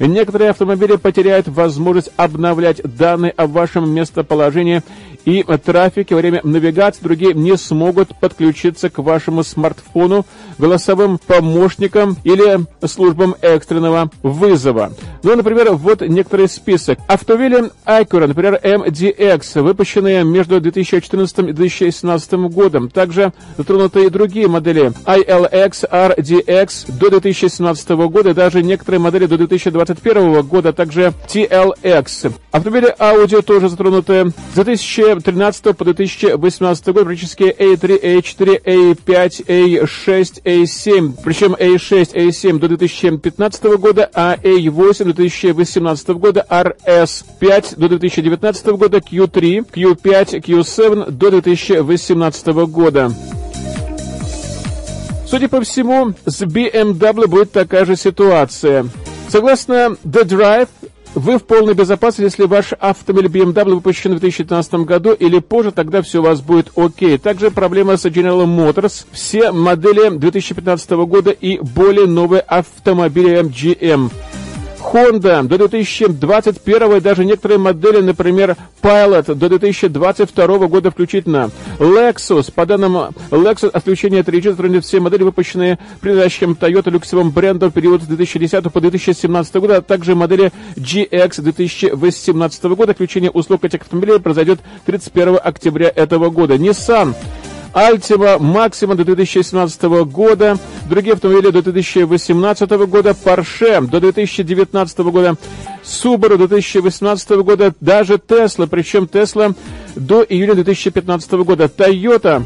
Некоторые 0.00 0.50
автомобили 0.50 0.96
потеряют 0.96 1.46
возможность 1.46 2.10
обновлять 2.16 2.80
данные 2.82 3.32
о 3.32 3.46
вашем 3.46 3.90
местоположении 3.90 4.82
и 5.26 5.42
трафике 5.42 6.14
во 6.14 6.22
время 6.22 6.40
навигации, 6.42 7.02
другие 7.02 7.34
не 7.34 7.56
смогут 7.58 8.18
подключиться 8.18 8.88
к 8.88 8.98
вашему 8.98 9.42
смартфону, 9.42 10.24
голосовым 10.60 11.18
помощникам 11.18 12.16
или 12.24 12.60
службам 12.86 13.34
экстренного 13.40 14.10
вызова. 14.22 14.92
Ну, 15.22 15.34
например, 15.34 15.72
вот 15.72 16.02
некоторый 16.02 16.48
список. 16.48 16.98
Автомобили 17.08 17.70
Acura, 17.84 18.26
например, 18.26 18.60
MDX, 18.62 19.60
выпущенные 19.60 20.24
между 20.24 20.60
2014 20.60 21.38
и 21.38 21.52
2017 21.52 22.32
годом. 22.52 22.88
Также 22.88 23.32
затронуты 23.56 24.04
и 24.04 24.10
другие 24.10 24.48
модели 24.48 24.92
ILX, 25.06 25.88
RDX 25.90 26.98
до 26.98 27.10
2017 27.10 27.88
года, 27.90 28.34
даже 28.34 28.62
некоторые 28.62 29.00
модели 29.00 29.26
до 29.26 29.36
2021 29.38 30.42
года, 30.42 30.72
также 30.72 31.12
TLX. 31.26 32.32
Автомобили 32.52 32.94
Audi 32.98 33.42
тоже 33.42 33.68
затронуты 33.68 34.32
с 34.52 34.54
2000 34.54 35.00
2013 35.00 35.76
по 35.76 35.84
2018 35.84 36.86
год 36.86 37.04
практически 37.04 37.44
A3, 37.44 38.18
A4, 38.18 38.62
A5, 38.64 39.46
A6, 39.46 40.42
A7. 40.50 41.14
Причем 41.22 41.54
A6, 41.54 42.14
A7 42.14 42.58
до 42.58 42.68
2015 42.68 43.62
года, 43.78 44.10
а 44.14 44.36
A8 44.36 45.04
до 45.04 45.12
2018 45.14 46.08
года, 46.08 46.46
RS5 46.48 47.76
до 47.76 47.88
2019 47.88 48.66
года, 48.66 48.98
Q3, 48.98 49.66
Q5, 49.72 50.40
Q7 50.40 51.10
до 51.10 51.30
2018 51.30 52.46
года. 52.68 53.12
Судя 55.26 55.48
по 55.48 55.60
всему, 55.60 56.14
с 56.26 56.42
BMW 56.42 57.28
будет 57.28 57.52
такая 57.52 57.84
же 57.84 57.94
ситуация. 57.94 58.86
Согласно 59.28 59.96
The 60.04 60.24
Drive, 60.24 60.68
вы 61.14 61.38
в 61.38 61.44
полной 61.44 61.74
безопасности, 61.74 62.22
если 62.22 62.44
ваш 62.44 62.72
автомобиль 62.72 63.26
BMW 63.26 63.74
выпущен 63.74 64.14
в 64.14 64.20
2015 64.20 64.74
году 64.74 65.12
или 65.12 65.38
позже, 65.40 65.72
тогда 65.72 66.02
все 66.02 66.20
у 66.20 66.22
вас 66.22 66.40
будет 66.40 66.70
окей. 66.76 67.18
Также 67.18 67.50
проблема 67.50 67.96
с 67.96 68.06
General 68.06 68.44
Motors. 68.44 69.06
Все 69.10 69.50
модели 69.50 70.08
2015 70.16 70.90
года 70.90 71.30
и 71.30 71.58
более 71.58 72.06
новые 72.06 72.42
автомобили 72.42 73.40
GM. 73.40 74.10
Honda 74.80 75.42
до 75.42 75.58
2021 75.58 76.96
и 76.96 77.00
даже 77.00 77.24
некоторые 77.24 77.58
модели, 77.58 78.00
например, 78.00 78.56
Pilot 78.82 79.34
до 79.34 79.48
2022 79.48 80.66
года 80.66 80.90
включительно. 80.90 81.50
Lexus, 81.78 82.52
по 82.52 82.66
данным 82.66 82.96
Lexus, 83.30 83.70
отключение 83.70 84.22
3G 84.22 84.50
затронет 84.50 84.84
все 84.84 85.00
модели, 85.00 85.22
выпущенные 85.22 85.78
принадлежащим 86.00 86.56
Toyota 86.58 86.90
люксовым 86.90 87.30
брендом 87.30 87.70
в 87.70 87.74
период 87.74 88.02
с 88.02 88.06
2010 88.06 88.72
по 88.72 88.80
2017 88.80 89.54
год, 89.56 89.70
а 89.70 89.82
также 89.82 90.14
модели 90.14 90.52
GX 90.76 91.42
2018 91.42 92.64
года. 92.64 92.92
Отключение 92.92 93.30
услуг 93.30 93.64
этих 93.64 93.82
автомобилей 93.82 94.18
произойдет 94.18 94.60
31 94.86 95.38
октября 95.42 95.92
этого 95.94 96.30
года. 96.30 96.54
Nissan 96.54 97.14
Altima 97.72 98.38
Maxima 98.38 98.96
до 98.96 99.04
2017 99.04 99.82
года, 100.06 100.58
другие 100.88 101.14
автомобили 101.14 101.50
до 101.50 101.62
2018 101.62 102.70
года, 102.70 103.10
Porsche 103.10 103.86
до 103.86 104.00
2019 104.00 104.98
года, 104.98 105.36
Subaru 105.84 106.36
до 106.36 106.48
2018 106.48 107.30
года, 107.42 107.72
даже 107.80 108.14
Tesla, 108.14 108.66
причем 108.66 109.04
Tesla 109.04 109.54
до 109.94 110.22
июля 110.28 110.54
2015 110.54 111.30
года, 111.32 111.64
Toyota 111.64 112.44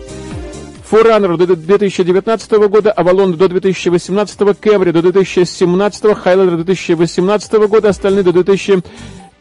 Forerunner 0.91 1.39
до 1.39 1.57
2019 1.57 2.51
года, 2.69 2.95
Avalon 2.95 3.35
до 3.35 3.49
2018, 3.49 4.41
Camry 4.41 4.93
до 4.93 5.01
2017, 5.01 6.05
Highlander 6.05 6.57
до 6.59 6.65
2018 6.65 7.53
года, 7.69 7.89
остальные 7.89 8.25
до 8.25 8.33
2019 8.33 8.85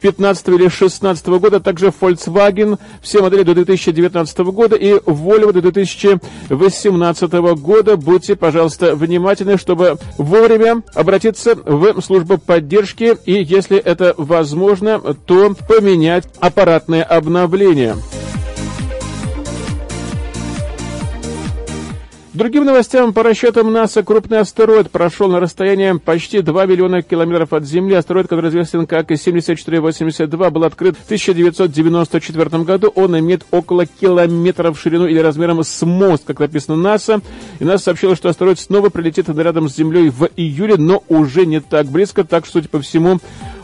15 0.04 0.49
или 0.49 0.68
16 0.68 1.28
года, 1.28 1.62
также 1.62 1.88
Volkswagen, 1.88 2.78
все 3.01 3.22
модели 3.22 3.43
до 3.43 3.56
2019 3.56 4.38
года 4.39 4.76
и 4.76 4.95
Volvo 4.95 5.54
до 5.54 5.62
2018 5.62 7.32
года. 7.32 7.95
Будьте, 7.95 8.36
пожалуйста, 8.36 8.95
внимательны, 8.95 9.58
чтобы 9.58 9.97
вовремя 10.18 10.84
обратиться 10.93 11.56
в 11.56 12.01
службу 12.01 12.38
поддержки 12.38 13.16
и, 13.26 13.41
если 13.41 13.78
это 13.78 14.14
возможно, 14.18 14.99
то 14.99 15.56
поменять 15.70 16.26
аппаратное 16.41 17.04
обновление. 17.04 17.95
Другим 22.34 22.66
новостям, 22.66 23.14
по 23.14 23.22
расчетам 23.22 23.72
НАСА, 23.72 24.02
крупный 24.02 24.40
астероид 24.40 24.90
прошел 24.90 25.30
на 25.30 25.40
расстоянии 25.40 26.00
почти 26.00 26.42
2 26.42 26.66
миллиона 26.66 27.04
километров 27.04 27.54
от 27.54 27.64
Земли. 27.64 27.94
Астероид, 27.94 28.28
который 28.28 28.50
известен 28.50 28.88
как 28.88 29.16
7482, 29.16 30.50
был 30.50 30.64
открыт 30.64 30.98
в 30.98 31.06
1994 31.06 32.64
году. 32.64 32.92
Он 32.96 33.20
имеет 33.20 33.46
около 33.52 33.86
километра 33.86 34.72
в 34.72 34.80
ширину 34.80 35.06
или 35.06 35.20
размером 35.20 35.64
с 35.64 35.86
мост, 35.86 36.24
как 36.26 36.40
написано 36.40 36.76
НАСА. 36.76 37.22
И 37.60 37.66
НАСА 37.66 37.84
сообщило, 37.84 38.16
что 38.16 38.30
астероид 38.30 38.60
снова 38.60 38.90
прилетит 38.90 39.30
рядом 39.30 39.70
с 39.70 39.76
Землей 39.76 40.10
в 40.10 40.28
июле, 40.36 40.78
но 40.78 41.04
уже 41.10 41.46
не 41.46 41.62
так 41.62 41.86
близко, 41.86 42.24
так 42.24 42.46
что, 42.46 42.54
судя 42.54 42.70
по 42.70 42.82
всему, 42.82 43.20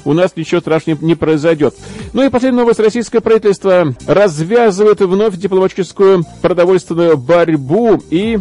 у 0.06 0.14
нас 0.14 0.36
ничего 0.36 0.62
страшного 0.62 1.04
не 1.04 1.16
произойдет. 1.16 1.76
Ну 2.14 2.24
и 2.24 2.30
последняя 2.30 2.62
новость. 2.62 2.80
Российское 2.80 3.22
правительство 3.22 3.94
развязывает 4.08 5.02
вновь 5.02 5.38
дипломатическую 5.38 6.24
продовольственную 6.42 7.18
борьбу 7.18 8.02
и 8.10 8.40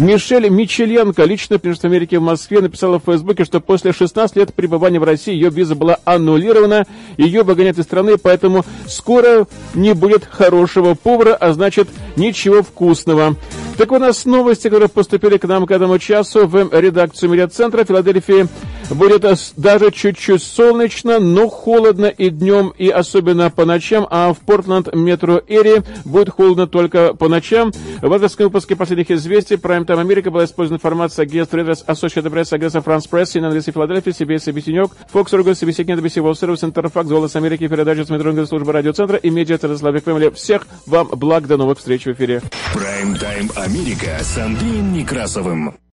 Мишель 0.00 0.48
Мичеленко, 0.48 1.24
лично 1.24 1.58
в 1.58 1.84
Америки 1.84 2.14
в 2.14 2.22
Москве, 2.22 2.60
написала 2.60 2.98
в 2.98 3.04
Фейсбуке, 3.04 3.44
что 3.44 3.60
после 3.60 3.92
16 3.92 4.34
лет 4.34 4.54
пребывания 4.54 4.98
в 4.98 5.04
России 5.04 5.34
ее 5.34 5.50
виза 5.50 5.74
была 5.74 5.98
аннулирована, 6.06 6.86
ее 7.18 7.42
выгонят 7.42 7.78
из 7.78 7.84
страны, 7.84 8.16
поэтому 8.16 8.64
скоро 8.86 9.46
не 9.74 9.92
будет 9.92 10.24
хорошего 10.24 10.94
повара, 10.94 11.34
а 11.34 11.52
значит 11.52 11.88
ничего 12.16 12.62
вкусного. 12.62 13.36
Так 13.80 13.92
у 13.92 13.98
нас 13.98 14.26
новости, 14.26 14.64
которые 14.68 14.90
поступили 14.90 15.38
к 15.38 15.44
нам 15.44 15.64
к 15.64 15.70
этому 15.70 15.98
часу 15.98 16.46
в 16.46 16.68
редакцию 16.78 17.30
медиацентра 17.30 17.82
Филадельфии. 17.82 18.46
Будет 18.90 19.24
даже 19.56 19.90
чуть-чуть 19.90 20.42
солнечно, 20.42 21.18
но 21.18 21.48
холодно 21.48 22.04
и 22.04 22.28
днем, 22.28 22.74
и 22.76 22.90
особенно 22.90 23.48
по 23.48 23.64
ночам, 23.64 24.06
а 24.10 24.34
в 24.34 24.40
Портленд 24.40 24.94
метро 24.94 25.40
Эри 25.48 25.82
будет 26.04 26.28
холодно 26.28 26.66
только 26.66 27.14
по 27.14 27.28
ночам. 27.28 27.72
В 28.02 28.12
авторском 28.12 28.48
выпуске 28.48 28.76
последних 28.76 29.10
известий 29.12 29.54
Prime 29.54 29.86
Time 29.86 30.00
Америка 30.00 30.30
была 30.30 30.44
использована 30.44 30.76
информация 30.76 31.22
агентств 31.22 31.54
Reuters, 31.54 31.86
Associated 31.86 32.30
Press, 32.30 32.52
агентства 32.52 32.80
France 32.80 33.08
Press, 33.10 33.32
CNN, 33.32 33.54
NBC 33.54 33.72
Филадельфия, 33.72 34.12
CBS, 34.12 34.52
ABC 34.52 34.72
Нью-Йорк, 34.72 34.92
Fox, 35.10 35.26
Argus, 35.32 35.52
CBC, 35.52 35.86
NBC 35.86 36.22
World 36.22 36.38
Service, 36.38 36.62
Интерфакс, 36.66 37.08
Голос 37.08 37.34
Америки, 37.34 37.66
передача 37.66 38.04
с 38.04 38.10
метро 38.10 38.44
службы 38.44 38.72
радиоцентра 38.72 39.16
и 39.16 39.30
медиа 39.30 39.56
Славик 39.56 40.04
Фэмили. 40.04 40.28
Всех 40.30 40.66
вам 40.86 41.08
благ, 41.12 41.46
до 41.46 41.56
новых 41.56 41.78
встреч 41.78 42.04
в 42.04 42.12
эфире. 42.12 42.42
Prime 42.74 43.18
Time 43.18 43.69
Америка 43.70 44.18
с 44.20 44.36
Андреем 44.36 44.92
Некрасовым. 44.92 45.80